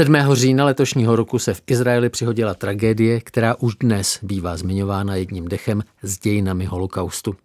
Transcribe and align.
7. 0.00 0.16
října 0.32 0.64
letošního 0.64 1.16
roku 1.16 1.38
se 1.38 1.54
v 1.54 1.62
Izraeli 1.66 2.08
přihodila 2.08 2.54
tragédie, 2.54 3.20
která 3.20 3.54
už 3.54 3.74
dnes 3.80 4.18
bývá 4.22 4.56
zmiňována 4.56 5.14
jedním 5.14 5.48
dechem 5.48 5.82
s 6.02 6.18
dějinami 6.18 6.64
holokaustu. 6.64 7.36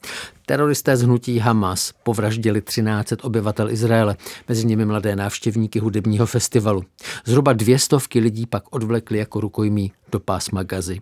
Teroristé 0.45 0.97
z 0.97 1.01
hnutí 1.01 1.39
Hamas 1.39 1.93
povraždili 2.03 2.61
13 2.61 3.13
obyvatel 3.21 3.69
Izraele, 3.69 4.17
mezi 4.49 4.65
nimi 4.65 4.85
mladé 4.85 5.15
návštěvníky 5.15 5.79
hudebního 5.79 6.25
festivalu. 6.25 6.83
Zhruba 7.25 7.53
dvě 7.53 7.79
stovky 7.79 8.19
lidí 8.19 8.45
pak 8.45 8.63
odvlekli 8.75 9.17
jako 9.17 9.39
rukojmí 9.39 9.91
do 10.11 10.19
pásma 10.19 10.63
Gazy. 10.63 11.01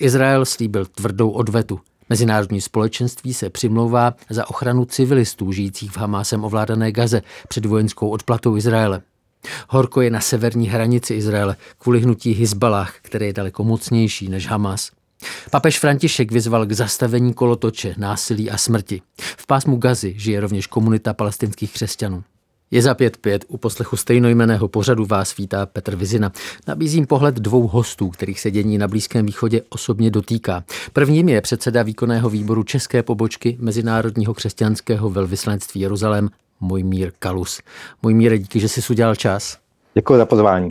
Izrael 0.00 0.44
slíbil 0.44 0.86
tvrdou 0.86 1.30
odvetu. 1.30 1.80
Mezinárodní 2.08 2.60
společenství 2.60 3.34
se 3.34 3.50
přimlouvá 3.50 4.14
za 4.30 4.50
ochranu 4.50 4.84
civilistů 4.84 5.52
žijících 5.52 5.90
v 5.90 5.96
Hamásem 5.96 6.44
ovládané 6.44 6.92
Gaze 6.92 7.22
před 7.48 7.66
vojenskou 7.66 8.08
odplatou 8.08 8.56
Izraele. 8.56 9.02
Horko 9.68 10.00
je 10.00 10.10
na 10.10 10.20
severní 10.20 10.68
hranici 10.68 11.14
Izraele 11.14 11.56
kvůli 11.78 12.00
hnutí 12.00 12.32
Hizbalách, 12.32 12.94
které 13.02 13.26
je 13.26 13.32
daleko 13.32 13.64
mocnější 13.64 14.28
než 14.28 14.46
Hamas. 14.46 14.90
Papež 15.50 15.78
František 15.78 16.32
vyzval 16.32 16.66
k 16.66 16.72
zastavení 16.72 17.34
kolotoče, 17.34 17.94
násilí 17.98 18.50
a 18.50 18.56
smrti. 18.56 19.02
V 19.20 19.46
pásmu 19.46 19.76
Gazy 19.76 20.14
žije 20.16 20.40
rovněž 20.40 20.66
komunita 20.66 21.14
palestinských 21.14 21.72
křesťanů. 21.72 22.24
Je 22.70 22.82
za 22.82 22.94
pět 22.94 23.16
pět, 23.16 23.44
u 23.48 23.56
poslechu 23.56 23.96
stejnojmeného 23.96 24.68
pořadu 24.68 25.04
vás 25.04 25.36
vítá 25.36 25.66
Petr 25.66 25.96
Vizina. 25.96 26.32
Nabízím 26.68 27.06
pohled 27.06 27.34
dvou 27.34 27.68
hostů, 27.68 28.08
kterých 28.08 28.40
se 28.40 28.50
dění 28.50 28.78
na 28.78 28.88
Blízkém 28.88 29.26
východě 29.26 29.62
osobně 29.68 30.10
dotýká. 30.10 30.64
Prvním 30.92 31.28
je 31.28 31.40
předseda 31.40 31.82
výkonného 31.82 32.30
výboru 32.30 32.62
České 32.62 33.02
pobočky 33.02 33.56
Mezinárodního 33.60 34.34
křesťanského 34.34 35.10
velvyslanectví 35.10 35.80
Jeruzalém 35.80 36.30
můj 36.60 36.82
mír 36.82 37.12
Kalus. 37.18 37.60
Můj 38.02 38.14
mír, 38.14 38.38
díky, 38.38 38.60
že 38.60 38.68
jsi 38.68 38.80
udělal 38.90 39.14
čas. 39.14 39.58
Děkuji 39.94 40.16
za 40.16 40.26
pozvání. 40.26 40.70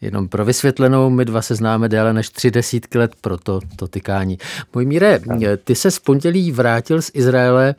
Jenom 0.00 0.28
pro 0.28 0.44
vysvětlenou, 0.44 1.10
my 1.10 1.24
dva 1.24 1.42
se 1.42 1.54
známe 1.54 1.88
déle 1.88 2.12
než 2.12 2.30
tři 2.30 2.50
desítky 2.50 2.98
let, 2.98 3.12
proto 3.20 3.60
to 3.76 3.88
tykání. 3.88 4.38
Můj 4.74 4.86
míre, 4.86 5.20
ty 5.64 5.74
se 5.74 5.90
z 5.90 5.98
pondělí 5.98 6.52
vrátil 6.52 7.02
z 7.02 7.10
Izraele. 7.14 7.74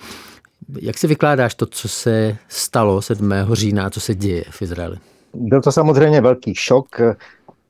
Jak 0.79 0.97
si 0.97 1.07
vykládáš 1.07 1.55
to, 1.55 1.65
co 1.65 1.87
se 1.87 2.37
stalo 2.47 3.01
7. 3.01 3.33
října, 3.51 3.89
co 3.89 3.99
se 3.99 4.15
děje 4.15 4.43
v 4.49 4.61
Izraeli? 4.61 4.97
Byl 5.33 5.61
to 5.61 5.71
samozřejmě 5.71 6.21
velký 6.21 6.55
šok. 6.55 6.87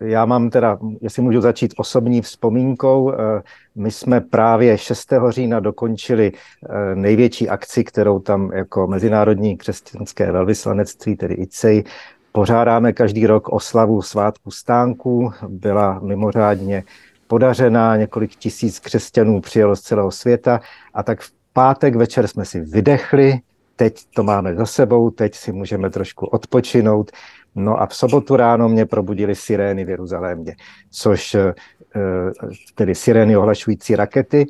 Já 0.01 0.25
mám 0.25 0.49
teda, 0.49 0.77
jestli 1.01 1.21
můžu 1.21 1.41
začít 1.41 1.73
osobní 1.77 2.21
vzpomínkou, 2.21 3.13
eh, 3.13 3.15
my 3.75 3.91
jsme 3.91 4.21
právě 4.21 4.77
6. 4.77 5.31
října 5.31 5.59
dokončili 5.59 6.31
eh, 6.33 6.95
největší 6.95 7.49
akci, 7.49 7.83
kterou 7.83 8.19
tam 8.19 8.51
jako 8.53 8.87
Mezinárodní 8.87 9.57
křesťanské 9.57 10.31
velvyslanectví, 10.31 11.15
tedy 11.15 11.33
ICEI, 11.33 11.83
pořádáme 12.31 12.93
každý 12.93 13.27
rok 13.27 13.49
oslavu 13.49 14.01
svátku 14.01 14.51
stánku. 14.51 15.31
Byla 15.47 15.99
mimořádně 15.99 16.83
podařená, 17.27 17.97
několik 17.97 18.35
tisíc 18.35 18.79
křesťanů 18.79 19.41
přijelo 19.41 19.75
z 19.75 19.81
celého 19.81 20.11
světa 20.11 20.59
a 20.93 21.03
tak 21.03 21.21
v 21.21 21.31
pátek 21.53 21.95
večer 21.95 22.27
jsme 22.27 22.45
si 22.45 22.61
vydechli, 22.61 23.39
teď 23.79 24.05
to 24.15 24.23
máme 24.23 24.55
za 24.55 24.65
sebou, 24.65 25.09
teď 25.09 25.35
si 25.35 25.51
můžeme 25.51 25.89
trošku 25.89 26.25
odpočinout. 26.25 27.11
No 27.55 27.81
a 27.81 27.85
v 27.85 27.95
sobotu 27.95 28.35
ráno 28.35 28.69
mě 28.69 28.85
probudili 28.85 29.35
sirény 29.35 29.85
v 29.85 29.89
Jeruzalémě, 29.89 30.55
což 30.89 31.35
eh, 31.35 31.53
tedy 32.75 32.95
sirény 32.95 33.37
ohlašující 33.37 33.95
rakety, 33.95 34.47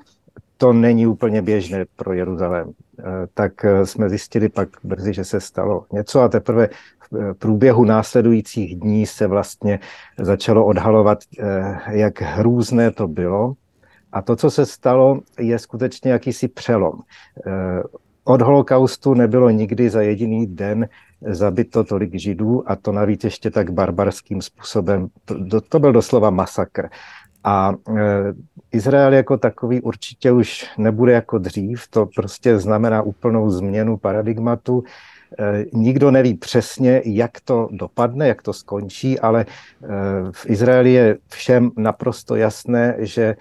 to 0.58 0.74
není 0.74 1.08
úplně 1.08 1.42
běžné 1.42 1.86
pro 1.96 2.14
Jeruzalém. 2.14 2.72
Eh, 3.00 3.04
tak 3.34 3.66
eh, 3.66 3.86
jsme 3.86 4.10
zjistili 4.10 4.50
pak 4.50 4.70
brzy, 4.84 5.14
že 5.14 5.24
se 5.24 5.42
stalo 5.42 5.86
něco 5.92 6.22
a 6.22 6.30
teprve 6.30 6.70
v 7.12 7.34
průběhu 7.34 7.86
následujících 7.86 8.80
dní 8.80 9.06
se 9.06 9.28
vlastně 9.28 9.80
začalo 10.18 10.66
odhalovat, 10.66 11.20
jak 11.90 12.22
hrůzné 12.22 12.92
to 12.92 13.08
bylo. 13.08 13.54
A 14.12 14.22
to, 14.22 14.36
co 14.36 14.52
se 14.52 14.66
stalo, 14.66 15.22
je 15.40 15.60
skutečně 15.60 16.12
jakýsi 16.12 16.48
přelom. 16.48 16.94
Od 18.30 18.42
holokaustu 18.42 19.14
nebylo 19.14 19.50
nikdy 19.50 19.90
za 19.90 20.02
jediný 20.02 20.48
den 20.48 20.90
zabito 21.22 21.84
tolik 21.84 22.20
židů 22.20 22.64
a 22.72 22.76
to 22.76 22.92
navíc 22.92 23.24
ještě 23.24 23.52
tak 23.52 23.70
barbarským 23.72 24.42
způsobem. 24.42 25.08
To, 25.26 25.62
to 25.62 25.80
byl 25.80 25.92
doslova 25.94 26.30
masakr. 26.30 26.90
A 27.44 27.74
e, 27.98 28.04
Izrael 28.72 29.14
jako 29.14 29.38
takový 29.38 29.82
určitě 29.82 30.32
už 30.32 30.66
nebude 30.78 31.14
jako 31.14 31.38
dřív, 31.38 31.88
to 31.90 32.06
prostě 32.16 32.60
znamená 32.60 33.02
úplnou 33.02 33.50
změnu 33.50 33.98
paradigmatu. 33.98 34.84
Eh, 35.38 35.66
nikdo 35.74 36.12
neví 36.12 36.34
přesně, 36.34 37.02
jak 37.06 37.32
to 37.42 37.70
dopadne, 37.72 38.28
jak 38.28 38.42
to 38.42 38.54
skončí, 38.54 39.20
ale 39.20 39.46
eh, 39.46 39.88
v 40.32 40.50
Izraeli 40.50 40.94
je 40.94 41.18
všem 41.28 41.72
naprosto 41.78 42.36
jasné, 42.36 42.96
že 43.00 43.36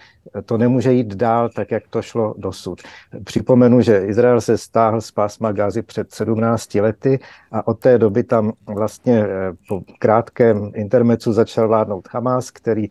to 0.45 0.59
nemůže 0.59 0.93
jít 0.93 1.15
dál 1.15 1.49
tak, 1.49 1.71
jak 1.71 1.83
to 1.91 2.03
šlo 2.03 2.35
dosud. 2.39 2.83
Připomenu, 3.25 3.81
že 3.81 4.07
Izrael 4.07 4.41
se 4.41 4.59
stáhl 4.59 5.01
z 5.01 5.11
pásma 5.11 5.53
Gázy 5.53 5.83
před 5.83 6.15
17 6.15 6.75
lety 6.75 7.19
a 7.53 7.67
od 7.67 7.79
té 7.79 7.99
doby 7.99 8.25
tam 8.25 8.53
vlastně 8.67 9.25
eh, 9.25 9.29
po 9.69 9.83
krátkém 9.99 10.71
intermecu 10.75 11.33
začal 11.33 11.69
vládnout 11.69 12.09
Hamas, 12.13 12.51
který 12.51 12.89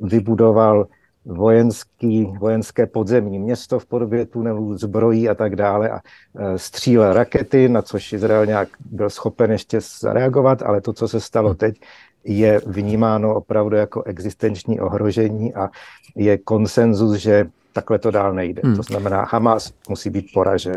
vybudoval 0.00 0.86
vojenský, 1.24 2.24
vojenské 2.38 2.86
podzemní 2.86 3.38
město 3.38 3.78
v 3.78 3.86
podobě 3.86 4.26
tunelů, 4.26 4.78
zbrojí 4.78 5.28
a 5.28 5.34
tak 5.34 5.56
dále 5.56 5.90
a 5.90 6.00
e, 6.36 6.58
střílel 6.58 7.12
rakety, 7.12 7.68
na 7.68 7.82
což 7.82 8.12
Izrael 8.12 8.46
nějak 8.46 8.68
byl 8.90 9.10
schopen 9.10 9.52
ještě 9.52 9.78
zareagovat, 10.00 10.62
ale 10.62 10.80
to, 10.80 10.92
co 10.92 11.08
se 11.08 11.20
stalo 11.20 11.48
hmm. 11.48 11.56
teď, 11.56 11.80
je 12.24 12.60
vnímáno 12.66 13.34
opravdu 13.34 13.76
jako 13.76 14.02
existenční 14.02 14.80
ohrožení 14.80 15.54
a 15.54 15.70
je 16.16 16.38
konsenzus, 16.38 17.12
že 17.12 17.46
takhle 17.72 17.98
to 17.98 18.10
dál 18.10 18.34
nejde. 18.34 18.62
Hmm. 18.64 18.76
To 18.76 18.82
znamená, 18.82 19.26
Hamas 19.30 19.72
musí 19.88 20.10
být 20.10 20.26
poražen. 20.34 20.76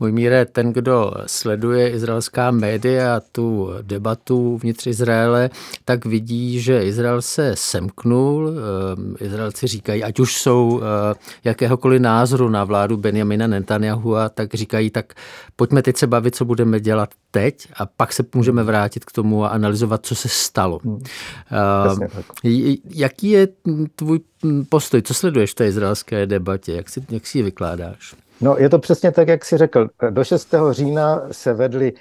Můj 0.00 0.12
míre, 0.12 0.44
ten, 0.44 0.72
kdo 0.72 1.12
sleduje 1.26 1.90
izraelská 1.90 2.50
média, 2.50 3.20
tu 3.32 3.70
debatu 3.82 4.58
vnitř 4.62 4.86
Izraele, 4.86 5.50
tak 5.84 6.04
vidí, 6.04 6.60
že 6.60 6.84
Izrael 6.84 7.22
se 7.22 7.52
semknul. 7.54 8.50
Eh, 9.20 9.24
Izraelci 9.24 9.66
říkají, 9.66 10.04
ať 10.04 10.20
už 10.20 10.36
jsou 10.36 10.80
eh, 10.82 11.14
jakéhokoliv 11.44 12.00
názoru 12.00 12.48
na 12.48 12.64
vládu 12.64 12.96
Benjamina 12.96 13.46
Netanyahu, 13.46 14.14
tak 14.34 14.54
říkají, 14.54 14.90
tak 14.90 15.14
pojďme 15.56 15.82
teď 15.82 15.96
se 15.96 16.06
bavit, 16.06 16.34
co 16.34 16.44
budeme 16.44 16.80
dělat 16.80 17.10
teď 17.30 17.68
a 17.76 17.86
pak 17.86 18.12
se 18.12 18.24
můžeme 18.34 18.62
vrátit 18.62 19.04
k 19.04 19.12
tomu 19.12 19.44
a 19.44 19.48
analyzovat, 19.48 20.06
co 20.06 20.14
se 20.14 20.28
stalo. 20.28 20.78
Hmm. 20.84 20.94
Uh, 20.94 22.06
jaký 22.90 23.30
je 23.30 23.48
tvůj 23.96 24.20
postoj? 24.68 25.02
Co 25.02 25.14
sleduješ 25.14 25.50
v 25.50 25.54
té 25.54 25.66
izraelské 25.66 26.26
debatě? 26.26 26.72
Jak 26.72 26.88
si, 26.88 27.04
jak 27.10 27.26
si 27.26 27.38
ji 27.38 27.42
vykládáš? 27.42 28.14
No, 28.40 28.56
je 28.58 28.68
to 28.68 28.78
přesně 28.78 29.12
tak, 29.12 29.28
jak 29.28 29.44
si 29.44 29.56
řekl. 29.56 29.88
Do 30.10 30.24
6. 30.24 30.54
října 30.70 31.22
se 31.32 31.52
vedly 31.52 31.92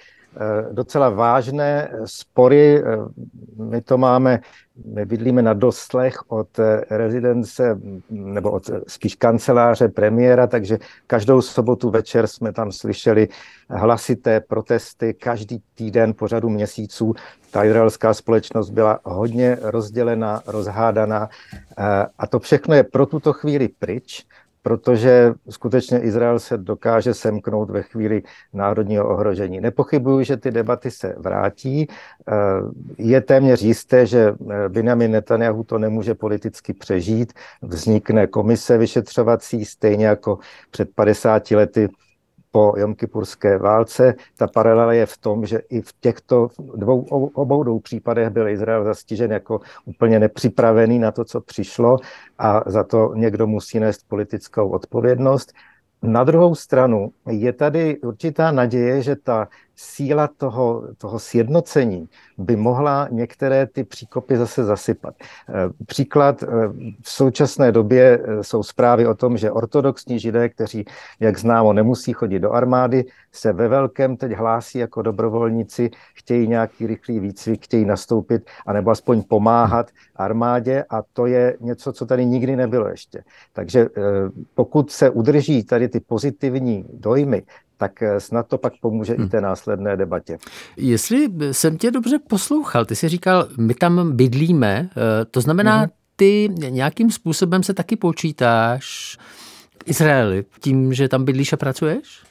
docela 0.71 1.09
vážné 1.09 1.91
spory. 2.05 2.83
Eh, 2.83 2.97
my 3.57 3.81
to 3.81 3.97
máme, 3.97 4.39
my 4.85 5.05
bydlíme 5.05 5.41
na 5.41 5.53
doslech 5.53 6.15
od 6.27 6.59
eh, 6.59 6.81
rezidence, 6.89 7.79
nebo 8.09 8.51
od 8.51 8.69
spíš 8.87 9.15
kanceláře 9.15 9.87
premiéra, 9.87 10.47
takže 10.47 10.77
každou 11.07 11.41
sobotu 11.41 11.89
večer 11.89 12.27
jsme 12.27 12.53
tam 12.53 12.71
slyšeli 12.71 13.27
hlasité 13.69 14.39
protesty 14.39 15.13
každý 15.13 15.61
týden 15.75 16.13
po 16.13 16.27
řadu 16.27 16.49
měsíců. 16.49 17.13
Ta 17.51 17.63
izraelská 17.63 18.13
společnost 18.13 18.69
byla 18.69 18.99
hodně 19.03 19.57
rozdělená, 19.61 20.41
rozhádaná 20.47 21.29
a 22.17 22.27
to 22.27 22.39
všechno 22.39 22.75
je 22.75 22.83
pro 22.83 23.05
tuto 23.05 23.33
chvíli 23.33 23.67
pryč 23.67 24.25
protože 24.63 25.33
skutečně 25.49 25.99
Izrael 25.99 26.39
se 26.39 26.57
dokáže 26.57 27.13
semknout 27.13 27.69
ve 27.69 27.81
chvíli 27.81 28.23
národního 28.53 29.09
ohrožení. 29.09 29.61
Nepochybuju, 29.61 30.23
že 30.23 30.37
ty 30.37 30.51
debaty 30.51 30.91
se 30.91 31.15
vrátí. 31.17 31.87
Eh, 31.87 32.33
je 32.97 33.21
téměř 33.21 33.61
jisté, 33.61 34.05
že 34.05 34.35
eh, 34.51 34.69
Benjamin 34.69 35.11
Netanyahu 35.11 35.63
to 35.63 35.77
nemůže 35.77 36.15
politicky 36.15 36.73
přežít. 36.73 37.33
Vznikne 37.61 38.27
komise 38.27 38.77
vyšetřovací, 38.77 39.65
stejně 39.65 40.05
jako 40.05 40.39
před 40.71 40.89
50 40.95 41.51
lety 41.51 41.89
po 42.55 42.73
Jomkipurské 42.77 43.57
válce. 43.57 44.15
Ta 44.37 44.47
paralela 44.47 44.93
je 44.93 45.05
v 45.05 45.17
tom, 45.17 45.45
že 45.45 45.59
i 45.69 45.81
v 45.81 45.93
těchto 45.99 46.47
dvou, 46.75 47.01
obou 47.33 47.63
dvou 47.63 47.79
případech 47.79 48.29
byl 48.29 48.47
Izrael 48.47 48.83
zastižen 48.83 49.31
jako 49.31 49.59
úplně 49.85 50.19
nepřipravený 50.19 50.99
na 50.99 51.11
to, 51.11 51.25
co 51.25 51.41
přišlo 51.41 51.97
a 52.37 52.61
za 52.65 52.83
to 52.83 53.13
někdo 53.15 53.47
musí 53.47 53.79
nést 53.79 54.07
politickou 54.07 54.69
odpovědnost. 54.69 55.53
Na 56.03 56.23
druhou 56.23 56.55
stranu 56.55 57.11
je 57.29 57.53
tady 57.53 57.99
určitá 57.99 58.51
naděje, 58.51 59.01
že 59.01 59.15
ta 59.15 59.47
síla 59.75 60.27
toho, 60.27 60.83
toho 60.97 61.19
sjednocení 61.19 62.09
by 62.37 62.55
mohla 62.55 63.07
některé 63.11 63.67
ty 63.67 63.83
příkopy 63.83 64.37
zase 64.37 64.63
zasypat. 64.63 65.15
Eh, 65.19 65.53
příklad, 65.85 66.43
eh, 66.43 66.47
v 67.01 67.09
současné 67.09 67.71
době 67.71 68.19
eh, 68.23 68.43
jsou 68.43 68.63
zprávy 68.63 69.07
o 69.07 69.15
tom, 69.15 69.37
že 69.37 69.51
ortodoxní 69.51 70.19
židé, 70.19 70.49
kteří, 70.49 70.85
jak 71.19 71.37
známo, 71.37 71.73
nemusí 71.73 72.13
chodit 72.13 72.39
do 72.39 72.51
armády, 72.51 73.05
se 73.31 73.53
ve 73.53 73.67
velkém 73.67 74.17
teď 74.17 74.31
hlásí 74.31 74.77
jako 74.77 75.01
dobrovolníci, 75.01 75.89
chtějí 76.13 76.47
nějaký 76.47 76.87
rychlý 76.87 77.19
výcvik, 77.19 77.65
chtějí 77.65 77.85
nastoupit, 77.85 78.49
anebo 78.65 78.91
aspoň 78.91 79.23
pomáhat 79.23 79.91
armádě 80.15 80.85
a 80.89 81.01
to 81.13 81.25
je 81.25 81.57
něco, 81.59 81.93
co 81.93 82.05
tady 82.05 82.25
nikdy 82.25 82.55
nebylo 82.55 82.87
ještě. 82.87 83.23
Takže 83.53 83.87
pokud 84.53 84.91
se 84.91 85.09
udrží 85.09 85.63
tady 85.63 85.87
ty 85.87 85.99
pozitivní 85.99 86.85
dojmy, 86.93 87.43
tak 87.77 88.01
eh, 88.01 88.19
snad 88.19 88.47
to 88.47 88.57
pak 88.57 88.73
pomůže 88.81 89.13
hmm. 89.13 89.25
i 89.25 89.29
té 89.29 89.41
následné 89.41 89.97
debatě. 89.97 90.37
Jestli 90.77 91.29
jsem 91.51 91.77
tě 91.77 91.91
dobře 91.91 92.19
poslouchal, 92.19 92.85
ty 92.85 92.95
jsi 92.95 93.09
říkal, 93.09 93.47
my 93.57 93.73
tam 93.73 94.15
bydlíme, 94.15 94.89
eh, 94.91 95.25
to 95.25 95.41
znamená, 95.41 95.79
hmm. 95.79 95.89
ty 96.15 96.49
nějakým 96.69 97.11
způsobem 97.11 97.63
se 97.63 97.73
taky 97.73 97.95
počítáš 97.95 99.17
Izraeli 99.85 100.45
tím, 100.59 100.93
že 100.93 101.09
tam 101.09 101.25
bydlíš 101.25 101.53
a 101.53 101.57
pracuješ? 101.57 102.23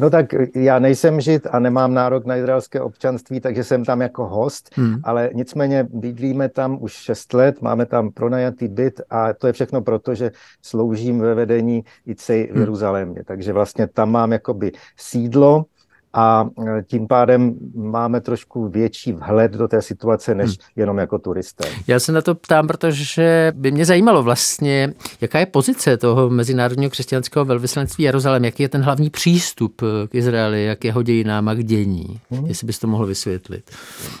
No 0.00 0.10
tak 0.10 0.26
já 0.54 0.78
nejsem 0.78 1.20
žid 1.20 1.46
a 1.50 1.58
nemám 1.58 1.94
nárok 1.94 2.26
na 2.26 2.36
izraelské 2.36 2.80
občanství, 2.80 3.40
takže 3.40 3.64
jsem 3.64 3.84
tam 3.84 4.00
jako 4.00 4.26
host, 4.26 4.70
hmm. 4.74 5.00
ale 5.04 5.30
nicméně 5.34 5.88
bydlíme 5.90 6.48
tam 6.48 6.78
už 6.80 6.92
6 6.92 7.34
let, 7.34 7.62
máme 7.62 7.86
tam 7.86 8.10
pronajatý 8.10 8.68
byt 8.68 9.00
a 9.10 9.32
to 9.32 9.46
je 9.46 9.52
všechno 9.52 9.82
proto, 9.82 10.14
že 10.14 10.30
sloužím 10.62 11.20
ve 11.20 11.34
vedení 11.34 11.84
ICEI 12.06 12.46
v 12.46 12.50
hmm. 12.50 12.60
Jeruzalémě. 12.60 13.22
Takže 13.24 13.52
vlastně 13.52 13.86
tam 13.86 14.10
mám 14.10 14.32
jakoby 14.32 14.72
sídlo, 14.96 15.64
a 16.18 16.48
e, 16.78 16.82
tím 16.82 17.06
pádem 17.06 17.54
máme 17.74 18.20
trošku 18.20 18.68
větší 18.68 19.12
vhled 19.12 19.52
do 19.52 19.68
té 19.68 19.82
situace, 19.82 20.34
než 20.34 20.48
hmm. 20.50 20.56
jenom 20.76 20.98
jako 20.98 21.18
turisté. 21.18 21.68
Já 21.86 22.00
se 22.00 22.12
na 22.12 22.22
to 22.22 22.34
ptám, 22.34 22.66
protože 22.66 23.52
by 23.56 23.70
mě 23.70 23.84
zajímalo 23.84 24.22
vlastně, 24.22 24.94
jaká 25.20 25.38
je 25.38 25.46
pozice 25.46 25.96
toho 25.96 26.30
Mezinárodního 26.30 26.90
křesťanského 26.90 27.44
velvyslanectví 27.44 28.04
Jeruzalém, 28.04 28.44
jaký 28.44 28.62
je 28.62 28.68
ten 28.68 28.82
hlavní 28.82 29.10
přístup 29.10 29.82
k 30.08 30.14
Izraeli, 30.14 30.64
jak 30.64 30.84
jeho 30.84 31.02
dějinám 31.02 31.48
a 31.48 31.54
k 31.54 31.64
dění, 31.64 32.20
hmm. 32.30 32.46
jestli 32.46 32.66
bys 32.66 32.78
to 32.78 32.86
mohl 32.86 33.06
vysvětlit. 33.06 33.70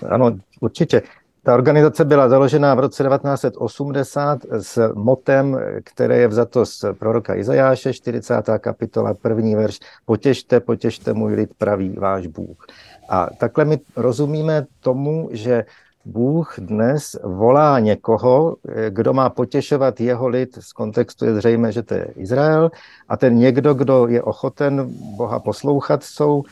Ano, 0.08 0.38
určitě. 0.60 1.02
Ta 1.48 1.54
organizace 1.54 2.04
byla 2.04 2.28
založena 2.28 2.74
v 2.74 2.78
roce 2.78 3.04
1980 3.04 4.38
s 4.50 4.92
motem, 4.94 5.58
které 5.84 6.16
je 6.16 6.28
vzato 6.28 6.66
z 6.66 6.84
proroka 6.98 7.34
Izajáše, 7.34 7.92
40. 7.92 8.34
kapitola, 8.58 9.14
první 9.14 9.54
verš. 9.54 9.78
Potěšte, 10.04 10.60
potěšte 10.60 11.12
můj 11.12 11.34
lid, 11.34 11.50
praví 11.58 11.96
váš 11.98 12.26
Bůh. 12.26 12.66
A 13.08 13.28
takhle 13.38 13.64
my 13.64 13.80
rozumíme 13.96 14.66
tomu, 14.80 15.28
že 15.32 15.64
Bůh 16.04 16.54
dnes 16.58 17.16
volá 17.24 17.78
někoho, 17.78 18.56
kdo 18.88 19.12
má 19.12 19.30
potěšovat 19.30 20.00
jeho 20.00 20.28
lid, 20.28 20.58
z 20.60 20.72
kontextu 20.72 21.24
je 21.24 21.34
zřejmé, 21.34 21.72
že 21.72 21.82
to 21.82 21.94
je 21.94 22.04
Izrael, 22.16 22.70
a 23.08 23.16
ten 23.16 23.34
někdo, 23.34 23.74
kdo 23.74 24.06
je 24.06 24.22
ochoten 24.22 24.90
Boha 25.16 25.40
poslouchat, 25.40 26.02
jsou 26.02 26.42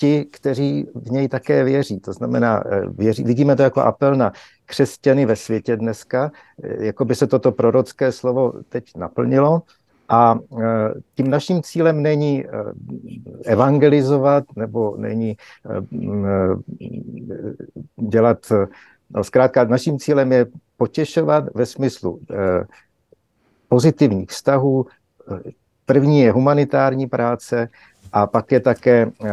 ti, 0.00 0.24
kteří 0.24 0.86
v 0.94 1.10
něj 1.10 1.28
také 1.28 1.64
věří. 1.64 2.00
To 2.00 2.12
znamená, 2.12 2.64
eh, 2.66 2.82
věří, 2.88 3.24
vidíme 3.24 3.56
to 3.56 3.62
jako 3.62 3.80
apel 3.80 4.16
na 4.16 4.32
křesťany 4.66 5.26
ve 5.26 5.36
světě 5.36 5.76
dneska, 5.76 6.32
eh, 6.62 6.84
jako 6.84 7.04
by 7.04 7.14
se 7.14 7.26
toto 7.26 7.52
prorocké 7.52 8.12
slovo 8.12 8.52
teď 8.68 8.96
naplnilo. 8.96 9.62
A 10.08 10.38
eh, 10.38 10.64
tím 11.14 11.30
naším 11.30 11.62
cílem 11.62 12.02
není 12.02 12.44
evangelizovat 13.44 14.44
nebo 14.56 14.96
není 14.96 15.36
dělat, 17.96 18.52
no 19.10 19.24
zkrátka 19.24 19.64
naším 19.64 19.98
cílem 19.98 20.32
je 20.32 20.46
potěšovat 20.76 21.44
ve 21.54 21.66
smyslu 21.66 22.20
pozitivních 23.68 24.30
vztahů. 24.30 24.86
První 25.86 26.20
je 26.20 26.32
humanitární 26.32 27.06
práce, 27.06 27.68
a 28.12 28.26
pak 28.26 28.52
je 28.52 28.60
také 28.60 29.06
eh, 29.24 29.30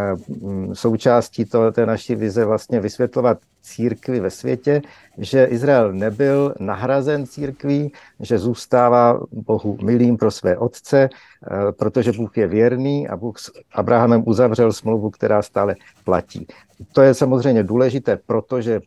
součástí 0.74 1.45
to, 1.45 1.71
té 1.71 1.85
naší 1.85 2.15
vize 2.15 2.45
vlastně 2.45 2.79
vysvětlovat 2.79 3.38
církvi 3.62 4.19
ve 4.19 4.29
světě, 4.29 4.81
že 5.18 5.45
Izrael 5.45 5.94
nebyl 5.94 6.53
nahrazen 6.59 7.27
církví, 7.27 7.91
že 8.19 8.39
zůstává 8.39 9.19
Bohu 9.31 9.77
milým 9.81 10.18
pro 10.18 10.31
své 10.31 10.57
otce, 10.57 11.09
eh, 11.09 11.71
protože 11.71 12.12
Bůh 12.12 12.38
je 12.38 12.47
věrný 12.47 13.07
a 13.07 13.18
Bůh 13.18 13.39
s 13.39 13.51
Abrahamem 13.74 14.24
uzavřel 14.25 14.74
smlouvu, 14.74 15.09
která 15.09 15.41
stále 15.41 15.75
platí. 16.03 16.47
To 16.94 17.01
je 17.01 17.13
samozřejmě 17.13 17.63
důležité, 17.63 18.19
protože 18.25 18.81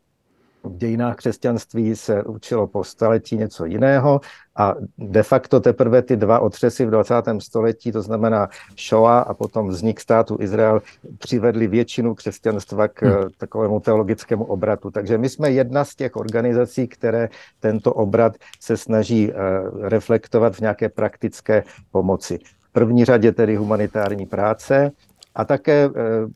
v 0.65 0.77
dějinách 0.77 1.17
křesťanství 1.17 1.97
se 1.97 2.23
učilo 2.23 2.67
po 2.67 2.85
staletí 2.85 3.37
něco 3.37 3.65
jiného 3.65 4.21
a 4.57 4.75
de 4.99 5.23
facto 5.23 5.61
teprve 5.61 6.03
ty 6.03 6.17
dva 6.17 6.39
otřesy 6.39 6.87
v 6.87 6.91
20. 6.91 7.15
století, 7.39 7.93
to 7.93 8.03
znamená 8.03 8.49
Shoah 8.89 9.29
a 9.29 9.35
potom 9.35 9.69
vznik 9.69 10.01
státu 10.01 10.37
Izrael, 10.41 10.83
přivedli 11.19 11.67
většinu 11.67 12.15
křesťanstva 12.15 12.89
k 12.89 13.03
hmm. 13.03 13.31
takovému 13.39 13.81
teologickému 13.81 14.45
obratu. 14.45 14.91
Takže 14.91 15.19
my 15.19 15.29
jsme 15.29 15.51
jedna 15.51 15.85
z 15.85 15.95
těch 15.95 16.17
organizací, 16.17 16.89
které 16.89 17.29
tento 17.61 17.95
obrat 17.95 18.37
se 18.61 18.77
snaží 18.77 19.31
eh, 19.31 19.35
reflektovat 19.89 20.57
v 20.57 20.61
nějaké 20.61 20.89
praktické 20.89 21.65
pomoci. 21.91 22.39
V 22.61 22.73
první 22.73 23.05
řadě 23.05 23.33
tedy 23.33 23.57
humanitární 23.57 24.27
práce, 24.27 24.91
a 25.35 25.45
také 25.45 25.85
eh, 25.85 25.91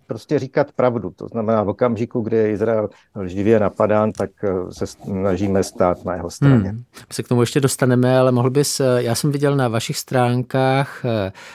prostě 0.06 0.38
říkat 0.38 0.72
pravdu. 0.72 1.10
To 1.10 1.28
znamená, 1.28 1.62
v 1.62 1.68
okamžiku, 1.68 2.20
kdy 2.20 2.36
je 2.36 2.50
Izrael 2.50 2.88
lživě 3.16 3.60
napadán, 3.60 4.12
tak 4.12 4.30
eh, 4.44 4.52
se 4.70 4.86
snažíme 4.86 5.62
stát 5.62 6.04
na 6.04 6.14
jeho 6.14 6.30
straně. 6.30 6.70
Hmm. 6.70 6.82
Se 7.12 7.22
k 7.22 7.28
tomu 7.28 7.40
ještě 7.40 7.60
dostaneme, 7.60 8.18
ale 8.18 8.32
mohl 8.32 8.50
bys, 8.50 8.80
eh, 8.80 8.84
já 8.96 9.14
jsem 9.14 9.32
viděl 9.32 9.56
na 9.56 9.68
vašich 9.68 9.96
stránkách, 9.96 11.04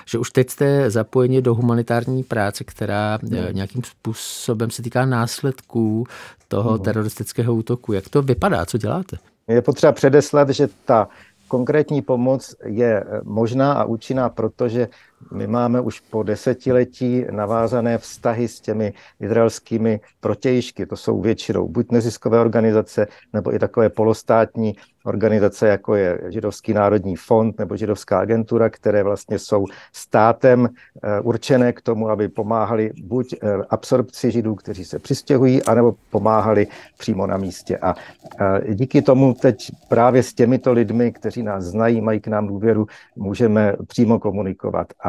že 0.06 0.18
už 0.18 0.32
teď 0.32 0.50
jste 0.50 0.90
zapojeni 0.90 1.42
do 1.42 1.56
humanitární 1.56 2.24
práce, 2.24 2.64
která 2.64 3.20
hmm. 3.24 3.56
nějakým 3.56 3.84
způsobem 3.84 4.72
se 4.72 4.82
týká 4.82 5.06
následků 5.06 6.06
toho 6.48 6.70
hmm. 6.70 6.80
teroristického 6.80 7.56
útoku. 7.56 7.94
Jak 7.94 8.10
to 8.10 8.22
vypadá? 8.22 8.66
Co 8.66 8.78
děláte? 8.78 9.18
Je 9.48 9.62
potřeba 9.62 9.92
předeslat, 9.92 10.50
že 10.50 10.68
ta 10.86 11.08
konkrétní 11.48 12.02
pomoc 12.02 12.56
je 12.66 13.04
možná 13.24 13.74
a 13.74 13.84
účinná, 13.84 14.30
protože 14.30 14.88
my 15.32 15.48
máme 15.48 15.82
už 15.82 16.00
po 16.00 16.24
desetiletí 16.24 17.26
navázané 17.32 17.98
vztahy 17.98 18.48
s 18.48 18.60
těmi 18.60 18.94
izraelskými 19.20 20.00
protějšky. 20.20 20.86
To 20.86 20.98
jsou 20.98 21.22
většinou 21.22 21.68
buď 21.68 21.92
neziskové 21.92 22.40
organizace, 22.40 23.08
nebo 23.34 23.54
i 23.56 23.60
takové 23.60 23.90
polostátní 23.90 24.76
organizace, 25.06 25.68
jako 25.68 25.96
je 25.96 26.20
Židovský 26.30 26.74
národní 26.74 27.16
fond 27.16 27.60
nebo 27.60 27.78
Židovská 27.78 28.20
agentura, 28.20 28.70
které 28.70 29.04
vlastně 29.04 29.40
jsou 29.40 29.66
státem 29.94 30.70
eh, 30.70 31.22
určené 31.22 31.74
k 31.74 31.82
tomu, 31.82 32.10
aby 32.10 32.28
pomáhali 32.28 32.92
buď 33.04 33.34
eh, 33.34 33.54
absorpci 33.70 34.32
Židů, 34.32 34.56
kteří 34.56 34.86
se 34.86 35.00
přistěhují, 35.00 35.64
anebo 35.64 35.96
pomáhali 36.10 36.68
přímo 36.98 37.28
na 37.28 37.38
místě. 37.38 37.78
A 37.78 37.96
eh, 37.96 38.76
díky 38.76 39.02
tomu 39.02 39.34
teď 39.34 39.72
právě 39.90 40.24
s 40.24 40.34
těmito 40.34 40.74
lidmi, 40.74 41.12
kteří 41.12 41.44
nás 41.44 41.64
znají, 41.64 42.02
mají 42.02 42.20
k 42.20 42.28
nám 42.28 42.48
důvěru, 42.48 42.88
můžeme 43.16 43.76
přímo 43.88 44.20
komunikovat. 44.20 44.88
A 45.04 45.09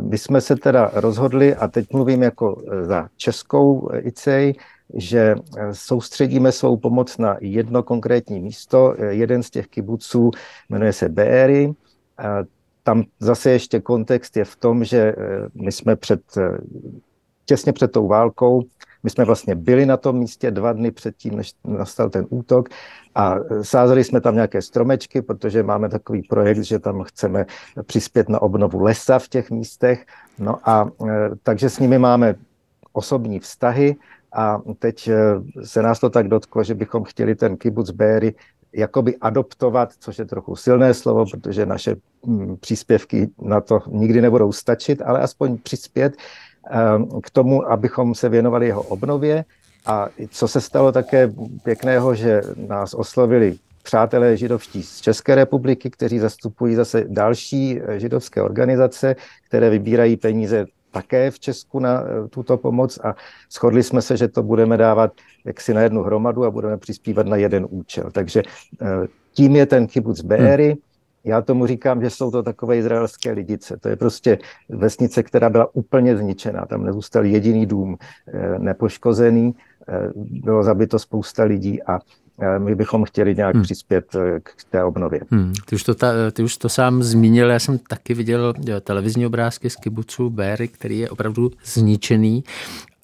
my 0.00 0.18
jsme 0.18 0.40
se 0.40 0.56
teda 0.56 0.90
rozhodli, 0.94 1.54
a 1.54 1.68
teď 1.68 1.92
mluvím 1.92 2.22
jako 2.22 2.62
za 2.82 3.08
českou 3.16 3.88
ICEJ, 4.02 4.54
že 4.94 5.34
soustředíme 5.72 6.52
svou 6.52 6.76
pomoc 6.76 7.18
na 7.18 7.36
jedno 7.40 7.82
konkrétní 7.82 8.40
místo. 8.40 8.94
Jeden 9.08 9.42
z 9.42 9.50
těch 9.50 9.66
kibuců 9.66 10.30
jmenuje 10.68 10.92
se 10.92 11.08
Beery. 11.08 11.72
Tam 12.82 13.04
zase 13.20 13.50
ještě 13.50 13.80
kontext 13.80 14.36
je 14.36 14.44
v 14.44 14.56
tom, 14.56 14.84
že 14.84 15.14
my 15.54 15.72
jsme 15.72 15.96
před, 15.96 16.20
těsně 17.44 17.72
před 17.72 17.92
tou 17.92 18.08
válkou 18.08 18.62
my 19.04 19.10
jsme 19.10 19.24
vlastně 19.24 19.54
byli 19.54 19.86
na 19.86 19.96
tom 19.96 20.18
místě 20.18 20.50
dva 20.50 20.72
dny 20.72 20.90
předtím, 20.90 21.36
než 21.36 21.52
nastal 21.64 22.10
ten 22.10 22.26
útok 22.28 22.68
a 23.14 23.36
sázeli 23.62 24.04
jsme 24.04 24.20
tam 24.20 24.34
nějaké 24.34 24.62
stromečky, 24.62 25.22
protože 25.22 25.62
máme 25.62 25.88
takový 25.88 26.22
projekt, 26.22 26.62
že 26.62 26.78
tam 26.78 27.02
chceme 27.02 27.46
přispět 27.86 28.28
na 28.28 28.42
obnovu 28.42 28.82
lesa 28.82 29.18
v 29.18 29.28
těch 29.28 29.50
místech. 29.50 30.06
No 30.38 30.58
a 30.64 30.88
e, 31.08 31.30
takže 31.42 31.70
s 31.70 31.78
nimi 31.78 31.98
máme 31.98 32.34
osobní 32.92 33.40
vztahy 33.40 33.96
a 34.32 34.60
teď 34.78 35.08
e, 35.08 35.14
se 35.64 35.82
nás 35.82 36.00
to 36.00 36.10
tak 36.10 36.28
dotklo, 36.28 36.64
že 36.64 36.74
bychom 36.74 37.04
chtěli 37.04 37.34
ten 37.34 37.56
kibbutz 37.56 37.90
Béry 37.90 38.34
jakoby 38.74 39.16
adoptovat, 39.20 39.92
což 39.98 40.18
je 40.18 40.24
trochu 40.24 40.56
silné 40.56 40.94
slovo, 40.94 41.26
protože 41.30 41.66
naše 41.66 41.96
mm, 42.26 42.56
příspěvky 42.56 43.30
na 43.42 43.60
to 43.60 43.80
nikdy 43.86 44.20
nebudou 44.20 44.52
stačit, 44.52 45.02
ale 45.02 45.20
aspoň 45.20 45.58
přispět 45.58 46.16
k 47.22 47.30
tomu, 47.30 47.70
abychom 47.70 48.14
se 48.14 48.28
věnovali 48.28 48.66
jeho 48.66 48.82
obnově. 48.82 49.44
A 49.86 50.08
co 50.30 50.48
se 50.48 50.60
stalo 50.60 50.92
také 50.92 51.32
pěkného, 51.62 52.14
že 52.14 52.42
nás 52.68 52.94
oslovili 52.94 53.56
přátelé 53.82 54.36
židovští 54.36 54.82
z 54.82 55.00
České 55.00 55.34
republiky, 55.34 55.90
kteří 55.90 56.18
zastupují 56.18 56.74
zase 56.74 57.04
další 57.08 57.80
eh, 57.80 58.00
židovské 58.00 58.42
organizace, 58.42 59.16
které 59.48 59.70
vybírají 59.70 60.16
peníze 60.16 60.66
také 60.92 61.30
v 61.30 61.38
Česku 61.40 61.78
na 61.78 62.04
tuto 62.30 62.56
pomoc 62.56 62.98
a 63.04 63.14
shodli 63.52 63.82
jsme 63.82 64.02
se, 64.02 64.16
že 64.16 64.28
to 64.28 64.42
budeme 64.42 64.76
dávat 64.76 65.12
jaksi 65.44 65.74
na 65.74 65.80
jednu 65.80 66.02
hromadu 66.02 66.44
a 66.44 66.50
budeme 66.50 66.78
přispívat 66.78 67.26
na 67.26 67.36
jeden 67.36 67.66
účel. 67.70 68.10
Takže 68.12 68.42
tím 69.32 69.56
je 69.56 69.66
ten 69.66 69.86
kibuc 69.86 70.20
Beery. 70.20 70.66
Hmm. 70.66 70.93
Já 71.24 71.42
tomu 71.42 71.66
říkám, 71.66 72.02
že 72.02 72.10
jsou 72.10 72.30
to 72.30 72.42
takové 72.42 72.76
izraelské 72.76 73.32
lidice. 73.32 73.76
To 73.76 73.88
je 73.88 73.96
prostě 73.96 74.38
vesnice, 74.68 75.22
která 75.22 75.50
byla 75.50 75.74
úplně 75.74 76.16
zničená. 76.16 76.66
Tam 76.66 76.84
nezůstal 76.84 77.24
jediný 77.24 77.66
dům 77.66 77.96
nepoškozený, 78.58 79.54
bylo 80.18 80.62
zabito 80.62 80.98
spousta 80.98 81.42
lidí 81.44 81.82
a 81.82 81.98
my 82.58 82.74
bychom 82.74 83.04
chtěli 83.04 83.34
nějak 83.34 83.54
hmm. 83.54 83.62
přispět 83.62 84.14
eh, 84.14 84.40
k 84.40 84.64
té 84.70 84.84
obnově. 84.84 85.20
Hmm. 85.30 85.52
Ty, 85.66 85.74
už 85.74 85.82
to 85.82 85.94
ta, 85.94 86.12
ty 86.32 86.42
už 86.42 86.56
to 86.56 86.68
sám 86.68 87.02
zmínil, 87.02 87.50
já 87.50 87.58
jsem 87.58 87.78
taky 87.78 88.14
viděl 88.14 88.54
eh, 88.68 88.80
televizní 88.80 89.26
obrázky 89.26 89.70
z 89.70 89.76
kibucu 89.76 90.30
Béry, 90.30 90.68
který 90.68 90.98
je 90.98 91.10
opravdu 91.10 91.50
zničený. 91.64 92.44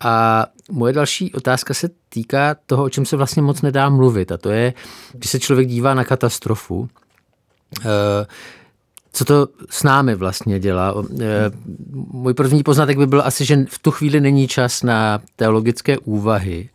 A 0.00 0.46
moje 0.70 0.92
další 0.92 1.32
otázka 1.32 1.74
se 1.74 1.88
týká 2.08 2.56
toho, 2.66 2.84
o 2.84 2.88
čem 2.88 3.06
se 3.06 3.16
vlastně 3.16 3.42
moc 3.42 3.62
nedá 3.62 3.88
mluvit, 3.88 4.32
a 4.32 4.38
to 4.38 4.50
je, 4.50 4.74
když 5.12 5.30
se 5.30 5.38
člověk 5.38 5.68
dívá 5.68 5.94
na 5.94 6.04
katastrofu, 6.04 6.88
eh, 6.92 6.99
co 9.12 9.24
to 9.24 9.48
s 9.70 9.82
námi 9.82 10.14
vlastně 10.14 10.60
dělá. 10.60 10.94
Můj 12.12 12.34
první 12.34 12.62
poznatek 12.62 12.98
by 12.98 13.06
byl 13.06 13.22
asi, 13.24 13.44
že 13.44 13.64
v 13.68 13.78
tu 13.78 13.90
chvíli 13.90 14.20
není 14.20 14.48
čas 14.48 14.82
na 14.82 15.20
teologické 15.36 15.98
úvahy, 15.98 16.68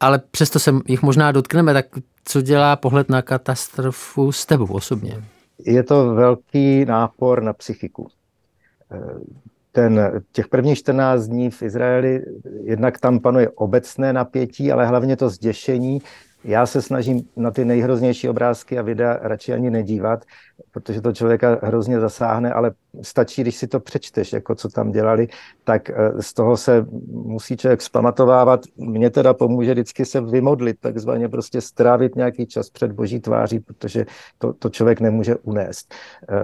ale 0.00 0.20
přesto 0.30 0.58
se 0.58 0.74
jich 0.86 1.02
možná 1.02 1.32
dotkneme, 1.32 1.72
tak 1.72 1.86
co 2.24 2.42
dělá 2.42 2.76
pohled 2.76 3.08
na 3.08 3.22
katastrofu 3.22 4.32
s 4.32 4.46
tebou 4.46 4.66
osobně? 4.66 5.24
Je 5.66 5.82
to 5.82 6.14
velký 6.14 6.84
nápor 6.84 7.42
na 7.42 7.52
psychiku. 7.52 8.08
Ten, 9.72 10.22
těch 10.32 10.48
prvních 10.48 10.78
14 10.78 11.22
dní 11.22 11.50
v 11.50 11.62
Izraeli, 11.62 12.24
jednak 12.64 13.00
tam 13.00 13.20
panuje 13.20 13.48
obecné 13.48 14.12
napětí, 14.12 14.72
ale 14.72 14.86
hlavně 14.86 15.16
to 15.16 15.28
zděšení, 15.28 16.02
já 16.44 16.66
se 16.66 16.82
snažím 16.82 17.28
na 17.36 17.50
ty 17.50 17.64
nejhroznější 17.64 18.28
obrázky 18.28 18.78
a 18.78 18.82
videa 18.82 19.18
radši 19.22 19.52
ani 19.52 19.70
nedívat, 19.70 20.24
protože 20.70 21.00
to 21.00 21.12
člověka 21.12 21.58
hrozně 21.62 22.00
zasáhne, 22.00 22.52
ale 22.52 22.72
stačí, 23.02 23.42
když 23.42 23.56
si 23.56 23.66
to 23.66 23.80
přečteš, 23.80 24.32
jako 24.32 24.54
co 24.54 24.68
tam 24.68 24.92
dělali, 24.92 25.28
tak 25.64 25.90
eh, 25.90 26.22
z 26.22 26.32
toho 26.32 26.56
se 26.56 26.86
musí 27.10 27.56
člověk 27.56 27.82
zpamatovávat. 27.82 28.60
Mně 28.76 29.10
teda 29.10 29.34
pomůže 29.34 29.72
vždycky 29.72 30.04
se 30.04 30.20
vymodlit, 30.20 30.76
takzvaně 30.80 31.28
prostě 31.28 31.60
strávit 31.60 32.16
nějaký 32.16 32.46
čas 32.46 32.70
před 32.70 32.92
boží 32.92 33.20
tváří, 33.20 33.60
protože 33.60 34.06
to, 34.38 34.52
to 34.52 34.70
člověk 34.70 35.00
nemůže 35.00 35.36
unést. 35.36 35.94
Eh, 36.28 36.34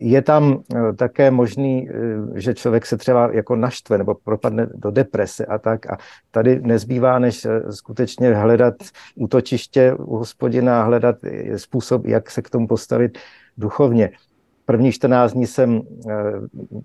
je 0.00 0.22
tam 0.22 0.62
eh, 0.74 0.92
také 0.92 1.30
možný, 1.30 1.88
že 2.34 2.54
člověk 2.54 2.86
se 2.86 2.96
třeba 2.96 3.30
jako 3.32 3.56
naštve 3.56 3.98
nebo 3.98 4.14
propadne 4.14 4.66
do 4.74 4.90
deprese 4.90 5.46
a 5.46 5.58
tak 5.58 5.92
a 5.92 5.96
tady 6.30 6.60
nezbývá, 6.62 7.18
než 7.18 7.46
skutečně 7.70 8.34
hledat 8.34 8.74
útočiště 9.14 9.94
u 9.94 10.16
hospodina, 10.16 10.82
hledat 10.82 11.16
způsob, 11.56 12.06
jak 12.06 12.30
se 12.30 12.42
k 12.42 12.50
tomu 12.50 12.66
postavit 12.66 13.18
duchovně. 13.56 14.10
První 14.66 14.92
14 14.92 15.32
dní 15.32 15.46
jsem 15.46 15.80
eh, 16.08 16.14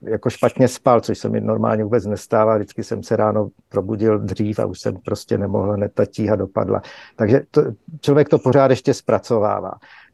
jako 0.02 0.30
špatně 0.30 0.68
spal, 0.68 1.02
což 1.02 1.18
se 1.18 1.30
mi 1.30 1.42
normálně 1.42 1.84
vůbec 1.84 2.06
nestává. 2.06 2.56
Vždycky 2.56 2.84
jsem 2.84 3.04
se 3.04 3.16
ráno 3.16 3.50
probudil 3.70 4.20
dřív 4.20 4.60
a 4.60 4.66
už 4.66 4.80
jsem 4.80 4.98
prostě 4.98 5.38
nemohl, 5.38 5.72
hned 5.72 5.94
ta 5.94 6.06
tíha 6.06 6.36
dopadla. 6.36 6.82
Takže 7.16 7.42
to, 7.52 7.64
člověk 8.02 8.30
to 8.30 8.40
pořád 8.40 8.72
ještě 8.72 8.94
zpracovává. 8.94 9.72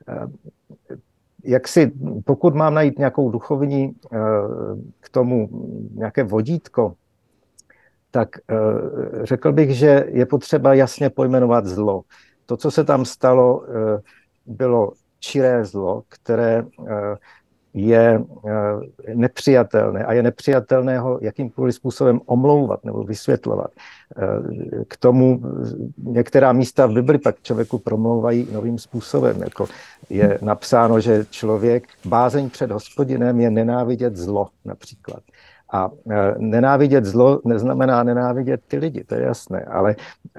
Eh, 0.08 0.28
jak 1.44 1.68
si, 1.68 1.92
pokud 2.26 2.56
mám 2.56 2.74
najít 2.74 2.98
nějakou 2.98 3.32
duchovní 3.32 3.96
eh, 4.14 4.18
k 5.00 5.10
tomu 5.10 5.50
nějaké 5.94 6.24
vodítko, 6.24 6.94
tak 8.12 8.30
řekl 9.24 9.54
bych, 9.54 9.76
že 9.76 10.06
je 10.08 10.26
potřeba 10.26 10.74
jasně 10.74 11.10
pojmenovat 11.10 11.66
zlo. 11.66 12.02
To, 12.46 12.58
co 12.58 12.72
se 12.72 12.84
tam 12.84 13.06
stalo, 13.06 13.64
bylo 14.46 14.92
čiré 15.20 15.66
zlo, 15.66 16.04
které 16.10 16.64
eh, 16.88 17.16
je 17.76 18.24
eh, 18.48 19.16
nepřijatelné 19.16 20.06
a 20.06 20.14
je 20.14 20.24
nepřijatelné 20.24 21.00
ho 21.00 21.20
jakýmkoliv 21.22 21.76
způsobem 21.76 22.22
omlouvat 22.26 22.86
nebo 22.86 23.04
vysvětlovat. 23.04 23.72
Eh, 24.18 24.86
k 24.88 24.98
tomu 24.98 25.42
některá 25.98 26.54
místa 26.54 26.86
v 26.86 26.94
Bibli 26.94 27.18
pak 27.18 27.36
člověku 27.42 27.80
promlouvají 27.80 28.48
novým 28.52 28.78
způsobem. 28.78 29.42
Jako 29.44 29.68
je 30.10 30.40
napsáno, 30.42 31.00
že 31.00 31.26
člověk, 31.30 31.88
bázeň 32.06 32.50
před 32.50 32.72
hospodinem 32.72 33.40
je 33.40 33.52
nenávidět 33.52 34.16
zlo 34.16 34.48
například. 34.66 35.24
A 35.76 35.92
nenávidět 36.38 37.06
zlo 37.06 37.42
neznamená 37.46 38.04
nenávidět 38.04 38.62
ty 38.68 38.78
lidi, 38.78 39.04
to 39.04 39.16
je 39.16 39.22
jasné, 39.22 39.62
ale 39.62 39.96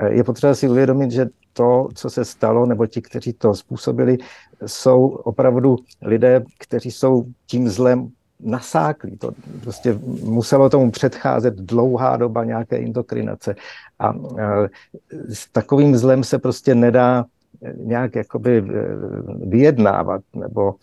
je 0.09 0.25
potřeba 0.25 0.55
si 0.55 0.69
uvědomit, 0.69 1.11
že 1.11 1.26
to, 1.52 1.88
co 1.95 2.11
se 2.11 2.25
stalo, 2.25 2.66
nebo 2.66 2.87
ti, 2.87 3.02
kteří 3.02 3.33
to 3.33 3.55
způsobili, 3.55 4.19
jsou 4.66 5.09
opravdu 5.09 5.76
lidé, 6.02 6.45
kteří 6.59 6.90
jsou 6.90 7.25
tím 7.47 7.69
zlem 7.69 8.09
nasáklí. 8.40 9.16
To 9.16 9.31
prostě 9.61 9.99
muselo 10.25 10.71
tomu 10.71 10.90
předcházet 10.90 11.55
dlouhá 11.55 12.16
doba 12.16 12.45
nějaké 12.45 12.76
indoktrinace. 12.76 13.55
A 13.99 14.14
s 15.28 15.52
takovým 15.52 15.97
zlem 15.97 16.25
se 16.25 16.38
prostě 16.38 16.75
nedá 16.75 17.25
nějak 17.76 18.16
jakoby 18.16 18.64
vyjednávat, 19.45 20.23
nebo 20.35 20.75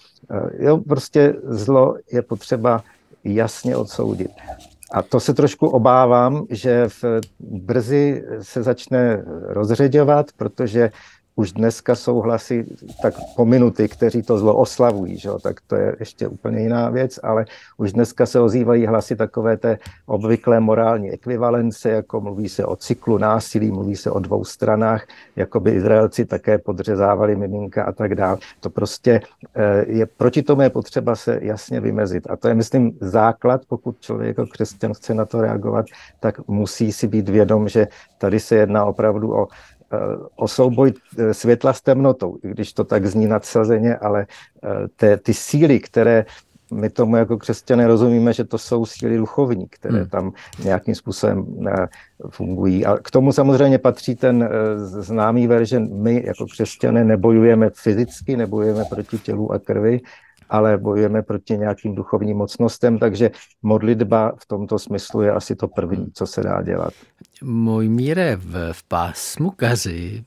jo, 0.59 0.77
prostě 0.77 1.35
zlo 1.43 1.95
je 2.11 2.21
potřeba 2.21 2.83
jasně 3.23 3.75
odsoudit. 3.75 4.31
A 4.91 5.01
to 5.01 5.19
se 5.19 5.33
trošku 5.33 5.67
obávám, 5.67 6.45
že 6.49 6.89
v 6.89 7.03
brzy 7.39 8.23
se 8.41 8.63
začne 8.63 9.23
rozředěvat, 9.47 10.25
protože 10.37 10.91
už 11.35 11.51
dneska 11.51 11.95
jsou 11.95 12.19
hlasy 12.19 12.65
tak 13.01 13.13
pominuty, 13.35 13.89
kteří 13.89 14.21
to 14.21 14.37
zlo 14.37 14.55
oslavují, 14.55 15.17
že? 15.17 15.29
tak 15.43 15.61
to 15.67 15.75
je 15.75 15.95
ještě 15.99 16.27
úplně 16.27 16.59
jiná 16.59 16.89
věc, 16.89 17.19
ale 17.23 17.45
už 17.77 17.93
dneska 17.93 18.25
se 18.25 18.39
ozývají 18.39 18.85
hlasy 18.85 19.15
takové 19.15 19.57
té 19.57 19.77
obvyklé 20.05 20.59
morální 20.59 21.11
ekvivalence, 21.11 21.89
jako 21.89 22.21
mluví 22.21 22.49
se 22.49 22.65
o 22.65 22.75
cyklu 22.75 23.17
násilí, 23.17 23.71
mluví 23.71 23.95
se 23.95 24.11
o 24.11 24.19
dvou 24.19 24.43
stranách, 24.43 25.07
jako 25.35 25.59
by 25.59 25.71
Izraelci 25.71 26.25
také 26.25 26.57
podřezávali 26.57 27.35
miminka 27.35 27.83
a 27.83 27.91
tak 27.91 28.15
dále. 28.15 28.37
To 28.59 28.69
prostě 28.69 29.21
eh, 29.55 29.85
je, 29.87 30.05
proti 30.05 30.43
tomu 30.43 30.61
je 30.61 30.69
potřeba 30.69 31.15
se 31.15 31.39
jasně 31.41 31.79
vymezit. 31.79 32.29
A 32.29 32.37
to 32.37 32.47
je, 32.47 32.53
myslím, 32.53 32.97
základ, 33.01 33.61
pokud 33.67 33.99
člověk 33.99 34.27
jako 34.27 34.45
křesťan 34.45 34.93
chce 34.93 35.13
na 35.13 35.25
to 35.25 35.41
reagovat, 35.41 35.85
tak 36.19 36.47
musí 36.47 36.91
si 36.91 37.07
být 37.07 37.29
vědom, 37.29 37.69
že 37.69 37.87
tady 38.17 38.39
se 38.39 38.55
jedná 38.55 38.85
opravdu 38.85 39.35
o 39.35 39.47
o 40.35 40.47
souboj 40.47 40.93
eh, 41.17 41.33
světla 41.33 41.73
s 41.73 41.81
temnotou, 41.81 42.37
i 42.43 42.49
když 42.49 42.73
to 42.73 42.83
tak 42.83 43.05
zní 43.05 43.27
nadsazeně, 43.27 43.95
ale 43.95 44.25
eh, 44.63 44.87
te, 44.95 45.17
ty 45.17 45.33
síly, 45.33 45.79
které 45.79 46.25
my 46.73 46.89
tomu 46.89 47.15
jako 47.15 47.37
křesťané 47.37 47.87
rozumíme, 47.87 48.33
že 48.33 48.43
to 48.43 48.57
jsou 48.57 48.85
síly 48.85 49.17
duchovní, 49.17 49.67
které 49.67 49.99
hmm. 49.99 50.09
tam 50.09 50.33
nějakým 50.63 50.95
způsobem 50.95 51.45
eh, 51.67 51.87
fungují. 52.29 52.85
A 52.85 52.97
k 52.97 53.11
tomu 53.11 53.31
samozřejmě 53.31 53.77
patří 53.77 54.15
ten 54.15 54.49
známý 54.77 55.47
ver, 55.47 55.65
že 55.65 55.79
my 55.79 56.23
jako 56.25 56.45
křesťané 56.45 57.03
nebojujeme 57.03 57.69
fyzicky, 57.73 58.37
nebojujeme 58.37 58.85
proti 58.85 59.17
tělu 59.17 59.51
a 59.51 59.59
krvi, 59.59 60.01
ale 60.49 60.77
bojujeme 60.77 61.21
proti 61.21 61.57
nějakým 61.57 61.95
duchovním 61.95 62.37
mocnostem, 62.37 62.99
takže 62.99 63.31
modlitba 63.63 64.33
v 64.37 64.45
tomto 64.45 64.79
smyslu 64.79 65.21
je 65.21 65.31
asi 65.31 65.55
to 65.55 65.67
první, 65.67 66.11
co 66.13 66.27
se 66.27 66.43
dá 66.43 66.61
dělat. 66.61 66.93
Můj 67.43 67.89
míre, 67.89 68.35
v, 68.35 68.73
v 68.73 68.83
pásmu 68.83 69.53
Gazy 69.57 70.23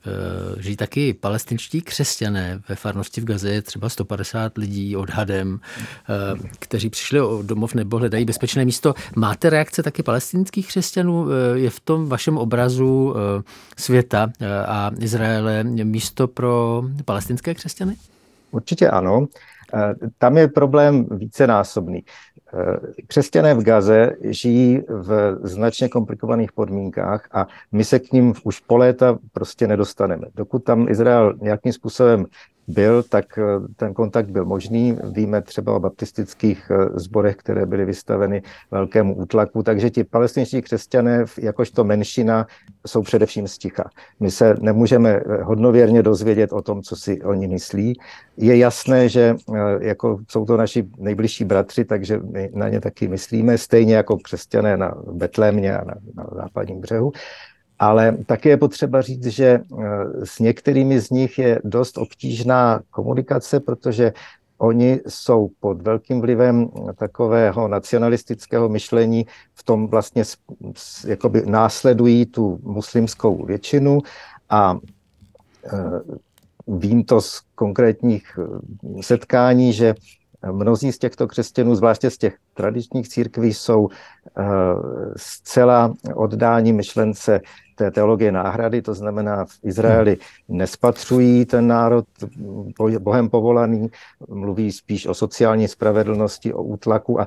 žijí 0.59 0.75
taky 0.75 1.13
palestinští 1.13 1.81
křesťané. 1.81 2.61
Ve 2.69 2.75
farnosti 2.75 3.21
v 3.21 3.25
Gaze 3.25 3.49
je 3.49 3.61
třeba 3.61 3.89
150 3.89 4.57
lidí 4.57 4.95
odhadem, 4.95 5.59
eh, 5.59 6.49
kteří 6.59 6.89
přišli 6.89 7.21
o 7.21 7.41
domov 7.43 7.73
nebo 7.73 7.97
hledají 7.97 8.25
bezpečné 8.25 8.65
místo. 8.65 8.93
Máte 9.15 9.49
reakce 9.49 9.83
taky 9.83 10.03
palestinských 10.03 10.67
křesťanů? 10.67 11.27
Eh, 11.29 11.59
je 11.59 11.69
v 11.69 11.79
tom 11.79 12.09
vašem 12.09 12.37
obrazu 12.37 13.15
eh, 13.15 13.43
světa 13.77 14.29
a 14.65 14.91
Izraele 14.99 15.63
místo 15.63 16.27
pro 16.27 16.83
palestinské 17.05 17.53
křesťany? 17.53 17.95
Určitě 18.51 18.89
ano. 18.89 19.27
Tam 20.17 20.37
je 20.37 20.47
problém 20.47 21.05
vícenásobný. 21.11 22.03
Eh, 22.53 23.03
křesťané 23.07 23.53
v 23.53 23.63
Gaze 23.63 24.11
žijí 24.23 24.81
v 24.89 25.37
značně 25.43 25.89
komplikovaných 25.89 26.51
podmínkách 26.51 27.27
a 27.31 27.47
my 27.71 27.83
se 27.83 27.99
k 27.99 28.11
ním 28.11 28.33
už 28.43 28.59
po 28.59 28.77
léta 28.77 29.17
prostě 29.31 29.67
nedostaneme. 29.67 30.27
Dokud 30.35 30.63
tam 30.63 30.89
Izrael 30.89 31.33
nějakým 31.41 31.73
způsobem 31.73 32.25
byl, 32.67 33.03
tak 33.03 33.25
ten 33.75 33.93
kontakt 33.93 34.29
byl 34.29 34.45
možný. 34.45 34.97
Víme 35.11 35.41
třeba 35.41 35.75
o 35.75 35.79
baptistických 35.79 36.71
zborech, 36.93 37.35
které 37.35 37.65
byly 37.65 37.85
vystaveny 37.85 38.41
velkému 38.71 39.15
útlaku, 39.15 39.63
takže 39.63 39.89
ti 39.89 40.03
palestinští 40.03 40.61
křesťané, 40.61 41.25
jakožto 41.39 41.83
menšina, 41.83 42.47
jsou 42.87 43.01
především 43.01 43.47
sticha. 43.47 43.89
My 44.19 44.31
se 44.31 44.55
nemůžeme 44.59 45.21
hodnověrně 45.41 46.03
dozvědět 46.03 46.53
o 46.53 46.61
tom, 46.61 46.81
co 46.81 46.95
si 46.95 47.21
oni 47.21 47.47
myslí. 47.47 47.99
Je 48.37 48.57
jasné, 48.57 49.09
že 49.09 49.35
jako 49.79 50.19
jsou 50.27 50.45
to 50.45 50.57
naši 50.57 50.85
nejbližší 50.97 51.45
bratři, 51.45 51.85
takže 51.85 52.19
my 52.37 52.49
na 52.53 52.69
ně 52.69 52.81
taky 52.81 53.07
myslíme, 53.07 53.57
stejně 53.57 53.95
jako 53.95 54.17
křesťané 54.17 54.77
na 54.77 54.95
Betlémě 55.11 55.77
a 55.77 55.85
na, 55.85 55.93
na 56.15 56.27
západním 56.35 56.81
břehu. 56.81 57.11
Ale 57.79 58.17
také 58.25 58.49
je 58.49 58.57
potřeba 58.57 59.01
říct, 59.01 59.25
že 59.25 59.45
eh, 59.45 59.85
s 60.23 60.39
některými 60.39 60.99
z 60.99 61.09
nich 61.09 61.39
je 61.39 61.61
dost 61.63 61.97
obtížná 61.97 62.81
komunikace, 62.89 63.59
protože 63.59 64.13
oni 64.57 64.99
jsou 65.07 65.49
pod 65.59 65.81
velkým 65.81 66.21
vlivem 66.21 66.69
takového 66.95 67.67
nacionalistického 67.67 68.69
myšlení, 68.69 69.25
v 69.53 69.63
tom 69.63 69.87
vlastně 69.87 70.23
jakoby 71.07 71.43
následují 71.45 72.25
tu 72.25 72.59
muslimskou 72.63 73.45
většinu 73.45 73.99
a 74.49 74.77
eh, 75.65 76.01
vím 76.67 77.03
to 77.03 77.21
z 77.21 77.41
konkrétních 77.55 78.39
eh, 78.39 79.03
setkání, 79.03 79.73
že 79.73 79.95
mnozí 80.51 80.91
z 80.91 80.97
těchto 80.97 81.27
křesťanů, 81.27 81.75
zvláště 81.75 82.09
z 82.09 82.17
těch 82.17 82.37
tradičních 82.53 83.09
církví, 83.09 83.53
jsou 83.53 83.87
zcela 85.17 85.93
oddáni 86.15 86.73
myšlence 86.73 87.39
té 87.77 87.91
teologie 87.91 88.31
náhrady, 88.31 88.81
to 88.81 88.93
znamená 88.93 89.45
v 89.45 89.51
Izraeli 89.63 90.17
nespatřují 90.49 91.45
ten 91.45 91.67
národ 91.67 92.05
bohem 92.99 93.29
povolaný, 93.29 93.89
mluví 94.29 94.71
spíš 94.71 95.07
o 95.07 95.13
sociální 95.13 95.67
spravedlnosti, 95.67 96.53
o 96.53 96.63
útlaku 96.63 97.21
a 97.21 97.25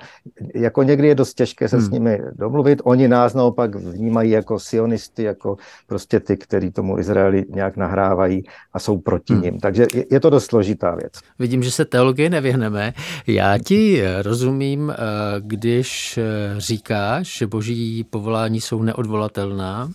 jako 0.55 0.83
někdy 0.83 1.09
je 1.09 1.15
dost 1.15 1.35
těžké 1.35 1.69
se 1.69 1.77
hmm. 1.77 1.87
s 1.87 1.91
nimi 1.91 2.21
domluvit. 2.33 2.83
Oni 2.85 3.09
nás 3.09 3.35
naopak 3.35 3.75
vnímají 3.75 4.31
jako 4.31 4.59
sionisty, 4.59 5.23
jako 5.23 5.57
prostě 5.87 6.21
ty, 6.21 6.37
kteří 6.37 6.71
tomu 6.71 6.99
Izraeli 6.99 7.45
nějak 7.49 7.77
nahrávají 7.77 8.45
a 8.73 8.79
jsou 8.79 8.99
proti 8.99 9.33
hmm. 9.33 9.43
ním. 9.43 9.61
Takže 9.61 9.87
je, 9.95 10.05
je 10.11 10.21
to 10.21 10.31
dost 10.31 10.45
složitá 10.45 10.95
věc. 10.95 11.13
Vidím, 11.39 11.63
že 11.63 11.71
se 11.71 11.85
teologie 11.85 12.31
nevyhneme. 12.31 12.93
Já 13.27 13.59
ti 13.59 14.03
rozumím, 14.23 14.91
eh, 14.91 14.97
když 15.41 16.19
eh, 16.19 16.55
říkáš, 16.59 17.39
že 17.39 17.47
boží 17.47 18.05
povolání 18.05 18.61
jsou 18.61 18.83
neodvolatelná 18.83 19.89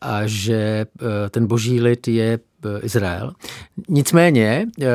a 0.00 0.26
že 0.26 0.86
eh, 1.00 1.30
ten 1.30 1.46
boží 1.46 1.80
lid 1.80 2.08
je 2.08 2.38
eh, 2.38 2.80
Izrael. 2.82 3.32
Nicméně 3.88 4.66
eh, 4.82 4.86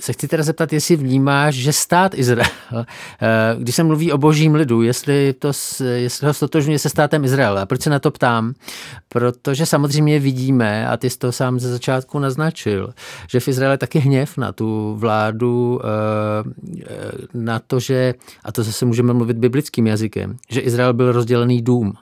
se 0.00 0.12
chci 0.12 0.28
teda 0.28 0.42
zeptat, 0.42 0.72
jestli 0.72 0.96
vnímáš, 0.96 1.54
že 1.54 1.72
stát 1.72 2.14
Izrael, 2.14 2.50
když 3.58 3.74
se 3.74 3.84
mluví 3.84 4.12
o 4.12 4.18
božím 4.18 4.54
lidu, 4.54 4.82
jestli, 4.82 5.34
to, 5.38 5.52
jestli 5.94 6.26
ho 6.26 6.34
stotožňuje 6.34 6.78
se 6.78 6.88
státem 6.88 7.24
Izrael. 7.24 7.58
A 7.58 7.66
proč 7.66 7.82
se 7.82 7.90
na 7.90 7.98
to 7.98 8.10
ptám? 8.10 8.54
Protože 9.08 9.66
samozřejmě 9.66 10.20
vidíme, 10.20 10.88
a 10.88 10.96
ty 10.96 11.10
jsi 11.10 11.18
to 11.18 11.32
sám 11.32 11.60
ze 11.60 11.70
začátku 11.70 12.18
naznačil, 12.18 12.94
že 13.28 13.40
v 13.40 13.48
Izraeli 13.48 13.78
taky 13.78 13.98
hněv 13.98 14.36
na 14.36 14.52
tu 14.52 14.94
vládu, 14.98 15.80
na 17.34 17.58
to, 17.58 17.80
že, 17.80 18.14
a 18.44 18.52
to 18.52 18.62
zase 18.62 18.84
můžeme 18.84 19.12
mluvit 19.12 19.36
biblickým 19.36 19.86
jazykem, 19.86 20.36
že 20.50 20.60
Izrael 20.60 20.92
byl 20.92 21.12
rozdělený 21.12 21.62
dům 21.62 21.92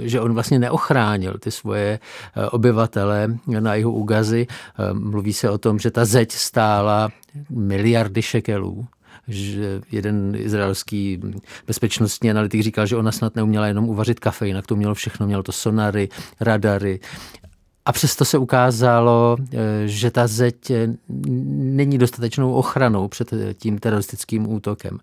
že 0.00 0.20
on 0.20 0.34
vlastně 0.34 0.58
neochránil 0.58 1.38
ty 1.38 1.50
svoje 1.50 1.98
eh, 2.36 2.46
obyvatele 2.46 3.28
na 3.46 3.74
jeho 3.74 3.92
úgazy. 3.92 4.46
Eh, 4.50 4.94
mluví 4.94 5.32
se 5.32 5.50
o 5.50 5.58
tom, 5.58 5.78
že 5.78 5.90
ta 5.90 6.04
zeď 6.04 6.32
stála 6.32 7.08
miliardy 7.50 8.22
šekelů 8.22 8.86
že 9.28 9.80
jeden 9.92 10.36
izraelský 10.38 11.20
bezpečnostní 11.66 12.30
analytik 12.30 12.62
říkal, 12.62 12.86
že 12.86 12.96
ona 12.96 13.12
snad 13.12 13.36
neuměla 13.36 13.66
jenom 13.66 13.88
uvařit 13.88 14.20
kafe, 14.20 14.46
jinak 14.46 14.66
to 14.66 14.76
mělo 14.76 14.94
všechno, 14.94 15.26
mělo 15.26 15.42
to 15.42 15.52
sonary, 15.52 16.08
radary 16.40 17.00
a 17.86 17.92
přesto 17.92 18.24
se 18.24 18.38
ukázalo, 18.38 19.36
eh, 19.52 19.56
že 19.84 20.10
ta 20.10 20.26
zeď 20.26 20.70
eh, 20.70 20.88
není 21.56 21.98
dostatečnou 21.98 22.52
ochranou 22.52 23.08
před 23.08 23.32
eh, 23.32 23.54
tím 23.54 23.78
teroristickým 23.78 24.52
útokem. 24.52 24.98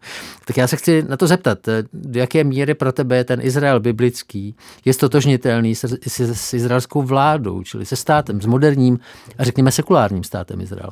Tak 0.46 0.58
já 0.58 0.68
se 0.68 0.76
chci 0.76 1.04
na 1.10 1.18
to 1.18 1.28
zeptat, 1.28 1.60
do 1.94 2.20
jaké 2.20 2.44
míry 2.44 2.74
pro 2.74 2.92
tebe 2.92 3.18
je 3.18 3.24
ten 3.24 3.40
Izrael 3.42 3.80
biblický, 3.80 4.56
je 4.86 4.94
stotožnitelný 4.94 5.76
s, 5.76 5.84
s, 6.08 6.20
s 6.20 6.54
izraelskou 6.54 7.02
vládou, 7.02 7.64
čili 7.64 7.86
se 7.86 7.96
státem, 7.96 8.42
s 8.42 8.46
moderním 8.46 9.00
a 9.38 9.44
řekněme 9.44 9.72
sekulárním 9.72 10.24
státem 10.24 10.62
Izrael? 10.62 10.90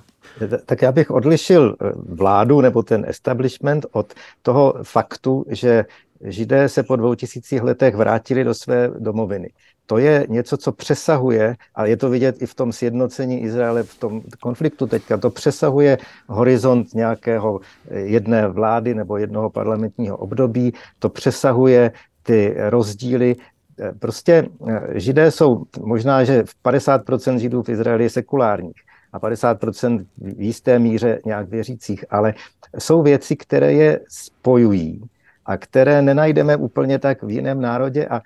Tak 0.66 0.82
já 0.82 0.92
bych 0.92 1.12
odlišil 1.12 1.76
vládu 2.10 2.62
nebo 2.62 2.84
ten 2.84 3.06
establishment 3.08 3.86
od 3.92 4.14
toho 4.42 4.76
faktu, 4.84 5.46
že 5.50 5.86
Židé 6.24 6.70
se 6.70 6.84
po 6.84 6.96
dvou 6.96 7.16
tisících 7.16 7.62
letech 7.62 7.96
vrátili 7.96 8.44
do 8.44 8.54
své 8.54 8.88
domoviny 9.00 9.50
to 9.92 9.98
je 9.98 10.26
něco, 10.30 10.58
co 10.58 10.72
přesahuje, 10.72 11.56
a 11.76 11.86
je 11.86 11.98
to 11.98 12.10
vidět 12.10 12.42
i 12.42 12.46
v 12.46 12.56
tom 12.56 12.72
sjednocení 12.72 13.42
Izraele 13.42 13.84
v 13.84 14.00
tom 14.00 14.22
konfliktu 14.40 14.88
teďka, 14.88 15.18
to 15.18 15.30
přesahuje 15.30 15.98
horizont 16.28 16.94
nějakého 16.94 17.60
eh, 17.60 18.00
jedné 18.00 18.48
vlády 18.48 18.96
nebo 18.96 19.18
jednoho 19.18 19.50
parlamentního 19.50 20.18
období, 20.18 20.74
to 21.00 21.10
přesahuje 21.10 21.92
ty 22.24 22.56
rozdíly. 22.58 23.36
Eh, 23.80 23.92
prostě 24.00 24.48
eh, 24.68 25.00
židé 25.00 25.32
jsou, 25.32 25.64
možná, 25.80 26.24
že 26.24 26.44
50% 26.64 27.38
židů 27.38 27.64
v 27.64 27.70
Izraeli 27.70 28.04
je 28.04 28.10
sekulárních 28.10 28.80
a 29.14 29.20
50% 29.20 30.06
v 30.18 30.42
jisté 30.42 30.80
míře 30.80 31.20
nějak 31.26 31.50
věřících, 31.50 32.06
ale 32.10 32.34
jsou 32.80 33.02
věci, 33.04 33.36
které 33.36 33.74
je 33.74 34.00
spojují 34.08 35.04
a 35.46 35.58
které 35.58 36.02
nenajdeme 36.02 36.56
úplně 36.56 37.00
tak 37.00 37.24
v 37.24 37.30
jiném 37.30 37.62
národě 37.62 38.08
a 38.08 38.22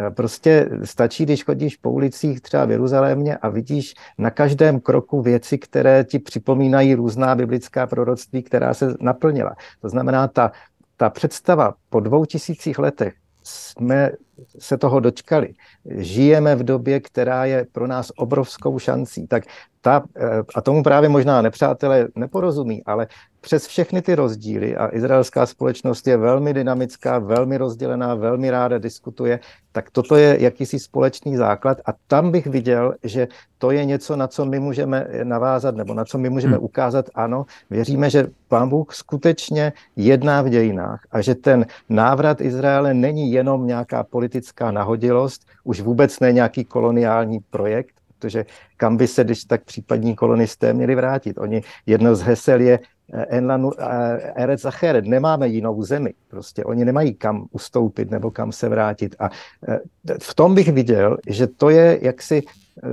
Eh, 0.00 0.10
prostě 0.10 0.68
stačí, 0.84 1.24
když 1.24 1.44
chodíš 1.44 1.76
po 1.76 1.90
ulicích 1.90 2.40
třeba 2.40 2.64
v 2.64 2.70
Jeruzalémě 2.70 3.36
a 3.36 3.48
vidíš 3.48 3.94
na 4.18 4.30
každém 4.30 4.80
kroku 4.80 5.22
věci, 5.22 5.58
které 5.58 6.04
ti 6.04 6.18
připomínají 6.18 6.94
různá 6.94 7.34
biblická 7.34 7.86
proroctví, 7.86 8.42
která 8.42 8.74
se 8.74 8.94
naplnila. 9.00 9.56
To 9.80 9.88
znamená, 9.88 10.28
ta, 10.28 10.52
ta 10.96 11.10
představa 11.10 11.74
po 11.90 12.00
dvou 12.00 12.24
tisících 12.24 12.78
letech 12.78 13.14
jsme 13.42 14.10
se 14.58 14.78
toho 14.78 15.00
dočkali. 15.00 15.54
Žijeme 15.96 16.56
v 16.56 16.62
době, 16.62 17.00
která 17.00 17.44
je 17.44 17.66
pro 17.72 17.86
nás 17.86 18.12
obrovskou 18.16 18.78
šancí. 18.78 19.26
Tak 19.26 19.42
ta, 19.80 20.02
eh, 20.16 20.42
a 20.54 20.60
tomu 20.60 20.82
právě 20.82 21.08
možná 21.08 21.42
nepřátelé 21.42 22.08
neporozumí, 22.14 22.84
ale 22.84 23.06
přes 23.40 23.66
všechny 23.66 24.02
ty 24.02 24.14
rozdíly, 24.14 24.76
a 24.76 24.94
izraelská 24.96 25.46
společnost 25.46 26.06
je 26.06 26.16
velmi 26.16 26.54
dynamická, 26.54 27.18
velmi 27.18 27.56
rozdělená, 27.56 28.14
velmi 28.14 28.50
ráda 28.50 28.78
diskutuje, 28.78 29.40
tak 29.72 29.90
toto 29.90 30.16
je 30.16 30.36
jakýsi 30.40 30.78
společný 30.78 31.36
základ 31.36 31.78
a 31.86 31.90
tam 32.06 32.30
bych 32.30 32.46
viděl, 32.46 32.94
že 33.02 33.28
to 33.58 33.70
je 33.70 33.84
něco, 33.84 34.16
na 34.16 34.26
co 34.26 34.44
my 34.44 34.60
můžeme 34.60 35.06
navázat, 35.24 35.76
nebo 35.76 35.94
na 35.94 36.04
co 36.04 36.18
my 36.18 36.30
můžeme 36.30 36.56
hmm. 36.56 36.64
ukázat, 36.64 37.10
ano, 37.14 37.46
věříme, 37.70 38.10
že 38.10 38.26
pán 38.48 38.68
Bůh 38.68 38.94
skutečně 38.94 39.72
jedná 39.96 40.42
v 40.42 40.48
dějinách 40.48 41.00
a 41.10 41.20
že 41.20 41.34
ten 41.34 41.66
návrat 41.88 42.40
Izraele 42.40 42.94
není 42.94 43.32
jenom 43.32 43.66
nějaká 43.66 44.04
politická 44.04 44.70
nahodilost, 44.70 45.46
už 45.64 45.80
vůbec 45.80 46.20
ne 46.20 46.32
nějaký 46.32 46.64
koloniální 46.64 47.40
projekt, 47.50 47.99
protože 48.20 48.46
kam 48.76 48.96
by 48.96 49.06
se, 49.06 49.24
když 49.24 49.44
tak 49.44 49.64
případní 49.64 50.14
kolonisté 50.16 50.72
měli 50.72 50.94
vrátit. 50.94 51.38
Oni, 51.38 51.62
jedno 51.86 52.14
z 52.14 52.20
hesel 52.20 52.60
je 52.60 52.78
eh, 53.12 53.26
Enlanu 53.28 53.70
eh, 53.78 54.32
Erec 54.34 54.60
Zacheret, 54.60 55.04
nemáme 55.04 55.48
jinou 55.48 55.82
zemi. 55.82 56.14
Prostě 56.28 56.64
oni 56.64 56.84
nemají 56.84 57.14
kam 57.14 57.46
ustoupit 57.50 58.10
nebo 58.10 58.30
kam 58.30 58.52
se 58.52 58.68
vrátit. 58.68 59.16
A 59.18 59.30
eh, 59.68 59.78
v 60.20 60.34
tom 60.34 60.54
bych 60.54 60.72
viděl, 60.72 61.16
že 61.26 61.46
to 61.46 61.70
je 61.70 61.98
jaksi 62.02 62.42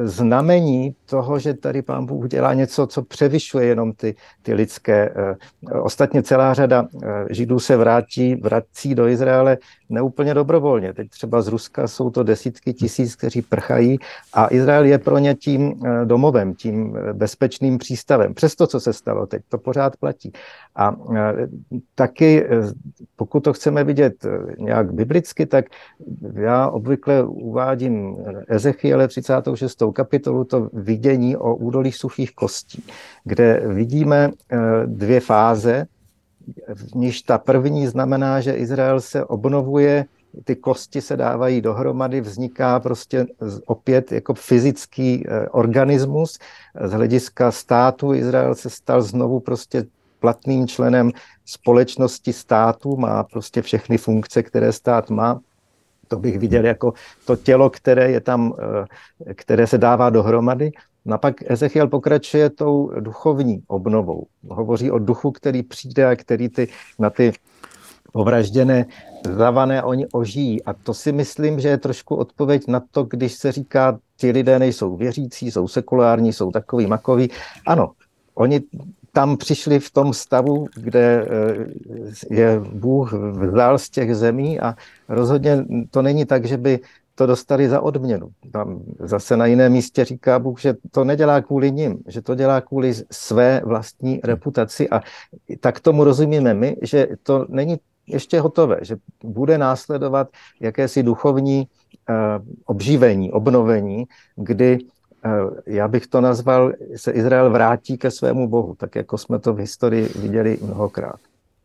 znamení 0.03 0.95
toho, 1.05 1.39
že 1.39 1.53
tady 1.53 1.81
pán 1.81 2.05
Bůh 2.05 2.27
dělá 2.27 2.53
něco, 2.53 2.87
co 2.87 3.01
převyšuje 3.01 3.65
jenom 3.65 3.93
ty, 3.93 4.15
ty 4.41 4.53
lidské. 4.53 5.13
Ostatně 5.81 6.23
celá 6.23 6.53
řada 6.53 6.87
Židů 7.29 7.59
se 7.59 7.77
vrátí, 7.77 8.35
vrací 8.35 8.95
do 8.95 9.07
Izraele 9.07 9.57
neúplně 9.89 10.33
dobrovolně. 10.33 10.93
Teď 10.93 11.09
třeba 11.09 11.41
z 11.41 11.47
Ruska 11.47 11.87
jsou 11.87 12.09
to 12.09 12.23
desítky 12.23 12.73
tisíc, 12.73 13.15
kteří 13.15 13.41
prchají 13.41 13.97
a 14.33 14.47
Izrael 14.53 14.85
je 14.85 14.97
pro 14.97 15.17
ně 15.17 15.35
tím 15.35 15.73
eh, 15.85 16.05
domovem, 16.05 16.53
tím 16.53 16.97
eh, 16.97 17.13
bezpečným 17.13 17.77
přístavem. 17.77 18.33
Přes 18.33 18.55
to, 18.55 18.67
co 18.67 18.79
se 18.79 18.93
stalo 18.93 19.25
teď, 19.25 19.41
to 19.49 19.57
pořád 19.57 19.97
platí. 19.97 20.31
A 20.75 20.95
eh, 21.15 21.47
taky, 21.95 22.47
pokud 23.15 23.39
to 23.39 23.53
chceme 23.53 23.83
vidět 23.83 24.25
nějak 24.57 24.93
biblicky, 24.93 25.45
tak 25.45 25.65
já 26.33 26.67
obvykle 26.67 27.23
uvádím 27.23 28.17
Ezechiele 28.47 29.07
36. 29.07 29.76
kapitolu, 29.91 30.43
to 30.43 30.69
vidění 30.73 31.37
o 31.37 31.55
údolích 31.55 31.95
suchých 31.95 32.35
kostí, 32.35 32.83
kde 33.23 33.61
vidíme 33.67 34.31
dvě 34.85 35.19
fáze, 35.19 35.85
v 36.73 36.95
níž 36.95 37.21
ta 37.21 37.37
první 37.37 37.87
znamená, 37.87 38.41
že 38.41 38.53
Izrael 38.53 39.01
se 39.01 39.25
obnovuje 39.25 40.05
ty 40.43 40.55
kosti 40.55 41.01
se 41.01 41.17
dávají 41.17 41.61
dohromady, 41.61 42.21
vzniká 42.21 42.79
prostě 42.79 43.27
opět 43.65 44.11
jako 44.11 44.33
fyzický 44.33 45.25
organismus. 45.51 46.39
Z 46.83 46.91
hlediska 46.91 47.51
státu 47.51 48.13
Izrael 48.13 48.55
se 48.55 48.69
stal 48.69 49.01
znovu 49.01 49.39
prostě 49.39 49.85
platným 50.19 50.67
členem 50.67 51.11
společnosti 51.45 52.33
státu, 52.33 52.97
má 52.97 53.23
prostě 53.23 53.61
všechny 53.61 53.97
funkce, 53.97 54.43
které 54.43 54.71
stát 54.71 55.09
má. 55.09 55.39
To 56.07 56.19
bych 56.19 56.39
viděl 56.39 56.65
jako 56.65 56.93
to 57.25 57.35
tělo, 57.35 57.69
které 57.69 58.11
je 58.11 58.21
tam, 58.21 58.53
které 59.33 59.67
se 59.67 59.77
dává 59.77 60.09
dohromady. 60.09 60.71
No 61.05 61.15
a 61.15 61.17
pak 61.17 61.51
Ezechiel 61.51 61.87
pokračuje 61.87 62.49
tou 62.49 62.91
duchovní 62.99 63.63
obnovou. 63.67 64.25
Hovoří 64.49 64.91
o 64.91 64.99
duchu, 64.99 65.31
který 65.31 65.63
přijde 65.63 66.07
a 66.07 66.15
který 66.15 66.49
ty, 66.49 66.67
na 66.99 67.09
ty 67.09 67.33
povražděné 68.11 68.85
zavané 69.35 69.83
oni 69.83 70.07
ožijí. 70.07 70.63
A 70.63 70.73
to 70.73 70.93
si 70.93 71.11
myslím, 71.11 71.59
že 71.59 71.67
je 71.67 71.77
trošku 71.77 72.15
odpověď 72.15 72.67
na 72.67 72.81
to, 72.91 73.03
když 73.03 73.33
se 73.33 73.51
říká, 73.51 73.99
ti 74.17 74.31
lidé 74.31 74.59
nejsou 74.59 74.97
věřící, 74.97 75.51
jsou 75.51 75.67
sekulární, 75.67 76.33
jsou 76.33 76.51
takový 76.51 76.87
makoví. 76.87 77.29
Ano, 77.67 77.91
oni 78.35 78.61
tam 79.17 79.37
přišli 79.37 79.79
v 79.79 79.91
tom 79.91 80.13
stavu, 80.13 80.67
kde 80.75 81.25
eh, 81.25 82.35
je 82.35 82.59
Bůh 82.59 83.13
vzal 83.13 83.77
z 83.77 83.89
těch 83.89 84.15
zemí 84.15 84.59
a 84.59 84.75
rozhodně 85.09 85.65
to 85.91 86.01
není 86.01 86.25
tak, 86.25 86.45
že 86.45 86.57
by 86.57 86.79
to 87.15 87.25
dostali 87.25 87.69
za 87.69 87.81
odměnu. 87.81 88.29
Tam 88.51 88.81
zase 88.99 89.37
na 89.37 89.45
jiném 89.45 89.71
místě 89.71 90.05
říká 90.05 90.39
Bůh, 90.39 90.61
že 90.61 90.75
to 90.91 91.03
nedělá 91.03 91.41
kvůli 91.41 91.71
nim, 91.71 91.97
že 92.07 92.21
to 92.21 92.35
dělá 92.35 92.61
kvůli 92.61 92.93
své 93.11 93.61
vlastní 93.65 94.21
reputaci 94.23 94.89
a 94.89 95.01
tak 95.59 95.79
tomu 95.79 96.03
rozumíme 96.03 96.53
my, 96.53 96.75
že 96.81 97.07
to 97.23 97.45
není 97.49 97.77
ještě 98.07 98.39
hotové, 98.39 98.77
že 98.81 98.95
bude 99.23 99.57
následovat 99.57 100.29
jakési 100.61 101.03
duchovní 101.03 101.67
uh, 102.09 102.15
obživení, 102.65 103.31
obnovení, 103.31 104.05
kdy 104.35 104.77
já 105.65 105.87
bych 105.87 106.07
to 106.07 106.21
nazval, 106.21 106.71
se 106.95 107.11
Izrael 107.11 107.51
vrátí 107.51 107.97
ke 107.97 108.11
svému 108.11 108.47
Bohu, 108.47 108.75
tak 108.75 108.95
jako 108.95 109.17
jsme 109.17 109.39
to 109.39 109.53
v 109.53 109.59
historii 109.59 110.09
viděli 110.15 110.57
mnohokrát. 110.61 111.19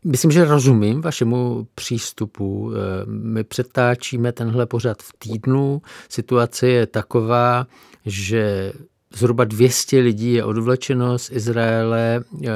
Myslím, 0.05 0.31
že 0.31 0.45
rozumím 0.45 1.01
vašemu 1.01 1.67
přístupu. 1.75 2.71
Eh, 2.71 2.77
my 3.05 3.43
přetáčíme 3.43 4.31
tenhle 4.31 4.65
pořad 4.65 4.97
v 5.01 5.13
týdnu. 5.17 5.81
Situace 6.09 6.67
je 6.67 6.87
taková, 6.87 7.67
že 8.05 8.73
zhruba 9.15 9.43
200 9.43 9.99
lidí 9.99 10.33
je 10.33 10.43
odvlečeno 10.43 11.19
z 11.19 11.31
Izraele, 11.31 12.23
eh, 12.43 12.49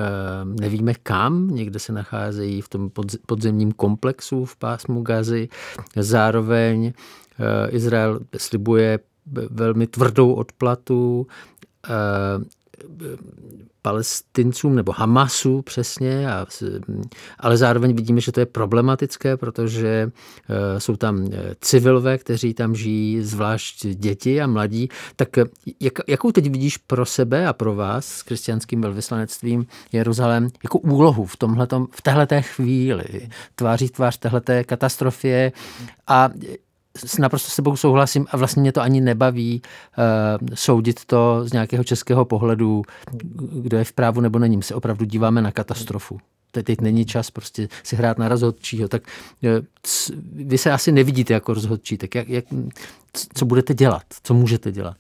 nevíme 0.62 0.94
kam, 0.94 1.48
někde 1.48 1.80
se 1.80 1.94
nacházejí 1.94 2.62
v 2.62 2.70
tom 2.70 2.90
podzemním 3.26 3.72
komplexu 3.72 4.46
v 4.46 4.56
pásmu 4.56 5.02
Gazy. 5.02 5.50
Zároveň 5.96 6.86
eh, 7.40 7.70
Izrael 7.70 8.20
slibuje 8.38 9.00
velmi 9.50 9.88
tvrdou 9.88 10.34
odplatu 10.34 11.28
palestincům 13.88 14.76
nebo 14.76 14.92
Hamasu 14.92 15.62
přesně, 15.62 16.32
a, 16.32 16.46
ale 17.40 17.58
zároveň 17.58 17.96
vidíme, 17.96 18.22
že 18.22 18.32
to 18.32 18.40
je 18.40 18.46
problematické, 18.46 19.38
protože 19.38 20.12
uh, 20.12 20.80
jsou 20.80 20.96
tam 20.96 21.30
eh, 21.32 21.56
civilové, 21.62 22.18
kteří 22.18 22.54
tam 22.54 22.76
žijí, 22.76 23.22
zvlášť 23.22 23.86
děti 23.86 24.42
a 24.42 24.48
mladí. 24.48 24.90
Tak 25.16 25.38
eh, 25.38 25.44
jak, 25.80 25.94
jakou 26.08 26.32
teď 26.32 26.50
vidíš 26.50 26.78
pro 26.78 27.06
sebe 27.06 27.48
a 27.48 27.54
pro 27.54 27.76
vás 27.76 28.08
s 28.08 28.24
křesťanským 28.24 28.82
velvyslanectvím 28.82 29.66
Jeruzalém 29.92 30.50
jako 30.64 30.80
úlohu 30.80 31.26
v, 31.26 31.38
tomhletom, 31.38 31.88
v 31.92 32.02
téhleté 32.02 32.42
chvíli, 32.42 33.30
tváří 33.56 33.90
tvář 33.90 34.18
téhleté 34.18 34.64
katastrofě 34.64 35.52
a 36.08 36.30
s 37.06 37.18
naprosto 37.18 37.52
sebou 37.52 37.76
souhlasím 37.76 38.28
a 38.32 38.38
vlastně 38.38 38.62
mě 38.62 38.72
to 38.72 38.82
ani 38.82 39.02
nebaví 39.02 39.62
uh, 40.42 40.48
soudit 40.54 41.06
to 41.06 41.42
z 41.46 41.54
nějakého 41.54 41.84
českého 41.84 42.26
pohledu, 42.26 42.82
kdo 43.62 43.78
je 43.78 43.84
v 43.84 43.94
právu 43.94 44.22
nebo 44.22 44.40
není. 44.40 44.58
My 44.58 44.64
se 44.64 44.76
opravdu 44.76 45.06
díváme 45.06 45.42
na 45.42 45.52
katastrofu. 45.52 46.20
Teď, 46.52 46.66
teď 46.66 46.82
není 46.82 47.06
čas 47.06 47.32
prostě 47.32 47.68
si 47.84 47.96
hrát 47.96 48.18
na 48.18 48.28
rozhodčího. 48.28 48.88
Tak 48.88 49.02
uh, 49.44 49.50
vy 50.32 50.58
se 50.58 50.72
asi 50.72 50.92
nevidíte 50.92 51.34
jako 51.34 51.54
rozhodčí, 51.54 51.98
tak 51.98 52.16
jak, 52.16 52.30
jak, 52.30 52.46
co 53.34 53.46
budete 53.46 53.74
dělat? 53.74 54.04
Co 54.24 54.34
můžete 54.34 54.72
dělat? 54.72 54.98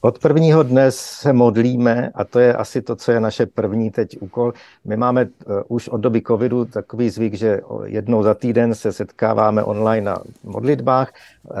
Od 0.00 0.18
prvního 0.18 0.62
dne 0.62 0.90
se 0.90 1.32
modlíme 1.32 2.10
a 2.14 2.24
to 2.24 2.38
je 2.38 2.54
asi 2.54 2.82
to, 2.82 2.96
co 2.96 3.12
je 3.12 3.20
naše 3.20 3.46
první 3.46 3.90
teď 3.90 4.16
úkol. 4.20 4.52
My 4.84 4.96
máme 4.96 5.24
uh, 5.24 5.60
už 5.68 5.88
od 5.88 5.96
doby 5.96 6.22
covidu 6.22 6.64
takový 6.64 7.10
zvyk, 7.10 7.34
že 7.34 7.60
jednou 7.84 8.22
za 8.22 8.34
týden 8.34 8.74
se 8.74 8.92
setkáváme 8.92 9.64
online 9.64 10.04
na 10.04 10.18
modlitbách. 10.44 11.12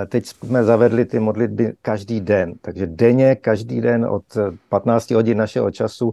Teď 0.06 0.26
jsme 0.26 0.64
zavedli 0.64 1.04
ty 1.04 1.18
modlitby 1.18 1.72
každý 1.82 2.20
den, 2.20 2.54
takže 2.60 2.86
denně, 2.86 3.34
každý 3.34 3.80
den 3.80 4.06
od 4.06 4.24
15 4.68 5.10
hodin 5.10 5.38
našeho 5.38 5.70
času 5.70 6.12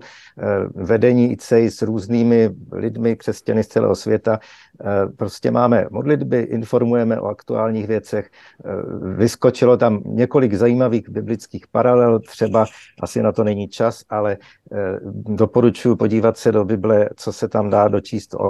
vedení 0.76 1.32
ICEI 1.32 1.72
s 1.72 1.82
různými 1.82 2.50
lidmi 2.72 3.16
křesťany 3.16 3.64
z 3.64 3.68
celého 3.68 3.96
světa 3.96 4.40
Eh, 4.82 5.08
prostě 5.18 5.52
máme 5.52 5.86
modlitby, 5.92 6.40
informujeme 6.40 7.20
o 7.20 7.26
aktuálních 7.26 7.88
věcech. 7.88 8.30
Eh, 8.66 8.70
vyskočilo 9.16 9.78
tam 9.78 10.02
několik 10.06 10.54
zajímavých 10.54 11.10
biblických 11.10 11.68
paralel, 11.68 12.15
třeba 12.20 12.66
asi 13.02 13.22
na 13.22 13.32
to 13.32 13.44
není 13.44 13.68
čas, 13.68 14.04
ale 14.10 14.38
eh, 14.72 14.78
doporučuji 15.14 15.96
podívat 15.96 16.38
se 16.38 16.52
do 16.52 16.66
Bible, 16.66 17.10
co 17.16 17.34
se 17.34 17.48
tam 17.48 17.70
dá 17.70 17.88
dočíst 17.88 18.34
o 18.34 18.50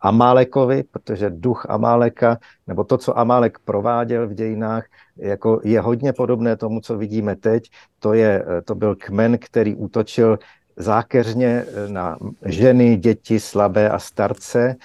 Amálekovi, 0.00 0.82
protože 0.82 1.30
duch 1.30 1.66
Amáleka, 1.68 2.38
nebo 2.66 2.84
to, 2.84 2.98
co 2.98 3.18
Amálek 3.18 3.58
prováděl 3.58 4.28
v 4.28 4.34
dějinách, 4.34 4.84
jako 5.16 5.60
je 5.64 5.80
hodně 5.80 6.12
podobné 6.12 6.56
tomu, 6.56 6.80
co 6.80 6.98
vidíme 6.98 7.36
teď. 7.36 7.70
To, 7.98 8.14
je, 8.14 8.44
to 8.64 8.74
byl 8.74 8.96
kmen, 8.96 9.38
který 9.38 9.74
útočil 9.74 10.38
zákeřně 10.76 11.64
na 11.88 12.16
ženy, 12.44 12.96
děti, 12.96 13.40
slabé 13.40 13.90
a 13.90 13.98
starce 13.98 14.76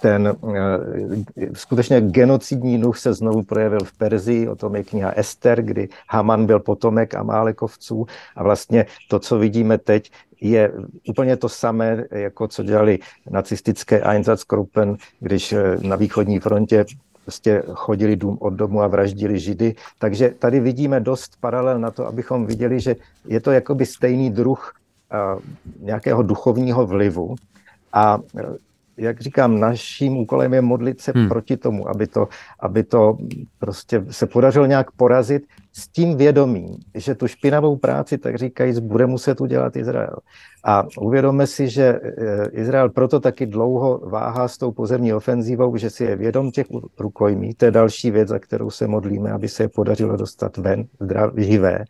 ten 0.00 0.26
eh, 0.26 1.48
skutečně 1.52 2.00
genocidní 2.00 2.80
duch 2.80 2.98
se 2.98 3.14
znovu 3.14 3.42
projevil 3.42 3.84
v 3.84 3.92
Perzii, 3.92 4.48
o 4.48 4.56
tom 4.56 4.76
je 4.76 4.84
kniha 4.84 5.10
Ester, 5.10 5.62
kdy 5.62 5.88
Haman 6.08 6.46
byl 6.46 6.60
potomek 6.60 7.14
Amálekovců 7.14 8.06
a 8.36 8.42
vlastně 8.42 8.86
to, 9.08 9.18
co 9.18 9.38
vidíme 9.38 9.78
teď, 9.78 10.10
je 10.40 10.72
úplně 11.08 11.36
to 11.36 11.48
samé, 11.48 12.04
jako 12.10 12.48
co 12.48 12.62
dělali 12.62 12.98
nacistické 13.30 14.00
Einsatzgruppen, 14.00 14.96
když 15.20 15.52
eh, 15.52 15.76
na 15.82 15.96
východní 15.96 16.40
frontě 16.40 16.84
prostě 17.28 17.62
chodili 17.72 18.16
dům 18.16 18.38
od 18.40 18.50
domu 18.50 18.82
a 18.82 18.86
vraždili 18.86 19.38
židy. 19.38 19.74
Takže 19.98 20.34
tady 20.38 20.60
vidíme 20.60 21.00
dost 21.00 21.36
paralel 21.40 21.78
na 21.78 21.90
to, 21.90 22.06
abychom 22.06 22.46
viděli, 22.46 22.80
že 22.80 22.96
je 23.26 23.40
to 23.40 23.52
jakoby 23.52 23.86
stejný 23.86 24.30
druh 24.30 24.72
uh, 25.12 25.40
nějakého 25.80 26.22
duchovního 26.22 26.86
vlivu. 26.86 27.36
A 27.92 28.18
jak 28.98 29.20
říkám, 29.20 29.60
naším 29.60 30.16
úkolem 30.16 30.54
je 30.54 30.62
modlit 30.62 31.00
se 31.00 31.12
hmm. 31.14 31.28
proti 31.28 31.56
tomu, 31.56 31.88
aby 31.88 32.06
to, 32.06 32.28
aby 32.60 32.82
to 32.82 33.18
prostě 33.58 34.04
se 34.10 34.26
podařilo 34.26 34.66
nějak 34.66 34.90
porazit 34.90 35.42
s 35.72 35.88
tím 35.88 36.16
vědomím, 36.16 36.76
že 36.94 37.14
tu 37.14 37.26
špinavou 37.26 37.76
práci, 37.76 38.18
tak 38.18 38.36
říkají, 38.36 38.80
bude 38.80 39.06
muset 39.06 39.40
udělat 39.40 39.76
Izrael. 39.76 40.16
A 40.64 40.84
uvědomme 41.00 41.46
si, 41.46 41.68
že 41.68 42.00
eh, 42.02 42.48
Izrael 42.52 42.88
proto 42.88 43.20
taky 43.20 43.46
dlouho 43.46 43.98
váhá 43.98 44.48
s 44.48 44.58
tou 44.58 44.72
pozemní 44.72 45.14
ofenzívou, 45.14 45.76
že 45.76 45.90
si 45.90 46.04
je 46.04 46.16
vědom 46.16 46.50
těch 46.50 46.66
rukojmí. 46.98 47.54
To 47.54 47.64
je 47.64 47.70
další 47.70 48.10
věc, 48.10 48.28
za 48.28 48.38
kterou 48.38 48.70
se 48.70 48.86
modlíme, 48.86 49.32
aby 49.32 49.48
se 49.48 49.62
je 49.62 49.68
podařilo 49.68 50.16
dostat 50.16 50.56
ven 50.56 50.84
zdrav, 51.00 51.32
živé. 51.36 51.84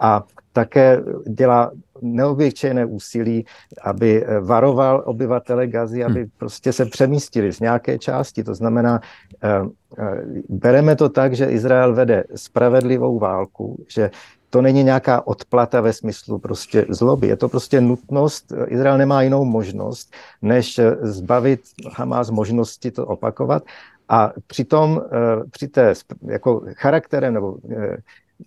A 0.00 0.22
také 0.54 1.02
dělá 1.28 1.70
neobyčejné 2.02 2.84
úsilí, 2.86 3.44
aby 3.82 4.24
varoval 4.40 5.02
obyvatele 5.06 5.66
Gazy, 5.66 6.04
aby 6.04 6.20
hmm. 6.20 6.30
prostě 6.38 6.72
se 6.72 6.86
přemístili 6.86 7.52
z 7.52 7.60
nějaké 7.60 7.98
části. 7.98 8.44
To 8.44 8.54
znamená, 8.54 9.00
eh, 9.42 9.48
eh, 9.98 10.24
bereme 10.48 10.96
to 10.96 11.08
tak, 11.08 11.34
že 11.34 11.50
Izrael 11.50 11.94
vede 11.94 12.24
spravedlivou 12.34 13.18
válku, 13.18 13.84
že 13.88 14.10
to 14.50 14.62
není 14.62 14.84
nějaká 14.84 15.26
odplata 15.26 15.80
ve 15.80 15.92
smyslu 15.92 16.38
prostě 16.38 16.86
zloby. 16.88 17.26
Je 17.26 17.36
to 17.36 17.48
prostě 17.48 17.80
nutnost. 17.80 18.52
Izrael 18.66 18.98
nemá 18.98 19.22
jinou 19.22 19.44
možnost, 19.44 20.14
než 20.42 20.80
zbavit 21.02 21.60
Hamas 21.96 22.30
možnosti 22.30 22.90
to 22.90 23.06
opakovat. 23.06 23.62
A 24.08 24.32
přitom 24.46 25.02
eh, 25.02 25.10
při 25.50 25.68
té 25.68 25.94
jako 26.22 26.62
charakterem 26.74 27.34
nebo 27.34 27.56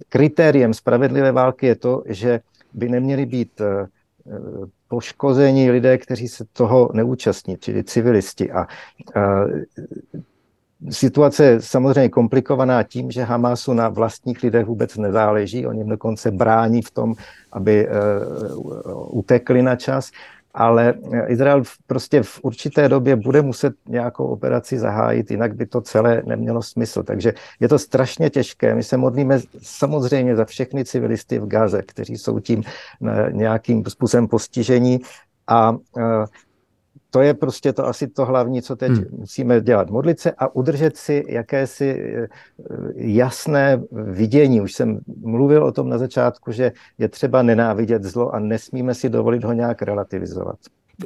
kritériem 0.09 0.73
spravedlivé 0.73 1.31
války 1.31 1.65
je 1.65 1.75
to, 1.75 2.03
že 2.05 2.39
by 2.73 2.89
neměli 2.89 3.25
být 3.25 3.61
eh, 3.61 3.87
poškození 4.87 5.71
lidé, 5.71 5.97
kteří 5.97 6.27
se 6.27 6.45
toho 6.53 6.89
neúčastní, 6.93 7.57
čili 7.57 7.83
civilisti. 7.83 8.51
A 8.51 8.67
eh, 9.15 9.21
situace 10.89 11.45
je 11.45 11.61
samozřejmě 11.61 12.09
komplikovaná 12.09 12.83
tím, 12.83 13.11
že 13.11 13.23
Hamasu 13.23 13.73
na 13.73 13.89
vlastních 13.89 14.43
lidech 14.43 14.65
vůbec 14.65 14.97
nezáleží. 14.97 15.67
Oni 15.67 15.79
jim 15.79 15.89
dokonce 15.89 16.31
brání 16.31 16.81
v 16.81 16.91
tom, 16.91 17.15
aby 17.51 17.87
eh, 17.87 17.91
utekli 19.09 19.61
na 19.61 19.75
čas. 19.75 20.11
Ale 20.57 20.93
Izrael 21.27 21.63
prostě 21.87 22.23
v 22.23 22.39
určité 22.41 22.89
době 22.89 23.15
bude 23.15 23.41
muset 23.41 23.73
nějakou 23.87 24.25
operaci 24.25 24.79
zahájit, 24.79 25.31
jinak 25.31 25.55
by 25.55 25.65
to 25.65 25.81
celé 25.81 26.21
nemělo 26.25 26.63
smysl. 26.63 27.03
Takže 27.03 27.33
je 27.59 27.67
to 27.67 27.79
strašně 27.79 28.29
těžké. 28.29 28.75
My 28.75 28.83
se 28.83 28.97
modlíme 28.97 29.39
samozřejmě 29.61 30.35
za 30.35 30.45
všechny 30.45 30.85
civilisty 30.85 31.39
v 31.39 31.47
Gaze, 31.47 31.81
kteří 31.81 32.17
jsou 32.17 32.39
tím 32.39 32.63
eh, 32.63 33.31
nějakým 33.31 33.85
způsobem 33.85 34.27
postižení 34.27 34.99
a 35.47 35.75
eh, 35.97 36.01
to 37.11 37.21
je 37.21 37.33
prostě 37.33 37.73
to 37.73 37.87
asi 37.87 38.07
to 38.07 38.25
hlavní, 38.25 38.61
co 38.61 38.75
teď 38.75 38.91
hmm. 38.91 39.05
musíme 39.11 39.61
dělat. 39.61 39.89
Modlit 39.89 40.19
se 40.19 40.31
a 40.31 40.55
udržet 40.55 40.97
si 40.97 41.25
jakési 41.27 41.89
eh, 41.89 42.27
jasné 42.95 43.81
vidění. 43.91 44.61
Už 44.61 44.73
jsem 44.73 44.99
mluvil 45.21 45.63
o 45.63 45.71
tom 45.71 45.89
na 45.89 45.97
začátku, 45.97 46.51
že 46.51 46.71
je 46.97 47.09
třeba 47.09 47.41
nenávidět 47.41 48.03
zlo 48.03 48.35
a 48.35 48.39
nesmíme 48.39 48.93
si 48.93 49.09
dovolit 49.09 49.43
ho 49.43 49.53
nějak 49.53 49.81
relativizovat. 49.81 50.55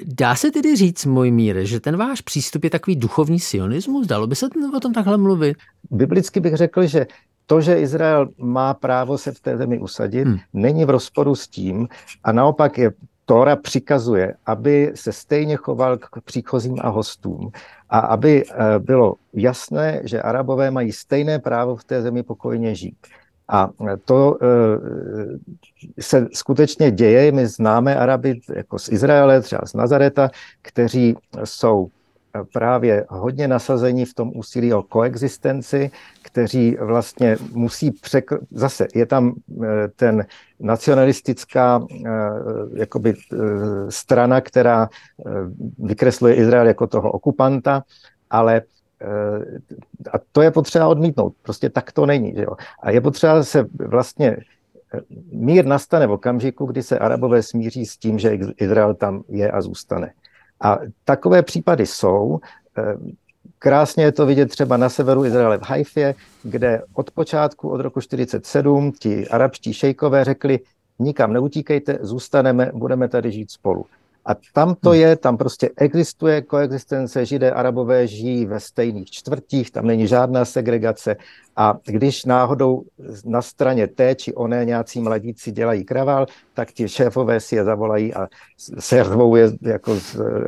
Dá 0.05 0.35
se 0.35 0.51
tedy 0.51 0.75
říct, 0.75 1.05
můj 1.05 1.31
míre, 1.31 1.65
že 1.65 1.79
ten 1.79 1.97
váš 1.97 2.21
přístup 2.21 2.63
je 2.63 2.69
takový 2.69 2.95
duchovní 2.95 3.39
sionismus? 3.39 4.07
Dalo 4.07 4.27
by 4.27 4.35
se 4.35 4.47
o 4.75 4.79
tom 4.79 4.93
takhle 4.93 5.17
mluvit? 5.17 5.57
Biblicky 5.91 6.39
bych 6.39 6.55
řekl, 6.55 6.87
že 6.87 7.07
to, 7.45 7.61
že 7.61 7.79
Izrael 7.79 8.29
má 8.37 8.73
právo 8.73 9.17
se 9.17 9.31
v 9.31 9.39
té 9.39 9.57
zemi 9.57 9.79
usadit, 9.79 10.27
hmm. 10.27 10.37
není 10.53 10.85
v 10.85 10.89
rozporu 10.89 11.35
s 11.35 11.47
tím 11.47 11.87
a 12.23 12.31
naopak 12.31 12.77
je 12.77 12.91
Tóra 13.31 13.55
přikazuje, 13.55 14.33
aby 14.45 14.91
se 14.95 15.11
stejně 15.11 15.55
choval 15.55 15.97
k 15.97 16.21
příchozím 16.25 16.75
a 16.81 16.89
hostům 16.89 17.51
a 17.89 17.99
aby 17.99 18.43
eh, 18.43 18.79
bylo 18.79 19.15
jasné, 19.33 20.01
že 20.03 20.21
Arabové 20.21 20.71
mají 20.71 20.91
stejné 20.91 21.39
právo 21.39 21.75
v 21.75 21.83
té 21.83 22.01
zemi 22.01 22.23
pokojně 22.23 22.75
žít. 22.75 22.97
A 23.47 23.69
to 24.05 24.37
eh, 24.41 24.47
se 26.01 26.27
skutečně 26.33 26.91
děje. 26.91 27.31
My 27.31 27.47
známe 27.47 27.95
Araby 27.95 28.39
jako 28.55 28.79
z 28.79 28.89
Izraele, 28.89 29.41
třeba 29.41 29.61
z 29.65 29.73
Nazareta, 29.73 30.29
kteří 30.61 31.15
jsou 31.43 31.87
právě 32.53 33.05
hodně 33.09 33.47
nasazení 33.47 34.05
v 34.05 34.13
tom 34.13 34.31
úsilí 34.35 34.73
o 34.73 34.83
koexistenci, 34.83 35.91
kteří 36.21 36.77
vlastně 36.79 37.37
musí 37.51 37.91
překr... 37.91 38.39
Zase 38.51 38.87
je 38.95 39.05
tam 39.05 39.33
eh, 39.63 39.87
ten 39.95 40.25
nacionalistická 40.59 41.85
eh, 41.91 42.09
jakoby, 42.73 43.13
eh, 43.13 43.37
strana, 43.89 44.41
která 44.41 44.89
vykresluje 45.77 46.35
Izrael 46.35 46.67
jako 46.67 46.87
toho 46.87 47.11
okupanta, 47.11 47.83
ale 48.29 48.61
a 50.13 50.17
to 50.31 50.41
je 50.41 50.51
potřeba 50.51 50.87
odmítnout. 50.87 51.33
Prostě 51.41 51.69
tak 51.69 51.91
to 51.91 52.05
není. 52.05 52.33
Že 52.35 52.41
jo? 52.43 52.55
A 52.83 52.91
je 52.91 53.01
potřeba 53.01 53.43
se 53.43 53.65
vlastně 53.87 54.37
mír 55.31 55.65
nastane 55.65 56.07
v 56.07 56.11
okamžiku, 56.11 56.65
kdy 56.65 56.83
se 56.83 56.99
Arabové 56.99 57.43
smíří 57.43 57.85
s 57.85 57.97
tím, 57.97 58.19
že 58.19 58.37
Izrael 58.57 58.93
tam 58.93 59.23
je 59.29 59.51
a 59.51 59.61
zůstane. 59.61 60.13
A 60.61 60.79
takové 61.05 61.41
případy 61.41 61.85
jsou. 61.85 62.39
Eh, 62.77 62.95
krásně 63.59 64.03
je 64.03 64.11
to 64.11 64.25
vidět 64.25 64.49
třeba 64.49 64.77
na 64.77 64.89
severu 64.89 65.25
Izraele 65.25 65.57
v 65.57 65.61
Haifě, 65.61 66.15
kde 66.43 66.81
od 66.93 67.11
počátku, 67.11 67.69
od 67.69 67.81
roku 67.81 68.01
47, 68.01 68.91
ti 68.91 69.27
arabští 69.27 69.73
šejkové 69.73 70.23
řekli, 70.23 70.59
nikam 70.99 71.33
neutíkejte, 71.33 71.99
zůstaneme, 72.01 72.71
budeme 72.73 73.07
tady 73.07 73.31
žít 73.31 73.51
spolu. 73.51 73.85
A 74.25 74.31
tam 74.53 74.75
to 74.75 74.89
hmm. 74.89 74.99
je, 74.99 75.15
tam 75.15 75.37
prostě 75.37 75.69
existuje 75.77 76.41
koexistence, 76.41 77.25
židé, 77.25 77.51
arabové 77.51 78.07
žijí 78.07 78.45
ve 78.45 78.59
stejných 78.59 79.11
čtvrtích, 79.11 79.71
tam 79.71 79.87
není 79.87 80.07
žádná 80.07 80.45
segregace 80.45 81.15
a 81.55 81.77
když 81.85 82.25
náhodou 82.25 82.83
na 83.25 83.41
straně 83.41 83.87
té 83.87 84.15
či 84.15 84.33
oné 84.33 84.65
nějací 84.65 84.99
mladíci 84.99 85.51
dělají 85.51 85.83
kravál, 85.83 86.25
tak 86.53 86.71
ti 86.71 86.89
šéfové 86.89 87.39
si 87.39 87.55
je 87.55 87.63
zavolají 87.63 88.13
a 88.13 88.27
servou 88.79 89.35
je 89.35 89.51
jako 89.61 89.97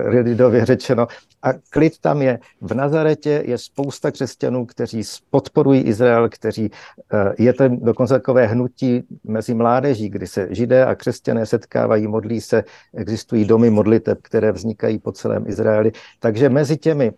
lidově 0.08 0.66
řečeno. 0.66 1.08
A 1.44 1.54
klid 1.70 2.00
tam 2.00 2.22
je. 2.22 2.39
V 2.62 2.74
Nazaretě 2.74 3.44
je 3.46 3.58
spousta 3.58 4.12
křesťanů, 4.12 4.66
kteří 4.66 5.02
podporují 5.30 5.82
Izrael, 5.82 6.30
kteří 6.30 6.72
eh, 7.13 7.34
je 7.39 7.54
to 7.54 7.68
dokonce 7.68 8.13
takové 8.13 8.46
hnutí 8.46 9.04
mezi 9.24 9.54
mládeží, 9.54 10.10
kdy 10.10 10.28
se 10.28 10.48
židé 10.52 10.86
a 10.86 10.96
křesťané 10.96 11.46
setkávají, 11.46 12.08
modlí 12.08 12.42
se, 12.42 12.63
existují 12.96 13.46
domy 13.46 13.70
modliteb, 13.70 14.20
které 14.22 14.52
vznikají 14.52 15.00
po 15.00 15.12
celém 15.12 15.48
Izraeli. 15.48 15.92
Takže 16.20 16.50
mezi 16.50 16.78
těmi 16.78 17.12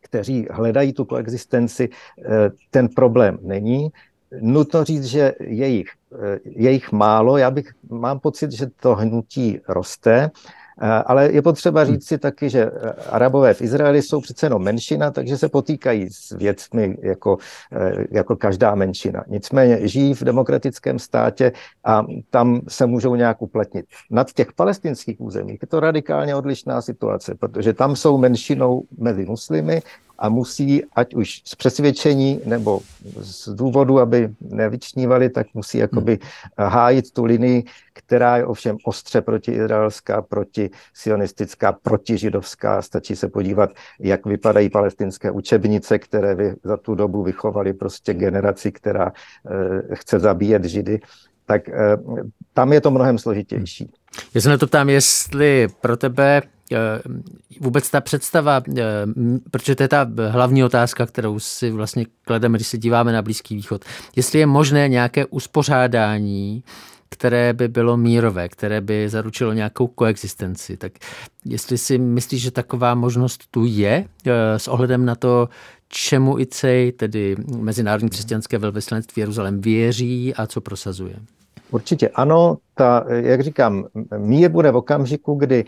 kteří 0.00 0.46
hledají 0.50 0.92
tu 0.92 1.04
koexistenci, 1.04 1.88
eh, 1.88 2.50
ten 2.70 2.88
problém 2.88 3.38
není. 3.42 3.88
Nutno 4.40 4.84
říct, 4.84 5.04
že 5.04 5.34
je 5.40 5.68
jich, 5.68 5.90
eh, 6.14 6.38
je 6.44 6.70
jich 6.70 6.92
málo. 6.92 7.36
Já 7.36 7.50
bych, 7.50 7.72
mám 7.90 8.20
pocit, 8.20 8.52
že 8.52 8.66
to 8.80 8.94
hnutí 8.94 9.60
roste. 9.68 10.30
Eh, 10.80 10.86
ale 11.06 11.32
je 11.32 11.42
potřeba 11.42 11.82
hmm. 11.82 11.92
říct 11.92 12.06
si 12.06 12.18
taky, 12.18 12.50
že 12.50 12.60
eh, 12.60 12.92
Arabové 13.10 13.54
v 13.54 13.62
Izraeli 13.62 14.02
jsou 14.02 14.20
přece 14.20 14.46
jenom 14.46 14.62
menšina, 14.62 15.10
takže 15.10 15.38
se 15.38 15.48
potýkají 15.48 16.10
s 16.10 16.30
věcmi 16.30 16.96
jako, 17.02 17.38
eh, 17.72 18.04
jako 18.10 18.36
každá 18.36 18.74
menšina. 18.74 19.24
Nicméně 19.28 19.88
žijí 19.88 20.14
v 20.14 20.24
demokratickém 20.24 20.98
státě 20.98 21.52
a 21.84 22.06
tam 22.30 22.60
se 22.68 22.86
můžou 22.86 23.14
nějak 23.14 23.42
uplatnit. 23.42 23.86
Nad 24.10 24.32
těch 24.32 24.52
palestinských 24.52 25.20
územích 25.20 25.58
je 25.62 25.68
to 25.68 25.80
radikálně 25.80 26.34
odlišná 26.34 26.82
situace, 26.82 27.34
protože 27.34 27.72
tam 27.72 27.96
jsou 27.96 28.18
menšinou 28.18 28.82
mezi 28.98 29.24
muslimy 29.24 29.82
a 30.22 30.28
musí, 30.28 30.82
ať 30.96 31.14
už 31.14 31.42
z 31.44 31.54
přesvědčení 31.54 32.40
nebo 32.44 32.80
z 33.20 33.48
důvodu, 33.48 34.00
aby 34.00 34.30
nevyčnívali, 34.40 35.30
tak 35.30 35.46
musí 35.54 35.78
jakoby 35.78 36.18
hájit 36.58 37.10
tu 37.10 37.24
linii, 37.24 37.64
která 37.92 38.36
je 38.36 38.46
ovšem 38.46 38.76
ostře 38.84 39.20
protiizraelská, 39.20 40.22
protisionistická, 40.22 41.72
protižidovská. 41.72 42.82
Stačí 42.82 43.16
se 43.16 43.28
podívat, 43.28 43.70
jak 44.00 44.26
vypadají 44.26 44.70
palestinské 44.70 45.30
učebnice, 45.30 45.98
které 45.98 46.34
vy 46.34 46.54
za 46.64 46.76
tu 46.76 46.94
dobu 46.94 47.22
vychovali 47.22 47.72
prostě 47.72 48.14
generaci, 48.14 48.72
která 48.72 49.12
e, 49.92 49.96
chce 49.96 50.18
zabíjet 50.18 50.64
židy. 50.64 51.00
Tak 51.46 51.68
e, 51.68 51.72
tam 52.54 52.72
je 52.72 52.80
to 52.80 52.90
mnohem 52.90 53.18
složitější. 53.18 53.90
Já 54.34 54.40
se 54.40 54.48
na 54.48 54.58
to 54.58 54.66
ptám, 54.66 54.88
jestli 54.88 55.68
pro 55.80 55.96
tebe 55.96 56.42
Eh, 56.42 56.61
vůbec 57.60 57.90
ta 57.90 58.00
představa, 58.00 58.62
eh, 58.78 58.82
protože 59.50 59.74
to 59.74 59.82
je 59.82 59.88
ta 59.88 60.06
hlavní 60.28 60.64
otázka, 60.64 61.06
kterou 61.06 61.38
si 61.38 61.70
vlastně 61.70 62.06
klademe, 62.24 62.58
když 62.58 62.68
se 62.68 62.78
díváme 62.78 63.12
na 63.12 63.22
Blízký 63.22 63.56
východ, 63.56 63.84
jestli 64.16 64.38
je 64.38 64.46
možné 64.46 64.88
nějaké 64.88 65.26
uspořádání, 65.26 66.64
které 67.08 67.52
by 67.52 67.68
bylo 67.68 67.96
mírové, 67.96 68.48
které 68.48 68.80
by 68.80 69.08
zaručilo 69.08 69.52
nějakou 69.52 69.86
koexistenci. 69.86 70.76
Tak 70.76 70.92
jestli 71.44 71.78
si 71.78 71.98
myslíš, 71.98 72.42
že 72.42 72.50
taková 72.50 72.94
možnost 72.94 73.44
tu 73.50 73.64
je 73.64 74.04
eh, 74.26 74.58
s 74.58 74.68
ohledem 74.68 75.04
na 75.04 75.14
to, 75.14 75.48
čemu 75.88 76.38
ICEJ, 76.38 76.92
tedy 76.92 77.36
Mezinárodní 77.56 78.08
křesťanské 78.08 78.58
velvyslanectví 78.58 79.20
Jeruzalém, 79.20 79.60
věří 79.60 80.34
a 80.34 80.46
co 80.46 80.60
prosazuje? 80.60 81.14
Určitě 81.70 82.08
ano. 82.08 82.58
Ta, 82.74 83.04
jak 83.08 83.40
říkám, 83.40 83.84
mír 84.18 84.50
bude 84.50 84.70
v 84.70 84.76
okamžiku, 84.76 85.34
kdy 85.34 85.64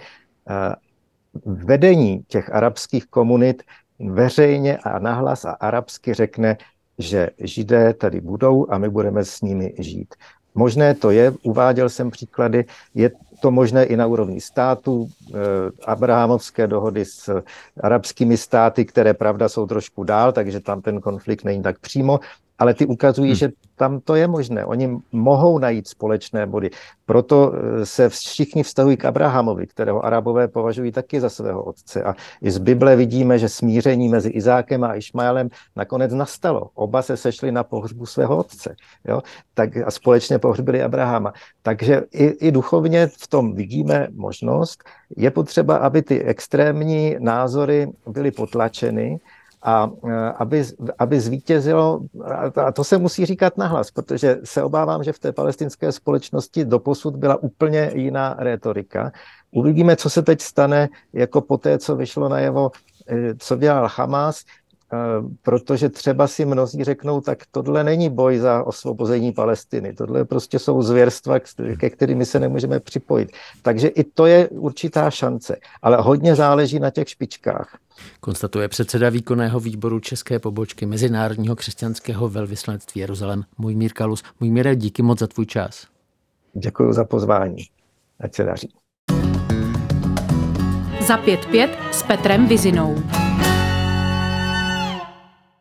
vedení 1.44 2.24
těch 2.28 2.54
arabských 2.54 3.06
komunit 3.06 3.62
veřejně 3.98 4.78
a 4.78 4.98
nahlas 4.98 5.44
a 5.44 5.50
arabsky 5.50 6.14
řekne, 6.14 6.56
že 6.98 7.30
židé 7.38 7.94
tady 7.94 8.20
budou 8.20 8.66
a 8.70 8.78
my 8.78 8.88
budeme 8.88 9.24
s 9.24 9.40
nimi 9.40 9.74
žít. 9.78 10.14
Možné 10.54 10.94
to 10.94 11.10
je, 11.10 11.32
uváděl 11.42 11.88
jsem 11.88 12.10
příklady, 12.10 12.64
je 12.94 13.10
to 13.40 13.50
možné 13.50 13.84
i 13.84 13.96
na 13.96 14.06
úrovni 14.06 14.40
státu, 14.40 15.08
eh, 15.08 15.34
Abrahamovské 15.86 16.66
dohody 16.66 17.04
s 17.04 17.42
arabskými 17.80 18.36
státy, 18.36 18.84
které 18.84 19.14
pravda 19.14 19.48
jsou 19.48 19.66
trošku 19.66 20.04
dál, 20.04 20.32
takže 20.32 20.60
tam 20.60 20.82
ten 20.82 21.00
konflikt 21.00 21.44
není 21.44 21.62
tak 21.62 21.78
přímo, 21.78 22.20
ale 22.58 22.74
ty 22.74 22.86
ukazují, 22.86 23.30
hmm. 23.30 23.36
že 23.36 23.48
tam 23.76 24.00
to 24.00 24.14
je 24.14 24.28
možné. 24.28 24.64
Oni 24.64 24.98
mohou 25.12 25.58
najít 25.58 25.88
společné 25.88 26.46
body. 26.46 26.70
Proto 27.06 27.52
eh, 27.52 27.86
se 27.86 28.08
všichni 28.08 28.62
vztahují 28.62 28.96
k 28.96 29.04
Abrahamovi, 29.04 29.66
kterého 29.66 30.04
Arabové 30.04 30.48
považují 30.48 30.92
taky 30.92 31.20
za 31.20 31.28
svého 31.28 31.62
otce. 31.62 32.02
A 32.02 32.14
i 32.42 32.50
z 32.50 32.58
Bible 32.58 32.96
vidíme, 32.96 33.38
že 33.38 33.48
smíření 33.48 34.08
mezi 34.08 34.28
Izákem 34.28 34.84
a 34.84 34.94
Išmaelem 34.94 35.48
nakonec 35.76 36.12
nastalo. 36.12 36.70
Oba 36.74 37.02
se 37.02 37.16
sešli 37.16 37.52
na 37.52 37.64
pohřbu 37.64 38.06
svého 38.06 38.36
otce 38.36 38.74
jo? 39.04 39.22
Tak, 39.54 39.76
a 39.76 39.90
společně 39.90 40.38
pohřbili 40.38 40.82
Abrahama. 40.82 41.32
Takže 41.62 42.02
i, 42.12 42.24
i 42.24 42.52
duchovně 42.52 43.06
v 43.06 43.26
tom 43.26 43.54
vidíme 43.54 44.08
možnost. 44.14 44.84
Je 45.16 45.30
potřeba, 45.30 45.76
aby 45.76 46.02
ty 46.02 46.22
extrémní 46.22 47.16
názory 47.18 47.88
byly 48.06 48.30
potlačeny, 48.30 49.20
a 49.64 49.90
aby, 50.37 50.64
aby 50.98 51.20
zvítězilo, 51.20 52.00
a 52.66 52.72
to 52.72 52.85
se 52.85 52.98
musí 52.98 53.27
říkat 53.27 53.59
nahlas, 53.59 53.90
protože 53.90 54.38
se 54.44 54.62
obávám, 54.62 55.05
že 55.05 55.12
v 55.12 55.18
té 55.18 55.33
palestinské 55.33 55.92
společnosti 55.92 56.64
doposud 56.64 57.16
byla 57.16 57.42
úplně 57.42 57.90
jiná 57.94 58.37
retorika. 58.38 59.12
Uvidíme, 59.50 59.96
co 59.96 60.11
se 60.11 60.22
teď 60.22 60.40
stane, 60.40 60.88
jako 61.12 61.40
po 61.40 61.59
té, 61.59 61.79
co 61.79 61.96
vyšlo 61.96 62.29
najevo, 62.29 62.70
eh, 63.09 63.35
co 63.38 63.57
dělal 63.57 63.88
Hamas, 63.96 64.44
protože 65.42 65.88
třeba 65.88 66.26
si 66.26 66.44
mnozí 66.44 66.84
řeknou, 66.84 67.20
tak 67.20 67.38
tohle 67.50 67.84
není 67.84 68.10
boj 68.10 68.38
za 68.38 68.62
osvobození 68.62 69.32
Palestiny, 69.32 69.92
tohle 69.92 70.24
prostě 70.24 70.58
jsou 70.58 70.82
zvěrstva, 70.82 71.38
ke 71.78 71.90
kterými 71.90 72.26
se 72.26 72.40
nemůžeme 72.40 72.80
připojit. 72.80 73.32
Takže 73.62 73.88
i 73.88 74.04
to 74.04 74.26
je 74.26 74.48
určitá 74.48 75.10
šance, 75.10 75.56
ale 75.82 75.96
hodně 75.96 76.34
záleží 76.34 76.78
na 76.78 76.90
těch 76.90 77.08
špičkách. 77.08 77.78
Konstatuje 78.20 78.68
předseda 78.68 79.10
výkonného 79.10 79.60
výboru 79.60 80.00
České 80.00 80.38
pobočky 80.38 80.86
Mezinárodního 80.86 81.56
křesťanského 81.56 82.28
velvyslanectví 82.28 83.00
Jeruzalém 83.00 83.44
Mujmír 83.58 83.92
Kalus. 83.92 84.22
Mujmíre, 84.40 84.76
díky 84.76 85.02
moc 85.02 85.18
za 85.18 85.26
tvůj 85.26 85.46
čas. 85.46 85.86
Děkuji 86.52 86.92
za 86.92 87.04
pozvání. 87.04 87.62
Ať 88.20 88.34
se 88.34 88.44
daří. 88.44 88.68
Za 91.06 91.16
5-5 91.16 91.68
s 91.92 92.02
Petrem 92.02 92.48
Vizinou. 92.48 93.23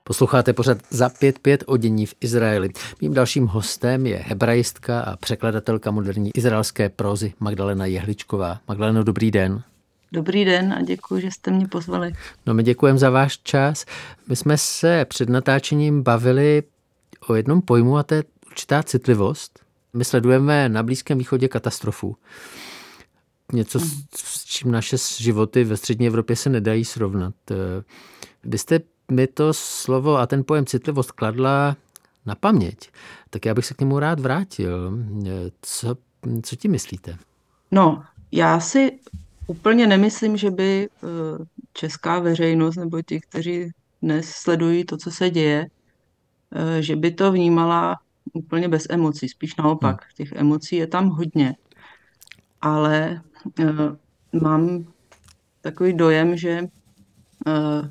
Posloucháte 0.06 0.54
pořad 0.54 0.78
za 0.90 1.08
5-5 1.08 1.58
o 1.66 1.78
dění 1.78 2.06
v 2.06 2.16
Izraeli. 2.22 2.70
Mým 3.02 3.14
dalším 3.14 3.48
hostem 3.48 4.06
je 4.06 4.18
hebraistka 4.18 5.02
a 5.02 5.16
překladatelka 5.16 5.92
moderní 5.92 6.32
izraelské 6.36 6.90
prózy 6.90 7.34
Magdalena 7.40 7.86
Jehličková. 7.86 8.60
Magdaleno, 8.68 9.04
dobrý 9.04 9.32
den. 9.32 9.64
Dobrý 10.12 10.46
den 10.46 10.74
a 10.74 10.82
děkuji, 10.82 11.22
že 11.22 11.32
jste 11.32 11.52
mě 11.52 11.68
pozvali. 11.68 12.14
No 12.46 12.54
my 12.54 12.64
děkujeme 12.64 13.00
za 13.00 13.10
váš 13.10 13.40
čas. 13.44 13.86
My 14.28 14.36
jsme 14.36 14.58
se 14.58 15.06
před 15.06 15.30
natáčením 15.30 16.04
bavili 16.04 16.64
o 17.28 17.36
jednom 17.36 17.62
pojmu 17.62 17.98
a 17.98 18.04
to 18.04 18.14
je 18.14 18.24
určitá 18.48 18.84
citlivost. 18.84 19.60
My 19.94 20.06
sledujeme 20.06 20.70
na 20.70 20.84
Blízkém 20.84 21.18
východě 21.18 21.48
katastrofu. 21.48 22.16
Něco, 23.54 23.80
s 24.16 24.46
čím 24.46 24.72
naše 24.72 24.98
životy 25.18 25.64
ve 25.64 25.78
střední 25.78 26.08
Evropě 26.08 26.36
se 26.36 26.50
nedají 26.50 26.86
srovnat. 26.86 27.34
Vy 28.44 28.58
jste 28.58 28.80
mi 29.12 29.28
to 29.28 29.54
slovo 29.54 30.18
a 30.18 30.28
ten 30.28 30.44
pojem 30.44 30.66
citlivost 30.66 31.12
kladla 31.12 31.76
na 32.26 32.36
paměť, 32.36 32.92
tak 33.30 33.46
já 33.46 33.54
bych 33.54 33.66
se 33.66 33.74
k 33.74 33.80
němu 33.80 34.00
rád 34.00 34.20
vrátil. 34.20 34.98
Co, 35.62 35.96
co 36.44 36.56
ti 36.56 36.68
myslíte? 36.68 37.18
No, 37.72 38.04
já 38.32 38.60
si 38.60 39.00
úplně 39.48 39.88
nemyslím, 39.88 40.38
že 40.38 40.52
by 40.52 40.90
eh, 40.90 41.08
česká 41.74 42.20
veřejnost 42.20 42.76
nebo 42.76 43.02
ti, 43.02 43.22
kteří 43.22 43.72
dnes 44.02 44.30
sledují 44.30 44.86
to, 44.86 44.98
co 44.98 45.12
se 45.12 45.30
děje, 45.30 45.68
eh, 46.56 46.82
že 46.82 46.96
by 46.96 47.12
to 47.12 47.32
vnímala 47.32 48.00
úplně 48.34 48.68
bez 48.68 48.88
emocí. 48.90 49.30
Spíš 49.30 49.56
naopak, 49.56 50.02
hmm. 50.02 50.12
těch 50.16 50.32
emocí 50.32 50.76
je 50.76 50.88
tam 50.88 51.10
hodně. 51.10 51.56
Ale 52.62 53.22
uh, 53.60 53.70
mám 54.42 54.86
takový 55.62 55.94
dojem, 55.94 56.38
že 56.38 56.68
Eh, 57.48 57.90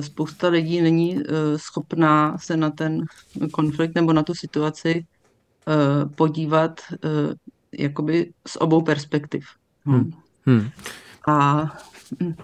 spousta 0.00 0.48
lidí 0.48 0.82
není 0.82 1.18
eh, 1.18 1.58
schopná 1.58 2.38
se 2.38 2.56
na 2.56 2.70
ten 2.70 3.04
konflikt 3.52 3.94
nebo 3.94 4.12
na 4.12 4.22
tu 4.22 4.34
situaci 4.34 5.04
eh, 5.68 6.06
podívat 6.14 6.80
jakoby 7.78 8.32
z 8.46 8.56
obou 8.56 8.82
perspektiv. 8.82 9.44
Hmm. 9.84 10.12
Hmm. 10.46 10.68
A 11.28 11.62
hm. 12.22 12.34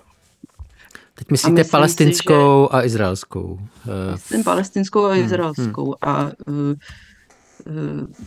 Teď 1.14 1.30
myslíte 1.30 1.60
a 1.60 1.64
palestinskou 1.70 2.66
si, 2.66 2.72
že... 2.72 2.78
a 2.78 2.84
izraelskou? 2.84 3.58
Myslím 4.12 4.44
palestinskou 4.44 5.04
a 5.04 5.12
hmm. 5.12 5.24
izraelskou. 5.24 5.84
Hmm. 5.84 5.94
A 6.14 6.30
uh, 6.46 6.74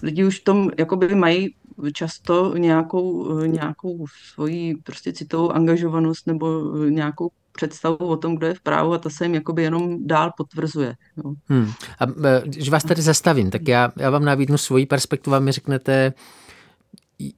lidi 0.01 0.25
už 0.25 0.39
v 0.39 0.43
tom 0.43 0.71
jakoby 0.77 1.15
mají 1.15 1.55
často 1.93 2.57
nějakou, 2.57 3.37
nějakou 3.45 4.05
svoji 4.33 4.75
prostě 4.75 5.13
citovou 5.13 5.51
angažovanost 5.51 6.27
nebo 6.27 6.75
nějakou 6.89 7.31
představu 7.59 7.97
o 7.97 8.17
tom, 8.17 8.35
kdo 8.35 8.47
je 8.47 8.53
v 8.53 8.61
právu 8.61 8.93
a 8.93 8.97
ta 8.97 9.09
se 9.09 9.25
jim 9.25 9.35
jakoby 9.35 9.63
jenom 9.63 10.07
dál 10.07 10.31
potvrzuje. 10.37 10.95
No. 11.23 11.33
Hmm. 11.49 11.71
A 11.99 12.05
když 12.43 12.69
vás 12.69 12.83
tady 12.83 13.01
zastavím, 13.01 13.51
tak 13.51 13.67
já, 13.67 13.91
já 13.97 14.09
vám 14.09 14.25
nabídnu 14.25 14.57
svoji 14.57 14.85
perspektivu 14.85 15.35
a 15.35 15.39
mi 15.39 15.51
řeknete, 15.51 16.13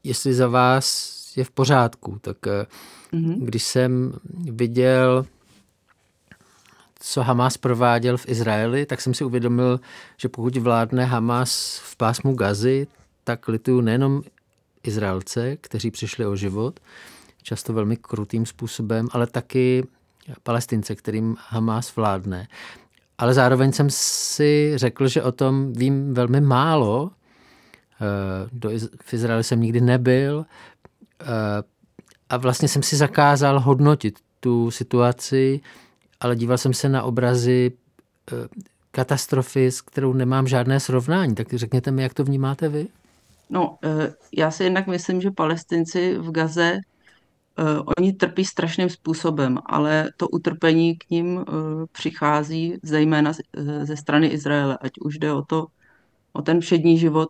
jestli 0.04 0.34
za 0.34 0.48
vás 0.48 1.18
je 1.36 1.44
v 1.44 1.52
pořádku. 1.52 2.18
Tak 2.22 2.38
mm-hmm. 3.14 3.36
když 3.40 3.64
jsem 3.64 4.14
viděl, 4.52 5.26
co 7.00 7.22
Hamas 7.22 7.58
prováděl 7.58 8.18
v 8.18 8.30
Izraeli, 8.30 8.86
tak 8.86 9.02
jsem 9.02 9.14
si 9.14 9.24
uvědomil, 9.24 9.80
že 10.18 10.30
pokud 10.30 10.58
vládne 10.58 11.06
Hamas 11.06 11.82
v 11.84 11.96
pásmu 11.96 12.34
Gazy, 12.36 12.88
tak 13.24 13.48
lituju 13.48 13.82
nejenom 13.82 14.22
Izraelce, 14.84 15.58
kteří 15.58 15.92
přišli 15.92 16.26
o 16.26 16.36
život, 16.36 16.80
často 17.44 17.74
velmi 17.74 17.98
krutým 17.98 18.46
způsobem, 18.46 19.08
ale 19.12 19.28
taky 19.28 19.88
Palestince, 20.44 20.96
kterým 20.96 21.36
Hamas 21.50 21.96
vládne. 21.96 22.48
Ale 23.18 23.34
zároveň 23.34 23.72
jsem 23.72 23.88
si 23.90 24.74
řekl, 24.76 25.08
že 25.08 25.24
o 25.24 25.32
tom 25.32 25.74
vím 25.74 26.14
velmi 26.14 26.42
málo. 26.42 27.12
Eh, 28.02 28.50
do, 28.52 28.70
v 29.04 29.14
Izraeli 29.14 29.44
jsem 29.44 29.62
nikdy 29.62 29.82
nebyl 29.82 30.46
eh, 31.22 31.26
a 32.30 32.38
vlastně 32.38 32.68
jsem 32.68 32.84
si 32.84 32.96
zakázal 32.96 33.60
hodnotit 33.60 34.20
tu 34.40 34.72
situaci, 34.72 35.62
ale 36.20 36.36
díval 36.36 36.58
jsem 36.58 36.74
se 36.74 36.90
na 36.90 37.04
obrazy 37.04 37.72
eh, 38.32 38.36
katastrofy, 38.92 39.72
s 39.72 39.82
kterou 39.82 40.14
nemám 40.14 40.48
žádné 40.48 40.80
srovnání. 40.80 41.36
Tak 41.36 41.54
řekněte 41.54 41.92
mi, 41.92 42.04
jak 42.04 42.14
to 42.14 42.24
vnímáte 42.24 42.70
vy? 42.70 42.88
No, 43.50 43.78
já 44.38 44.52
si 44.52 44.64
jednak 44.64 44.88
myslím, 44.88 45.22
že 45.22 45.32
palestinci 45.32 46.18
v 46.18 46.32
Gaze 46.32 46.80
oni 47.98 48.14
trpí 48.14 48.46
strašným 48.46 48.90
způsobem, 48.90 49.58
ale 49.66 50.12
to 50.18 50.28
utrpení 50.28 50.96
k 50.96 51.10
ním 51.10 51.36
uh, 51.38 51.44
přichází 51.92 52.80
zejména 52.84 53.32
uh, 53.32 53.86
ze 53.86 53.98
strany 53.98 54.28
Izraele, 54.28 54.78
ať 54.82 54.92
už 55.00 55.18
jde 55.18 55.34
o 55.34 55.42
to, 55.42 55.68
o 56.34 56.42
ten 56.42 56.60
všední 56.60 56.98
život 56.98 57.30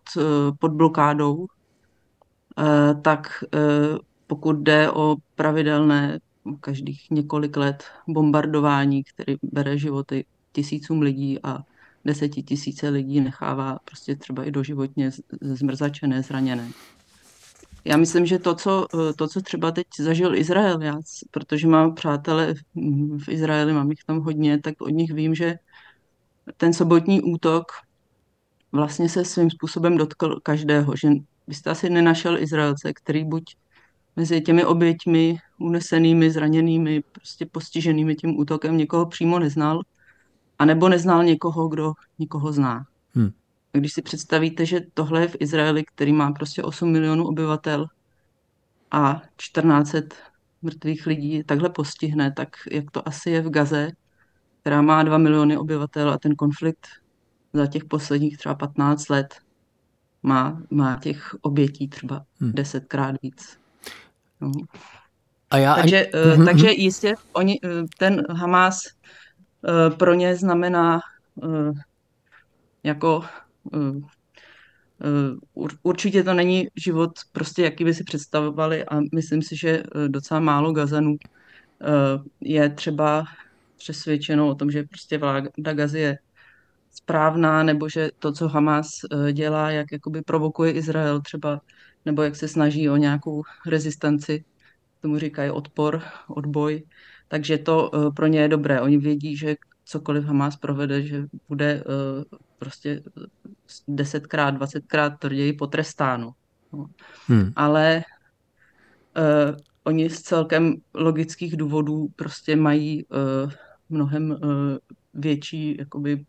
pod 0.59 0.71
blokádou, 0.71 1.47
tak 3.01 3.43
pokud 4.27 4.57
jde 4.57 4.91
o 4.91 5.15
pravidelné 5.35 6.19
každých 6.59 7.11
několik 7.11 7.57
let 7.57 7.83
bombardování, 8.07 9.03
který 9.03 9.35
bere 9.43 9.77
životy 9.77 10.25
tisícům 10.51 11.01
lidí 11.01 11.39
a 11.43 11.59
desetitisíce 12.05 12.89
lidí 12.89 13.21
nechává 13.21 13.79
prostě 13.85 14.15
třeba 14.15 14.43
i 14.43 14.51
doživotně 14.51 15.11
zmrzačené, 15.41 16.23
zraněné. 16.23 16.69
Já 17.85 17.97
myslím, 17.97 18.25
že 18.25 18.39
to, 18.39 18.55
co, 18.55 18.87
eh, 18.93 19.13
to, 19.13 19.27
co 19.27 19.41
třeba 19.41 19.71
teď 19.71 19.87
zažil 19.99 20.35
Izrael, 20.35 20.81
já, 20.81 20.99
protože 21.31 21.67
mám 21.67 21.95
přátele 21.95 22.53
v 23.17 23.29
Izraeli, 23.29 23.73
mám 23.73 23.89
jich 23.89 24.03
tam 24.03 24.19
hodně, 24.19 24.59
tak 24.59 24.81
od 24.81 24.89
nich 24.89 25.13
vím, 25.13 25.35
že 25.35 25.55
ten 26.57 26.73
sobotní 26.73 27.21
útok 27.21 27.65
vlastně 28.71 29.09
se 29.09 29.25
svým 29.25 29.49
způsobem 29.49 29.97
dotkl 29.97 30.39
každého, 30.43 30.95
že 30.95 31.09
byste 31.47 31.69
asi 31.69 31.89
nenašel 31.89 32.37
Izraelce, 32.37 32.93
který 32.93 33.25
buď 33.25 33.55
mezi 34.15 34.41
těmi 34.41 34.65
oběťmi, 34.65 35.37
unesenými, 35.59 36.31
zraněnými, 36.31 37.03
prostě 37.11 37.45
postiženými 37.45 38.15
tím 38.15 38.39
útokem 38.39 38.77
někoho 38.77 39.05
přímo 39.05 39.39
neznal, 39.39 39.81
anebo 40.59 40.89
neznal 40.89 41.23
někoho, 41.23 41.67
kdo 41.67 41.93
někoho 42.19 42.53
zná. 42.53 42.85
Když 43.71 43.93
si 43.93 44.01
představíte, 44.01 44.65
že 44.65 44.81
tohle 44.93 45.21
je 45.21 45.27
v 45.27 45.35
Izraeli, 45.39 45.83
který 45.83 46.13
má 46.13 46.31
prostě 46.31 46.63
8 46.63 46.91
milionů 46.91 47.27
obyvatel 47.27 47.87
a 48.91 49.21
14 49.37 49.95
mrtvých 50.61 51.05
lidí 51.05 51.43
takhle 51.43 51.69
postihne, 51.69 52.31
tak 52.31 52.49
jak 52.71 52.91
to 52.91 53.07
asi 53.07 53.29
je 53.29 53.41
v 53.41 53.49
Gaze, 53.49 53.91
která 54.61 54.81
má 54.81 55.03
2 55.03 55.17
miliony 55.17 55.57
obyvatel 55.57 56.09
a 56.09 56.17
ten 56.17 56.35
konflikt 56.35 56.87
za 57.53 57.67
těch 57.67 57.85
posledních 57.85 58.37
třeba 58.37 58.55
15 58.55 59.09
let 59.09 59.35
má, 60.23 60.61
má 60.69 60.99
těch 61.03 61.35
obětí 61.41 61.87
třeba 61.87 62.25
hmm. 62.39 62.51
desetkrát 62.51 63.15
víc. 63.21 63.57
No. 64.41 64.51
A 65.49 65.57
já 65.57 65.75
takže, 65.75 66.05
ani... 66.05 66.37
uh, 66.37 66.45
takže 66.45 66.71
jistě 66.71 67.13
oni, 67.33 67.59
uh, 67.61 67.69
ten 67.97 68.23
Hamas 68.29 68.81
uh, 68.87 69.97
pro 69.97 70.13
ně 70.13 70.35
znamená 70.35 70.99
uh, 71.35 71.77
jako 72.83 73.23
Eh, 73.23 73.27
eh, 73.27 73.50
určitě 75.83 76.23
to 76.23 76.33
není 76.33 76.67
život, 76.75 77.11
prostě 77.31 77.63
jaký 77.63 77.83
by 77.83 77.93
si 77.93 78.03
představovali 78.03 78.85
a 78.85 78.99
myslím 79.15 79.41
si, 79.41 79.57
že 79.57 79.69
eh, 79.69 80.09
docela 80.09 80.39
málo 80.39 80.71
Gazanů 80.71 81.17
je 82.41 82.69
třeba 82.69 83.25
přesvědčeno 83.77 84.47
o 84.47 84.55
tom, 84.55 84.71
že 84.71 84.83
prostě 84.83 85.17
vláda 85.17 85.49
Gazy 85.73 85.99
je 85.99 86.17
správná, 86.91 87.63
nebo 87.63 87.89
že 87.89 88.09
to, 88.19 88.31
co 88.31 88.47
Hamas 88.47 88.87
dělá, 89.31 89.71
jak 89.71 89.91
jakoby 89.91 90.21
provokuje 90.21 90.71
Izrael 90.71 91.21
třeba, 91.21 91.61
nebo 92.05 92.21
jak 92.21 92.35
se 92.35 92.47
snaží 92.47 92.89
o 92.89 92.95
nějakou 92.95 93.43
rezistanci, 93.67 94.43
tomu 95.01 95.17
říkají 95.17 95.51
odpor, 95.51 96.01
odboj, 96.27 96.83
takže 97.27 97.57
to 97.57 97.91
pro 98.15 98.27
ně 98.27 98.39
je 98.39 98.47
dobré. 98.47 98.81
Oni 98.81 98.97
vědí, 98.97 99.37
že 99.37 99.55
cokoliv 99.85 100.25
Hamas 100.25 100.55
provede, 100.55 101.01
že 101.01 101.25
bude 101.49 101.83
prostě 102.61 103.01
desetkrát, 103.87 104.55
dvacetkrát 104.55 105.19
tvrději 105.19 105.53
potrestáno. 105.53 106.31
No. 106.73 106.85
Hmm. 107.27 107.51
Ale 107.55 108.03
uh, 109.17 109.57
oni 109.83 110.09
z 110.09 110.21
celkem 110.21 110.75
logických 110.93 111.57
důvodů 111.57 112.07
prostě 112.15 112.55
mají 112.55 113.05
uh, 113.05 113.51
mnohem 113.89 114.37
větší 115.13 115.77
jakoby, 115.79 116.25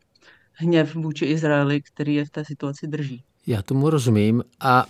hněv 0.53 0.95
vůči 0.95 1.25
Izraeli, 1.25 1.83
který 1.83 2.15
je 2.15 2.25
v 2.25 2.31
té 2.31 2.45
situaci 2.45 2.87
drží. 2.87 3.25
Já 3.47 3.63
tomu 3.63 3.91
rozumím 3.91 4.45
a 4.61 4.87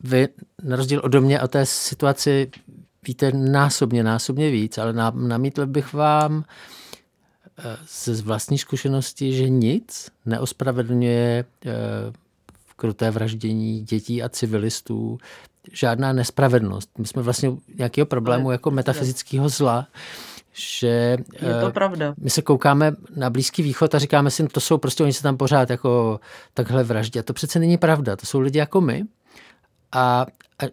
vy, 0.00 0.28
na 0.62 0.76
rozdíl 0.76 1.00
ode 1.04 1.20
mě, 1.20 1.40
o 1.40 1.48
té 1.48 1.66
situaci 1.66 2.50
víte 3.06 3.32
násobně, 3.32 4.02
násobně 4.02 4.50
víc, 4.50 4.78
ale 4.78 4.92
namítl 5.12 5.66
bych 5.66 5.92
vám 5.92 6.44
ze 7.88 8.22
vlastní 8.22 8.58
zkušenosti, 8.58 9.32
že 9.32 9.48
nic 9.48 10.10
neospravedlňuje 10.26 11.44
eh, 11.66 11.70
kruté 12.76 13.10
vraždění 13.10 13.80
dětí 13.80 14.22
a 14.22 14.28
civilistů, 14.28 15.18
žádná 15.72 16.12
nespravedlnost. 16.12 16.90
My 16.98 17.06
jsme 17.06 17.22
vlastně 17.22 17.52
nějakého 17.74 18.06
problému 18.06 18.50
jako 18.50 18.70
metafyzického 18.70 19.48
zla, 19.48 19.86
že 20.52 21.18
je 21.32 21.60
to 21.60 21.68
eh, 21.68 21.72
pravda. 21.72 22.14
my 22.18 22.30
se 22.30 22.42
koukáme 22.42 22.92
na 23.16 23.30
Blízký 23.30 23.62
východ 23.62 23.94
a 23.94 23.98
říkáme 23.98 24.30
si, 24.30 24.42
no 24.42 24.48
to 24.48 24.60
jsou 24.60 24.78
prostě, 24.78 25.02
oni 25.02 25.12
se 25.12 25.22
tam 25.22 25.36
pořád 25.36 25.70
jako 25.70 26.20
takhle 26.54 26.84
vraždí. 26.84 27.18
A 27.20 27.22
to 27.22 27.32
přece 27.32 27.58
není 27.58 27.78
pravda. 27.78 28.16
To 28.16 28.26
jsou 28.26 28.40
lidi 28.40 28.58
jako 28.58 28.80
my. 28.80 29.04
A, 29.92 30.26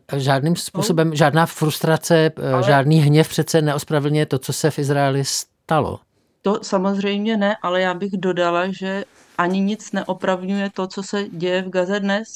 a 0.07 0.17
žádným 0.17 0.55
způsobem, 0.55 1.09
no. 1.09 1.15
žádná 1.15 1.45
frustrace, 1.45 2.31
eh, 2.37 2.53
ale... 2.53 2.63
žádný 2.63 2.99
hněv 2.99 3.29
přece 3.29 3.61
neospravedlňuje 3.61 4.25
to, 4.25 4.39
co 4.39 4.53
se 4.53 4.71
v 4.71 4.79
Izraeli 4.79 5.23
stalo. 5.25 5.99
To 6.41 6.63
samozřejmě 6.63 7.37
ne, 7.37 7.57
ale 7.61 7.81
já 7.81 7.93
bych 7.93 8.11
dodala, 8.17 8.71
že 8.71 9.05
ani 9.37 9.59
nic 9.59 9.91
neopravňuje 9.91 10.69
to, 10.73 10.87
co 10.87 11.03
se 11.03 11.27
děje 11.29 11.61
v 11.61 11.69
Gaze 11.69 11.99
dnes. 11.99 12.27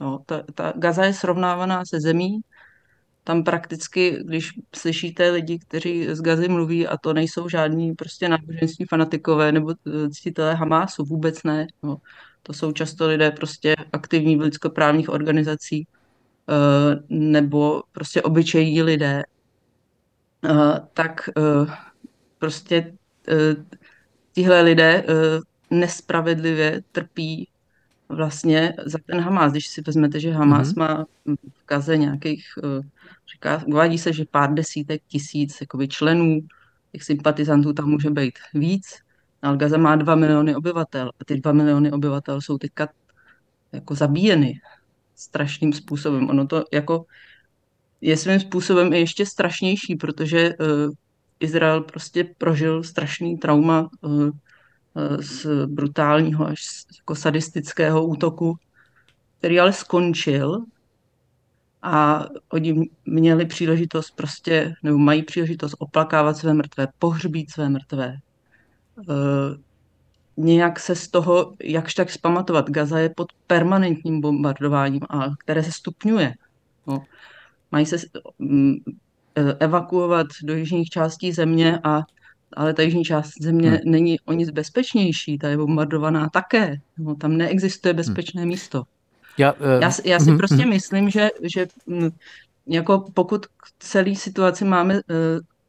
No, 0.00 0.18
ta, 0.26 0.42
ta 0.54 0.72
Gaza 0.76 1.04
je 1.04 1.14
srovnávaná 1.14 1.84
se 1.84 2.00
zemí, 2.00 2.40
tam 3.24 3.44
prakticky, 3.44 4.18
když 4.24 4.50
slyšíte 4.76 5.30
lidi, 5.30 5.58
kteří 5.58 6.14
z 6.14 6.20
Gazy 6.20 6.48
mluví, 6.48 6.86
a 6.86 6.96
to 6.96 7.12
nejsou 7.12 7.48
žádní 7.48 7.94
prostě 7.94 8.28
náboženství 8.28 8.86
fanatikové 8.86 9.52
nebo 9.52 9.70
eh, 9.70 10.10
ctitelé 10.10 10.54
Hamásu, 10.54 11.04
vůbec 11.04 11.42
ne. 11.42 11.66
No. 11.82 11.96
To 12.42 12.52
jsou 12.52 12.72
často 12.72 13.06
lidé 13.06 13.30
prostě 13.30 13.74
aktivní 13.92 14.36
v 14.36 14.40
lidskoprávních 14.40 15.08
organizací 15.08 15.86
eh, 16.48 17.02
nebo 17.08 17.82
prostě 17.92 18.22
obyčejní 18.22 18.82
lidé. 18.82 19.22
Eh, 20.44 20.80
tak 20.92 21.30
prostě 22.38 22.92
tihle 24.32 24.62
lidé 24.62 25.04
nespravedlivě 25.70 26.82
trpí 26.92 27.48
vlastně 28.08 28.74
za 28.86 28.98
ten 29.06 29.20
Hamás. 29.20 29.52
Když 29.52 29.66
si 29.66 29.82
vezmete, 29.86 30.20
že 30.20 30.32
Hamás 30.32 30.68
mm-hmm. 30.68 30.78
má 30.78 31.04
v 31.26 31.66
Gaze 31.66 31.96
nějakých 31.96 32.44
Říká, 33.32 33.62
uvádí 33.66 33.98
se, 33.98 34.12
že 34.12 34.24
pár 34.30 34.54
desítek 34.54 35.02
tisíc 35.08 35.60
jakoby, 35.60 35.88
členů, 35.88 36.40
těch 36.92 37.02
sympatizantů 37.02 37.72
tam 37.72 37.88
může 37.88 38.10
být 38.10 38.38
víc. 38.54 38.98
Algaza 39.42 39.78
má 39.78 39.96
dva 39.96 40.14
miliony 40.14 40.56
obyvatel 40.56 41.10
a 41.20 41.24
ty 41.24 41.40
dva 41.40 41.52
miliony 41.52 41.92
obyvatel 41.92 42.40
jsou 42.40 42.58
teďka 42.58 42.88
jako 43.72 43.94
zabíjeny 43.94 44.60
strašným 45.16 45.72
způsobem. 45.72 46.30
Ono 46.30 46.46
to 46.46 46.64
jako 46.72 47.04
je 48.00 48.16
svým 48.16 48.40
způsobem 48.40 48.92
i 48.92 48.98
ještě 48.98 49.26
strašnější, 49.26 49.96
protože 49.96 50.54
uh, 50.54 50.92
Izrael 51.42 51.80
prostě 51.80 52.24
prožil 52.38 52.82
strašný 52.82 53.38
trauma 53.38 53.90
uh, 54.00 54.30
z 55.20 55.66
brutálního 55.66 56.46
až 56.46 56.84
jako 56.98 57.14
sadistického 57.14 58.06
útoku, 58.06 58.56
který 59.38 59.60
ale 59.60 59.72
skončil 59.72 60.64
a 61.82 62.26
oni 62.48 62.90
měli 63.04 63.46
příležitost 63.46 64.10
prostě, 64.10 64.74
nebo 64.82 64.98
mají 64.98 65.22
příležitost 65.22 65.74
oplakávat 65.78 66.36
své 66.36 66.54
mrtvé, 66.54 66.88
pohřbít 66.98 67.50
své 67.50 67.68
mrtvé. 67.68 68.06
E, 68.06 68.18
nějak 70.36 70.80
se 70.80 70.96
z 70.96 71.08
toho 71.08 71.54
jakž 71.62 71.94
tak 71.94 72.10
zpamatovat. 72.10 72.70
Gaza 72.70 72.98
je 72.98 73.08
pod 73.08 73.32
permanentním 73.46 74.20
bombardováním, 74.20 75.02
a 75.10 75.36
které 75.38 75.62
se 75.62 75.72
stupňuje. 75.72 76.34
No. 76.86 77.04
Mají 77.72 77.86
se 77.86 77.96
evakuovat 79.58 80.26
do 80.42 80.54
jižních 80.54 80.88
částí 80.88 81.32
země, 81.32 81.78
a, 81.84 82.02
ale 82.52 82.74
ta 82.74 82.82
jižní 82.82 83.04
část 83.04 83.32
země 83.40 83.70
hmm. 83.70 83.78
není 83.84 84.20
o 84.20 84.32
nic 84.32 84.50
bezpečnější, 84.50 85.38
ta 85.38 85.48
je 85.48 85.56
bombardovaná 85.56 86.28
také. 86.28 86.76
No, 86.98 87.14
tam 87.14 87.36
neexistuje 87.36 87.94
bezpečné 87.94 88.42
hmm. 88.42 88.48
místo. 88.48 88.82
Já, 89.38 89.52
uh, 89.52 89.58
já, 89.80 89.90
já 90.04 90.20
si 90.20 90.30
uh, 90.30 90.36
prostě 90.36 90.64
uh, 90.64 90.70
myslím, 90.70 91.10
že, 91.10 91.28
že 91.42 91.66
mm, 91.86 92.10
jako 92.66 93.04
pokud 93.14 93.46
k 93.46 93.68
celé 93.78 94.14
situaci 94.14 94.64
máme 94.64 94.94
uh, 94.94 95.00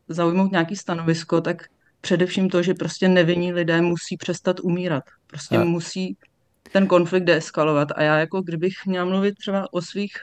zaujmout 0.07 0.51
nějaký 0.51 0.76
stanovisko, 0.76 1.41
tak 1.41 1.64
především 2.01 2.49
to, 2.49 2.64
že 2.64 2.74
prostě 2.74 3.07
nevinní 3.07 3.53
lidé 3.53 3.82
musí 3.82 4.18
přestat 4.18 4.59
umírat. 4.59 5.03
Prostě 5.28 5.59
uh. 5.59 5.66
musí 5.66 6.18
ten 6.72 6.88
konflikt 6.88 7.24
deeskalovat. 7.24 7.88
A 7.95 8.03
já 8.03 8.20
jako 8.20 8.41
kdybych 8.41 8.74
měla 8.86 9.05
mluvit 9.05 9.36
třeba 9.36 9.74
o 9.74 9.82
svých 9.82 10.14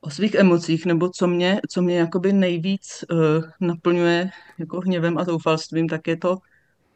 o 0.00 0.10
svých 0.10 0.34
emocích, 0.34 0.86
nebo 0.86 1.10
co 1.10 1.26
mě, 1.26 1.60
co 1.68 1.82
mě 1.82 1.98
jakoby 1.98 2.32
nejvíc 2.32 3.04
uh, 3.10 3.18
naplňuje 3.60 4.30
jako 4.58 4.80
hněvem 4.80 5.18
a 5.18 5.24
zoufalstvím, 5.24 5.88
tak 5.88 6.06
je 6.06 6.16
to 6.16 6.38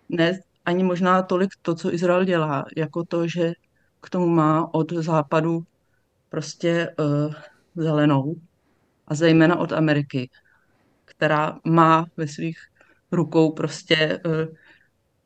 ne 0.09 0.41
ani 0.65 0.85
možná 0.85 1.23
tolik 1.23 1.51
to, 1.63 1.75
co 1.75 1.95
Izrael 1.95 2.25
dělá, 2.25 2.65
jako 2.77 3.05
to, 3.05 3.29
že 3.29 3.53
k 4.01 4.11
tomu 4.11 4.27
má 4.27 4.75
od 4.75 4.93
západu 4.93 5.63
prostě 6.29 6.95
uh, 6.99 7.35
zelenou 7.77 8.35
a 9.09 9.15
zejména 9.15 9.57
od 9.57 9.73
Ameriky, 9.73 10.31
která 11.05 11.59
má 11.65 12.07
ve 12.17 12.29
svých 12.29 12.59
rukou 13.13 13.53
prostě 13.53 14.21
uh, 14.27 14.33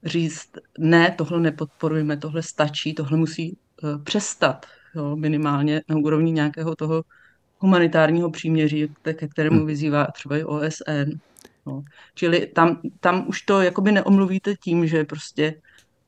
říct, 0.05 0.51
ne, 0.79 1.15
tohle 1.19 1.41
nepodporujeme, 1.41 2.17
tohle 2.17 2.43
stačí, 2.43 2.95
tohle 2.95 3.19
musí 3.19 3.59
uh, 3.83 4.03
přestat, 4.03 4.67
jo, 4.95 5.17
minimálně 5.17 5.83
na 5.89 5.97
úrovni 5.97 6.33
nějakého 6.33 6.77
toho 6.77 7.03
humanitárního 7.67 8.31
příměří, 8.31 8.89
ke 9.03 9.29
kterému 9.29 9.61
hm. 9.63 9.67
vyzývá 9.67 10.07
třeba 10.07 10.37
i 10.37 10.45
OSN. 10.45 11.19
No. 11.67 11.83
Čili 12.15 12.47
tam, 12.47 12.81
tam 13.01 13.25
už 13.29 13.43
to 13.43 13.63
jakoby 13.63 13.93
neomluvíte 13.93 14.55
tím, 14.55 14.87
že 14.87 15.05
prostě 15.05 15.55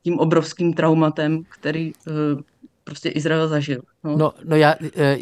tím 0.02 0.18
obrovským 0.18 0.74
traumatem, 0.74 1.42
který 1.48 1.92
uh, 2.06 2.40
prostě 2.84 3.08
Izrael 3.08 3.48
zažil. 3.48 3.82
No, 4.04 4.16
no, 4.16 4.32
no 4.44 4.56
já, 4.56 4.74
eh, 4.96 5.18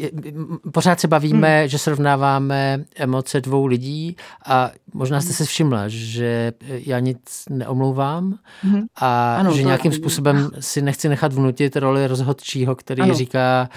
pořád 0.73 0.99
se 0.99 1.07
bavíme, 1.07 1.59
hmm. 1.59 1.67
že 1.67 1.77
srovnáváme 1.77 2.85
emoce 2.95 3.41
dvou 3.41 3.65
lidí 3.65 4.15
a 4.45 4.71
možná 4.93 5.21
jste 5.21 5.33
se 5.33 5.45
všimla, 5.45 5.83
že 5.87 6.53
já 6.61 6.99
nic 6.99 7.45
neomlouvám 7.49 8.39
hmm. 8.61 8.81
a 8.95 9.35
ano, 9.35 9.53
že 9.53 9.63
nějakým 9.63 9.91
způsobem 9.91 10.49
si 10.59 10.81
nechci 10.81 11.09
nechat 11.09 11.33
vnutit 11.33 11.75
roli 11.75 12.07
rozhodčího, 12.07 12.75
který 12.75 13.01
ano. 13.01 13.13
říká, 13.13 13.69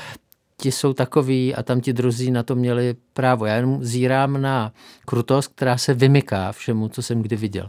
ti 0.61 0.73
jsou 0.73 0.93
takový 0.93 1.55
a 1.55 1.63
tam 1.63 1.81
ti 1.81 1.93
druzí 1.93 2.31
na 2.31 2.43
to 2.43 2.55
měli 2.55 2.95
právo. 3.13 3.47
Já 3.47 3.55
jenom 3.55 3.85
zírám 3.85 4.43
na 4.43 4.73
krutost, 5.07 5.53
která 5.55 5.79
se 5.79 5.95
vymyká 5.95 6.53
všemu, 6.53 6.89
co 6.89 7.03
jsem 7.03 7.23
kdy 7.23 7.37
viděl. 7.37 7.69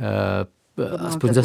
Eh, 0.00 0.46
aspoň 0.98 1.34
za, 1.34 1.42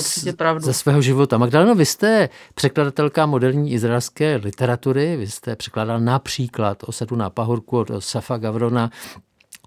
za 0.59 0.73
svého 0.73 1.01
života. 1.01 1.37
Magdaleno, 1.37 1.75
vy 1.75 1.85
jste 1.85 2.29
překladatelka 2.55 3.25
moderní 3.25 3.71
izraelské 3.71 4.35
literatury, 4.35 5.17
vy 5.17 5.27
jste 5.27 5.55
překládal 5.55 5.99
například 5.99 6.83
Osadu 6.83 7.15
na 7.15 7.29
pahorku 7.29 7.77
od 7.77 7.91
Safa 7.99 8.37
Gavrona, 8.37 8.89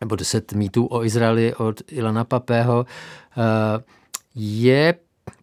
nebo 0.01 0.17
deset 0.17 0.53
mýtů 0.53 0.87
o 0.87 1.05
Izraeli 1.05 1.55
od 1.55 1.83
Ilana 1.91 2.25
Papého. 2.25 2.87
Eh, 2.87 3.83
je 4.35 4.95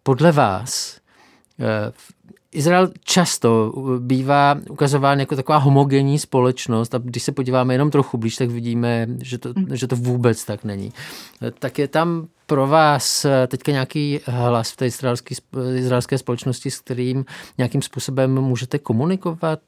podle 0.02 0.32
vás 0.32 1.00
eh, 1.60 1.92
Izrael 2.54 2.90
často 3.04 3.72
bývá 3.98 4.56
ukazován 4.70 5.20
jako 5.20 5.36
taková 5.36 5.58
homogenní 5.58 6.18
společnost 6.18 6.94
a 6.94 6.98
když 6.98 7.22
se 7.22 7.32
podíváme 7.32 7.74
jenom 7.74 7.90
trochu 7.90 8.18
blíž, 8.18 8.36
tak 8.36 8.50
vidíme, 8.50 9.06
že 9.22 9.38
to, 9.38 9.52
mm. 9.56 9.76
že 9.76 9.86
to 9.86 9.96
vůbec 9.96 10.44
tak 10.44 10.64
není. 10.64 10.92
Tak 11.58 11.78
je 11.78 11.88
tam 11.88 12.26
pro 12.46 12.66
vás 12.66 13.26
teďka 13.46 13.72
nějaký 13.72 14.20
hlas 14.26 14.70
v 14.70 14.76
té 14.76 14.86
izraelské, 14.86 15.34
izraelské 15.76 16.18
společnosti, 16.18 16.70
s 16.70 16.80
kterým 16.80 17.24
nějakým 17.58 17.82
způsobem 17.82 18.40
můžete 18.40 18.78
komunikovat, 18.78 19.60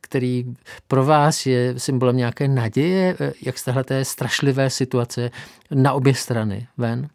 který 0.00 0.44
pro 0.88 1.04
vás 1.04 1.46
je 1.46 1.74
symbolem 1.76 2.16
nějaké 2.16 2.48
naděje, 2.48 3.16
jak 3.42 3.58
z 3.58 3.64
téhle 3.64 3.84
strašlivé 4.02 4.70
situace 4.70 5.30
na 5.74 5.92
obě 5.92 6.14
strany 6.14 6.66
ven? 6.76 7.08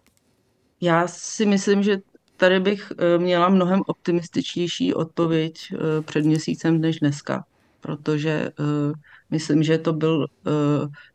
Já 0.81 1.07
si 1.07 1.45
myslím, 1.45 1.83
že 1.83 1.97
tady 2.43 2.59
bych 2.59 2.91
eh, 2.97 3.17
měla 3.17 3.49
mnohem 3.49 3.81
optimističtější 3.87 4.93
odpověď 4.93 5.55
eh, 5.73 6.01
před 6.01 6.25
měsícem 6.25 6.81
než 6.81 6.99
dneska, 6.99 7.45
protože 7.81 8.31
eh, 8.31 8.93
myslím, 9.29 9.63
že 9.63 9.77
to, 9.77 9.93
byl, 9.93 10.27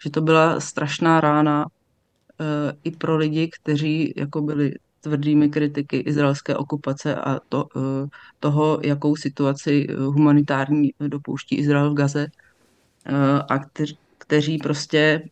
že 0.03 0.11
to 0.11 0.21
byla 0.21 0.61
strašná 0.61 1.21
rána 1.21 1.67
i 2.85 2.91
pro 2.91 3.17
lidi, 3.17 3.51
kteří 3.61 4.13
jako 4.17 4.41
byli 4.41 4.75
tvrdými 5.01 5.49
kritiky 5.49 5.97
izraelské 5.97 6.57
okupace 6.57 7.15
a 7.15 7.41
to, 7.49 7.69
toho, 8.41 8.81
jakou 8.83 9.17
situaci 9.17 9.87
humanitární 9.99 10.91
dopouští 11.01 11.57
Izrael 11.57 11.91
v 11.91 11.95
Gaze 11.95 12.27
a 13.49 13.59
kteř, 13.59 13.99
kteří 14.19 14.59
prostě 14.59 15.23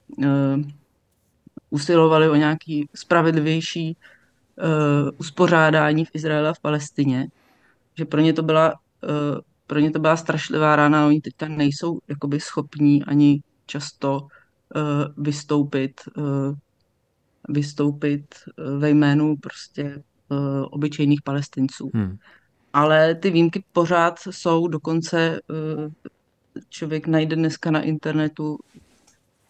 usilovali 1.70 2.28
o 2.28 2.34
nějaký 2.34 2.88
spravedlivější 2.94 3.96
uspořádání 5.18 6.04
v 6.04 6.10
Izraeli 6.14 6.48
a 6.48 6.52
v 6.52 6.60
Palestině, 6.60 7.28
že 7.94 8.04
pro 8.04 8.20
ně 8.20 8.32
to 8.32 8.42
byla, 8.42 8.72
uh, 8.72 9.40
pro 9.66 9.78
ně 9.78 9.90
to 9.90 9.98
byla 9.98 10.16
strašlivá 10.16 10.76
rána, 10.76 11.06
oni 11.06 11.20
teďka 11.20 11.48
nejsou 11.48 11.98
jakoby 12.08 12.40
schopní 12.40 13.04
ani 13.04 13.42
často 13.66 14.20
uh, 14.20 15.24
vystoupit, 15.24 16.00
uh, 16.16 16.54
vystoupit 17.48 18.34
ve 18.78 18.90
jménu 18.90 19.36
prostě 19.36 20.02
uh, 20.28 20.38
obyčejných 20.70 21.22
palestinců. 21.22 21.90
Hmm. 21.94 22.16
Ale 22.72 23.14
ty 23.14 23.30
výjimky 23.30 23.64
pořád 23.72 24.18
jsou, 24.30 24.68
dokonce 24.68 25.40
uh, 25.50 25.92
člověk 26.68 27.06
najde 27.06 27.36
dneska 27.36 27.70
na 27.70 27.80
internetu 27.80 28.58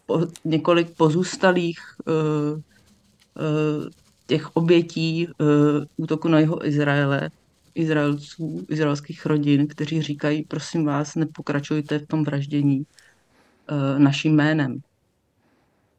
po, 0.05 0.27
několik 0.45 0.97
pozůstalých 0.97 1.79
uh, 2.05 2.13
uh, 2.55 2.61
těch 4.27 4.55
obětí 4.55 5.27
uh, 5.27 5.47
útoku 5.97 6.27
na 6.27 6.39
jeho 6.39 6.67
Izraele, 6.67 7.29
Izraelců, 7.75 8.65
izraelských 8.69 9.25
rodin, 9.25 9.67
kteří 9.67 10.01
říkají, 10.01 10.43
prosím 10.43 10.85
vás, 10.85 11.15
nepokračujte 11.15 11.99
v 11.99 12.07
tom 12.07 12.23
vraždění 12.23 12.79
uh, 12.79 13.99
naším 13.99 14.35
jménem. 14.35 14.79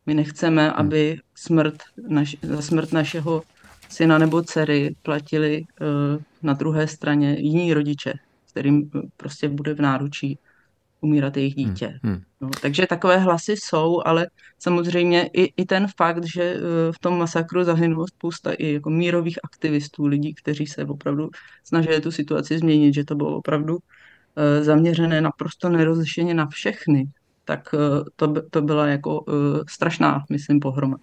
My 0.07 0.15
nechceme, 0.15 0.65
hmm. 0.65 0.75
aby 0.77 1.21
smrt 1.35 1.83
naš, 2.09 2.37
za 2.43 2.63
smrt 2.63 2.93
našeho 2.93 3.43
syna 3.89 4.19
nebo 4.19 4.43
dcery 4.43 4.95
platili 5.03 5.65
uh, 5.81 6.23
na 6.43 6.53
druhé 6.53 6.89
straně 6.89 7.37
jiní 7.39 7.75
rodiče, 7.75 8.13
kterým 8.51 8.91
prostě 9.17 9.49
bude 9.49 9.75
v 9.75 9.81
náručí 9.81 10.39
umírat 11.01 11.37
jejich 11.37 11.57
hmm, 11.57 11.67
dítě. 11.67 12.01
Hmm. 12.03 12.21
No, 12.41 12.51
takže 12.63 12.87
takové 12.87 13.19
hlasy 13.19 13.53
jsou, 13.53 14.03
ale 14.05 14.27
samozřejmě 14.59 15.31
i, 15.33 15.53
i 15.57 15.65
ten 15.65 15.87
fakt, 15.97 16.25
že 16.25 16.55
uh, 16.55 16.61
v 16.93 16.99
tom 16.99 17.19
masakru 17.19 17.65
zahynulo 17.65 18.07
spousta 18.07 18.53
i 18.53 18.73
jako 18.73 18.91
mírových 18.91 19.39
aktivistů, 19.45 20.07
lidí, 20.07 20.35
kteří 20.35 20.67
se 20.67 20.85
opravdu 20.85 21.31
snažili 21.65 22.01
tu 22.01 22.11
situaci 22.11 22.59
změnit, 22.59 22.95
že 22.95 23.05
to 23.05 23.15
bylo 23.15 23.37
opravdu 23.37 23.75
uh, 23.75 23.81
zaměřené 24.65 25.21
naprosto 25.21 25.69
nerozlišeně 25.69 26.35
na 26.35 26.47
všechny, 26.47 27.11
tak 27.45 27.75
uh, 27.75 28.05
to, 28.17 28.43
to 28.51 28.63
byla 28.63 28.87
jako 28.87 29.25
strašná, 29.69 30.25
myslím, 30.31 30.61
pohroma. 30.61 30.97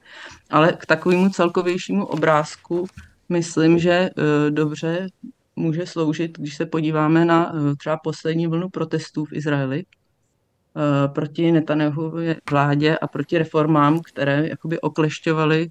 Ale 0.49 0.73
k 0.73 0.85
takovému 0.85 1.29
celkovějšímu 1.29 2.05
obrázku 2.05 2.87
myslím, 3.29 3.79
že 3.79 4.09
dobře 4.49 5.07
může 5.55 5.85
sloužit, 5.85 6.37
když 6.37 6.55
se 6.55 6.65
podíváme 6.65 7.25
na 7.25 7.53
eh, 7.55 7.75
třeba 7.75 7.97
poslední 7.97 8.47
vlnu 8.47 8.69
protestů 8.69 9.25
v 9.25 9.33
Izraeli 9.33 9.83
eh, 9.83 11.07
proti 11.07 11.51
Netanyahuově 11.51 12.35
vládě 12.49 12.97
a 12.97 13.07
proti 13.07 13.37
reformám, 13.37 13.99
které 13.99 14.47
jakoby 14.47 14.79
oklešťovaly 14.79 15.69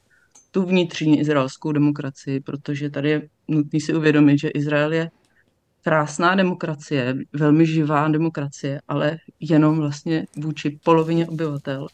tu 0.50 0.62
vnitřní 0.62 1.20
izraelskou 1.20 1.72
demokracii, 1.72 2.40
protože 2.40 2.90
tady 2.90 3.10
je 3.10 3.28
nutný 3.48 3.80
si 3.80 3.94
uvědomit, 3.94 4.38
že 4.38 4.48
Izrael 4.48 4.92
je 4.92 5.10
krásná 5.82 6.34
demokracie, 6.34 7.14
velmi 7.32 7.66
živá 7.66 8.08
demokracie, 8.08 8.80
ale 8.88 9.16
jenom 9.40 9.78
vlastně 9.78 10.26
vůči 10.36 10.78
polovině 10.84 11.26
obyvatel, 11.26 11.86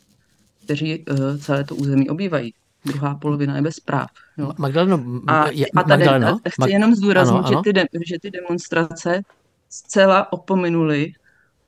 kteří 0.64 1.05
uh, 1.07 1.36
celé 1.38 1.64
to 1.64 1.76
území 1.76 2.09
obývají 2.09 2.55
druhá 2.85 3.14
polovina 3.14 3.57
je 3.57 3.62
bez 3.62 3.81
práv. 3.81 4.07
Jo. 4.37 4.53
Magdaleno, 4.59 5.05
a, 5.26 5.49
je, 5.51 5.66
a 5.76 5.83
tady 5.83 6.05
Magdaleno, 6.05 6.39
chci 6.39 6.61
Mag... 6.61 6.70
jenom 6.70 6.95
zdůraznit, 6.95 7.39
ano, 7.39 7.47
ano. 7.47 7.57
Že, 7.59 7.62
ty 7.64 7.72
de, 7.72 7.85
že 8.07 8.18
ty 8.20 8.31
demonstrace 8.31 9.22
zcela 9.68 10.33
opominuly, 10.33 11.12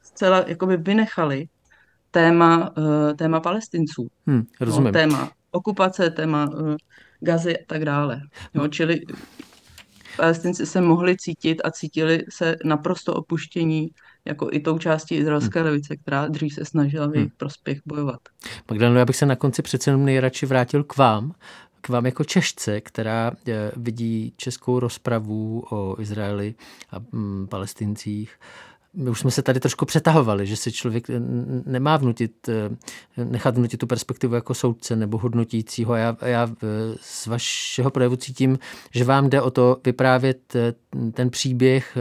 zcela 0.02 0.44
jakoby 0.46 0.76
vynechali 0.76 1.48
téma, 2.10 2.76
uh, 2.76 3.12
téma 3.16 3.40
palestinců. 3.40 4.08
Hmm, 4.26 4.42
rozumím. 4.60 4.86
No, 4.86 4.92
téma 4.92 5.30
okupace, 5.50 6.10
téma 6.10 6.50
uh, 6.50 6.76
gazy 7.20 7.58
a 7.58 7.62
tak 7.66 7.84
dále. 7.84 8.20
Jo, 8.54 8.68
čili 8.68 9.00
palestinci 10.16 10.66
se 10.66 10.80
mohli 10.80 11.16
cítit 11.16 11.60
a 11.64 11.70
cítili 11.70 12.24
se 12.28 12.56
naprosto 12.64 13.14
opuštění 13.14 13.90
jako 14.24 14.48
i 14.52 14.60
tou 14.60 14.78
částí 14.78 15.14
izraelské 15.14 15.60
hmm. 15.60 15.68
levice, 15.68 15.96
která 15.96 16.28
dřív 16.28 16.54
se 16.54 16.64
snažila 16.64 17.06
v 17.06 17.14
jejich 17.14 17.28
hmm. 17.28 17.36
prospěch 17.36 17.80
bojovat. 17.86 18.20
Magdaleno, 18.70 18.98
já 18.98 19.04
bych 19.04 19.16
se 19.16 19.26
na 19.26 19.36
konci 19.36 19.62
přece 19.62 19.90
jenom 19.90 20.04
nejradši 20.04 20.46
vrátil 20.46 20.84
k 20.84 20.96
vám, 20.96 21.34
k 21.80 21.88
vám 21.88 22.06
jako 22.06 22.24
Češce, 22.24 22.80
která 22.80 23.32
eh, 23.48 23.72
vidí 23.76 24.32
českou 24.36 24.80
rozpravu 24.80 25.64
o 25.70 26.00
Izraeli 26.00 26.54
a 26.90 26.96
mm, 27.12 27.46
palestincích 27.50 28.38
my 28.94 29.10
už 29.10 29.20
jsme 29.20 29.30
se 29.30 29.42
tady 29.42 29.60
trošku 29.60 29.86
přetahovali, 29.86 30.46
že 30.46 30.56
si 30.56 30.72
člověk 30.72 31.06
nemá 31.66 31.96
vnutit, 31.96 32.48
eh, 32.48 33.24
nechat 33.24 33.56
vnutit 33.56 33.80
tu 33.80 33.86
perspektivu 33.86 34.34
jako 34.34 34.54
soudce 34.54 34.96
nebo 34.96 35.18
hodnotícího. 35.18 35.94
Já, 35.94 36.16
já 36.22 36.48
eh, 36.50 36.66
z 37.00 37.26
vašeho 37.26 37.90
projevu 37.90 38.16
cítím, 38.16 38.58
že 38.90 39.04
vám 39.04 39.30
jde 39.30 39.42
o 39.42 39.50
to 39.50 39.76
vyprávět 39.84 40.56
eh, 40.56 40.74
ten 41.12 41.30
příběh 41.30 41.98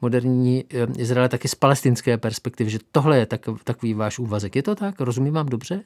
moderní 0.00 0.64
Izraele 0.96 1.28
taky 1.28 1.48
z 1.48 1.54
palestinské 1.54 2.18
perspektivy, 2.18 2.70
že 2.70 2.78
tohle 2.92 3.18
je 3.18 3.26
tak, 3.26 3.40
takový 3.64 3.94
váš 3.94 4.18
úvazek. 4.18 4.56
Je 4.56 4.62
to 4.62 4.74
tak? 4.74 5.00
Rozumím 5.00 5.34
vám 5.34 5.46
dobře? 5.46 5.82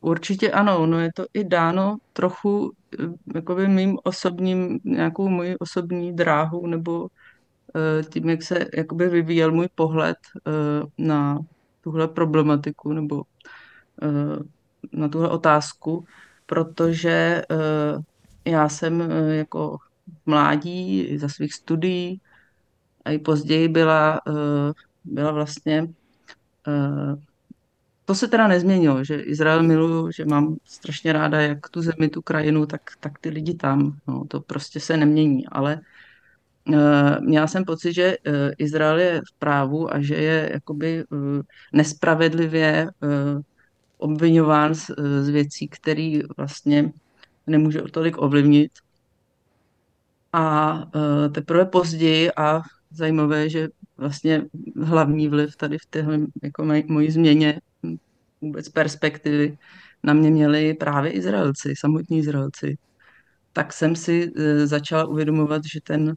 Určitě 0.00 0.50
ano, 0.50 0.86
no 0.86 1.00
je 1.00 1.10
to 1.14 1.26
i 1.34 1.44
dáno 1.44 1.96
trochu 2.12 2.72
jakoby 3.34 3.68
mým 3.68 3.98
osobním, 4.02 4.80
nějakou 4.84 5.28
moji 5.28 5.56
osobní 5.58 6.12
dráhu 6.12 6.66
nebo 6.66 7.08
Eh, 7.08 7.10
tím, 8.08 8.28
jak 8.28 8.42
se 8.42 8.66
jakoby 8.76 9.08
vyvíjel 9.08 9.52
můj 9.52 9.68
pohled 9.74 10.16
eh, 10.36 10.50
na 10.98 11.38
tuhle 11.80 12.08
problematiku 12.08 12.92
nebo 12.92 13.22
eh, 14.02 14.42
na 14.92 15.08
tuhle 15.08 15.28
otázku, 15.28 16.04
protože 16.46 17.42
já 18.44 18.68
jsem 18.68 19.10
jako 19.30 19.78
mládí 20.26 21.18
za 21.18 21.28
svých 21.28 21.54
studií 21.54 22.20
a 23.04 23.10
i 23.10 23.18
později 23.18 23.68
byla, 23.68 24.20
byla 25.04 25.32
vlastně 25.32 25.88
to 28.04 28.14
se 28.14 28.28
teda 28.28 28.48
nezměnilo, 28.48 29.04
že 29.04 29.20
Izrael 29.20 29.62
miluju, 29.62 30.10
že 30.10 30.24
mám 30.24 30.56
strašně 30.64 31.12
ráda 31.12 31.40
jak 31.40 31.68
tu 31.68 31.82
zemi, 31.82 32.08
tu 32.08 32.22
krajinu, 32.22 32.66
tak, 32.66 32.82
tak 33.00 33.18
ty 33.18 33.28
lidi 33.28 33.54
tam. 33.54 33.98
No, 34.06 34.24
to 34.28 34.40
prostě 34.40 34.80
se 34.80 34.96
nemění, 34.96 35.46
ale 35.46 35.80
Eh, 35.80 35.95
měla 37.20 37.46
jsem 37.46 37.64
pocit, 37.64 37.92
že 37.92 38.16
eh, 38.24 38.50
Izrael 38.58 38.98
je 38.98 39.20
v 39.20 39.38
právu 39.38 39.94
a 39.94 40.00
že 40.00 40.14
je 40.14 40.50
jakoby 40.52 40.98
eh, 41.00 41.42
nespravedlivě 41.72 42.88
obvinován 43.98 44.74
z, 44.74 44.90
z 45.20 45.28
věcí, 45.28 45.68
které 45.68 46.20
vlastně 46.36 46.92
nemůže 47.46 47.82
tolik 47.82 48.22
ovlivnit. 48.22 48.72
A 50.32 50.82
teprve 51.34 51.64
později 51.64 52.30
a 52.36 52.60
zajímavé, 52.90 53.48
že 53.50 53.68
vlastně 53.96 54.44
hlavní 54.82 55.28
vliv 55.28 55.56
tady 55.56 55.78
v 55.78 55.86
téhle 55.86 56.18
jako 56.42 56.64
mojí 56.88 57.10
změně 57.10 57.60
vůbec 58.40 58.68
perspektivy 58.68 59.58
na 60.02 60.12
mě 60.12 60.30
měli 60.30 60.74
právě 60.74 61.12
Izraelci, 61.12 61.74
samotní 61.78 62.18
Izraelci. 62.18 62.78
Tak 63.52 63.72
jsem 63.72 63.96
si 63.96 64.32
začala 64.64 65.04
uvědomovat, 65.04 65.62
že 65.64 65.80
ten 65.80 66.14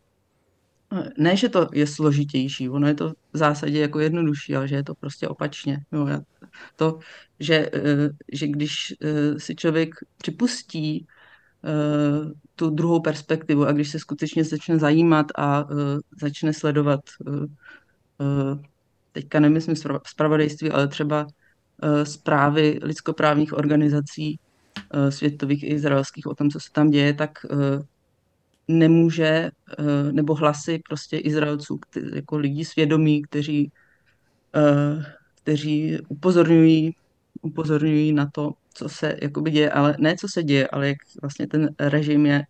ne, 1.17 1.35
že 1.35 1.49
to 1.49 1.67
je 1.73 1.87
složitější, 1.87 2.69
ono 2.69 2.87
je 2.87 2.93
to 2.93 3.09
v 3.33 3.37
zásadě 3.37 3.79
jako 3.79 3.99
jednodušší, 3.99 4.55
ale 4.55 4.67
že 4.67 4.75
je 4.75 4.83
to 4.83 4.95
prostě 4.95 5.27
opačně. 5.27 5.77
Jo, 5.91 6.07
to, 6.75 6.99
že, 7.39 7.69
eh, 7.73 8.09
že 8.31 8.47
když 8.47 8.93
eh, 9.01 9.39
si 9.39 9.55
člověk 9.55 9.95
připustí 10.17 11.07
eh, 11.63 12.33
tu 12.55 12.69
druhou 12.69 12.99
perspektivu 12.99 13.65
a 13.65 13.71
když 13.71 13.89
se 13.89 13.99
skutečně 13.99 14.43
začne 14.43 14.79
zajímat 14.79 15.25
a 15.37 15.67
začne 16.21 16.53
sledovat, 16.53 16.99
teďka 19.11 19.39
nemyslím 19.39 19.75
zpravodajství, 20.07 20.71
ale 20.71 20.87
třeba 20.87 21.27
zprávy 22.03 22.79
lidskoprávních 22.81 23.53
organizací 23.53 24.39
světových 25.09 25.63
i 25.63 25.67
izraelských 25.67 26.27
o 26.27 26.35
tom, 26.35 26.49
co 26.49 26.59
se 26.59 26.71
tam 26.71 26.89
děje, 26.89 27.13
tak 27.13 27.45
nemůže, 28.69 29.25
eh, 29.79 30.11
nebo 30.11 30.35
hlasy 30.35 30.81
prostě 30.87 31.17
Izraelců, 31.17 31.79
jako 32.13 32.37
lidí 32.37 32.65
svědomí, 32.65 33.21
kteří, 33.21 33.71
eh, 34.55 35.05
kteří 35.43 35.97
upozorňují, 36.07 36.95
upozorňují 37.41 38.13
na 38.13 38.29
to, 38.33 38.53
co 38.73 38.89
se 38.89 39.17
jakoby 39.21 39.51
děje, 39.51 39.71
ale 39.71 39.95
ne 39.99 40.15
co 40.15 40.27
se 40.27 40.43
děje, 40.43 40.67
ale 40.67 40.87
jak 40.87 40.97
vlastně 41.21 41.47
ten 41.47 41.69
režim 41.79 42.25
je 42.25 42.43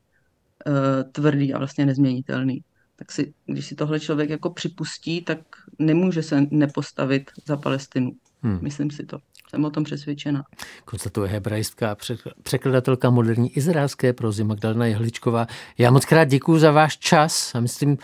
eh, 0.67 1.03
tvrdý 1.03 1.53
a 1.53 1.57
vlastně 1.57 1.85
nezměnitelný. 1.85 2.63
Tak 2.95 3.11
si, 3.11 3.33
když 3.45 3.65
si 3.65 3.75
tohle 3.75 3.99
člověk 3.99 4.29
jako 4.29 4.49
připustí, 4.49 5.21
tak 5.21 5.39
nemůže 5.79 6.23
se 6.23 6.41
nepostavit 6.51 7.31
za 7.45 7.57
Palestinu. 7.57 8.11
Hmm. 8.41 8.59
Myslím 8.61 8.91
si 8.91 9.05
to. 9.05 9.17
Jsem 9.49 9.65
o 9.65 9.69
tom 9.69 9.83
přesvědčena. 9.83 10.43
Konstatuje 10.85 11.29
hebrajská 11.29 11.97
překladatelka 12.43 13.09
moderní 13.09 13.57
izraelské 13.57 14.13
prozy 14.13 14.43
Magdalena 14.43 14.85
Jehličková. 14.85 15.47
Já 15.77 15.91
moc 15.91 16.05
krát 16.05 16.25
děkuji 16.25 16.59
za 16.59 16.71
váš 16.71 16.97
čas 16.97 17.55
a 17.55 17.59
myslím, 17.59 17.97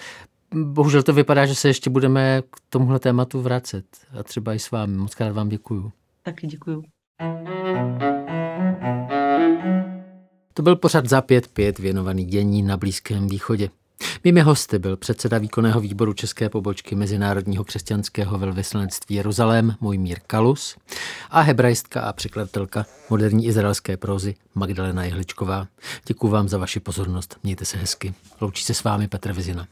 bohužel 0.56 1.04
to 1.04 1.14
vypadá, 1.14 1.46
že 1.46 1.56
se 1.56 1.68
ještě 1.68 1.90
budeme 1.90 2.42
k 2.42 2.58
tomuhle 2.70 3.00
tématu 3.00 3.42
vracet. 3.42 3.86
A 4.20 4.24
třeba 4.24 4.54
i 4.54 4.60
s 4.60 4.72
vámi. 4.72 4.98
Moc 4.98 5.16
krát 5.16 5.32
vám 5.32 5.50
děkuji. 5.50 5.92
Taky 6.24 6.48
děkuji. 6.48 6.84
To 10.54 10.62
byl 10.62 10.76
pořad 10.76 11.10
za 11.10 11.22
5-5 11.22 11.82
věnovaný 11.82 12.26
dění 12.26 12.64
na 12.64 12.78
Blízkém 12.78 13.28
východě. 13.28 13.70
Mými 14.28 14.42
hosty 14.42 14.80
byl 14.80 14.98
předseda 14.98 15.38
výkonného 15.38 15.80
výboru 15.82 16.14
České 16.14 16.50
pobočky 16.50 16.96
Mezinárodního 16.96 17.64
křesťanského 17.64 18.38
velvyslanectví 18.38 19.16
Jeruzalém 19.16 19.76
Mojmír 19.82 20.20
Kalus 20.28 20.78
a 21.30 21.42
hebrajstka 21.42 22.02
a 22.02 22.14
překladatelka 22.14 22.86
moderní 23.10 23.46
izraelské 23.48 23.98
prózy 23.98 24.36
Magdalena 24.56 25.04
Jehličková. 25.04 25.68
Děkuji 26.08 26.28
vám 26.28 26.50
za 26.50 26.58
vaši 26.58 26.80
pozornost. 26.80 27.38
Mějte 27.44 27.66
se 27.66 27.78
hezky. 27.78 28.14
Loučí 28.42 28.64
se 28.64 28.74
s 28.74 28.84
vámi 28.84 29.08
Petr 29.08 29.34
Vizina. 29.34 29.68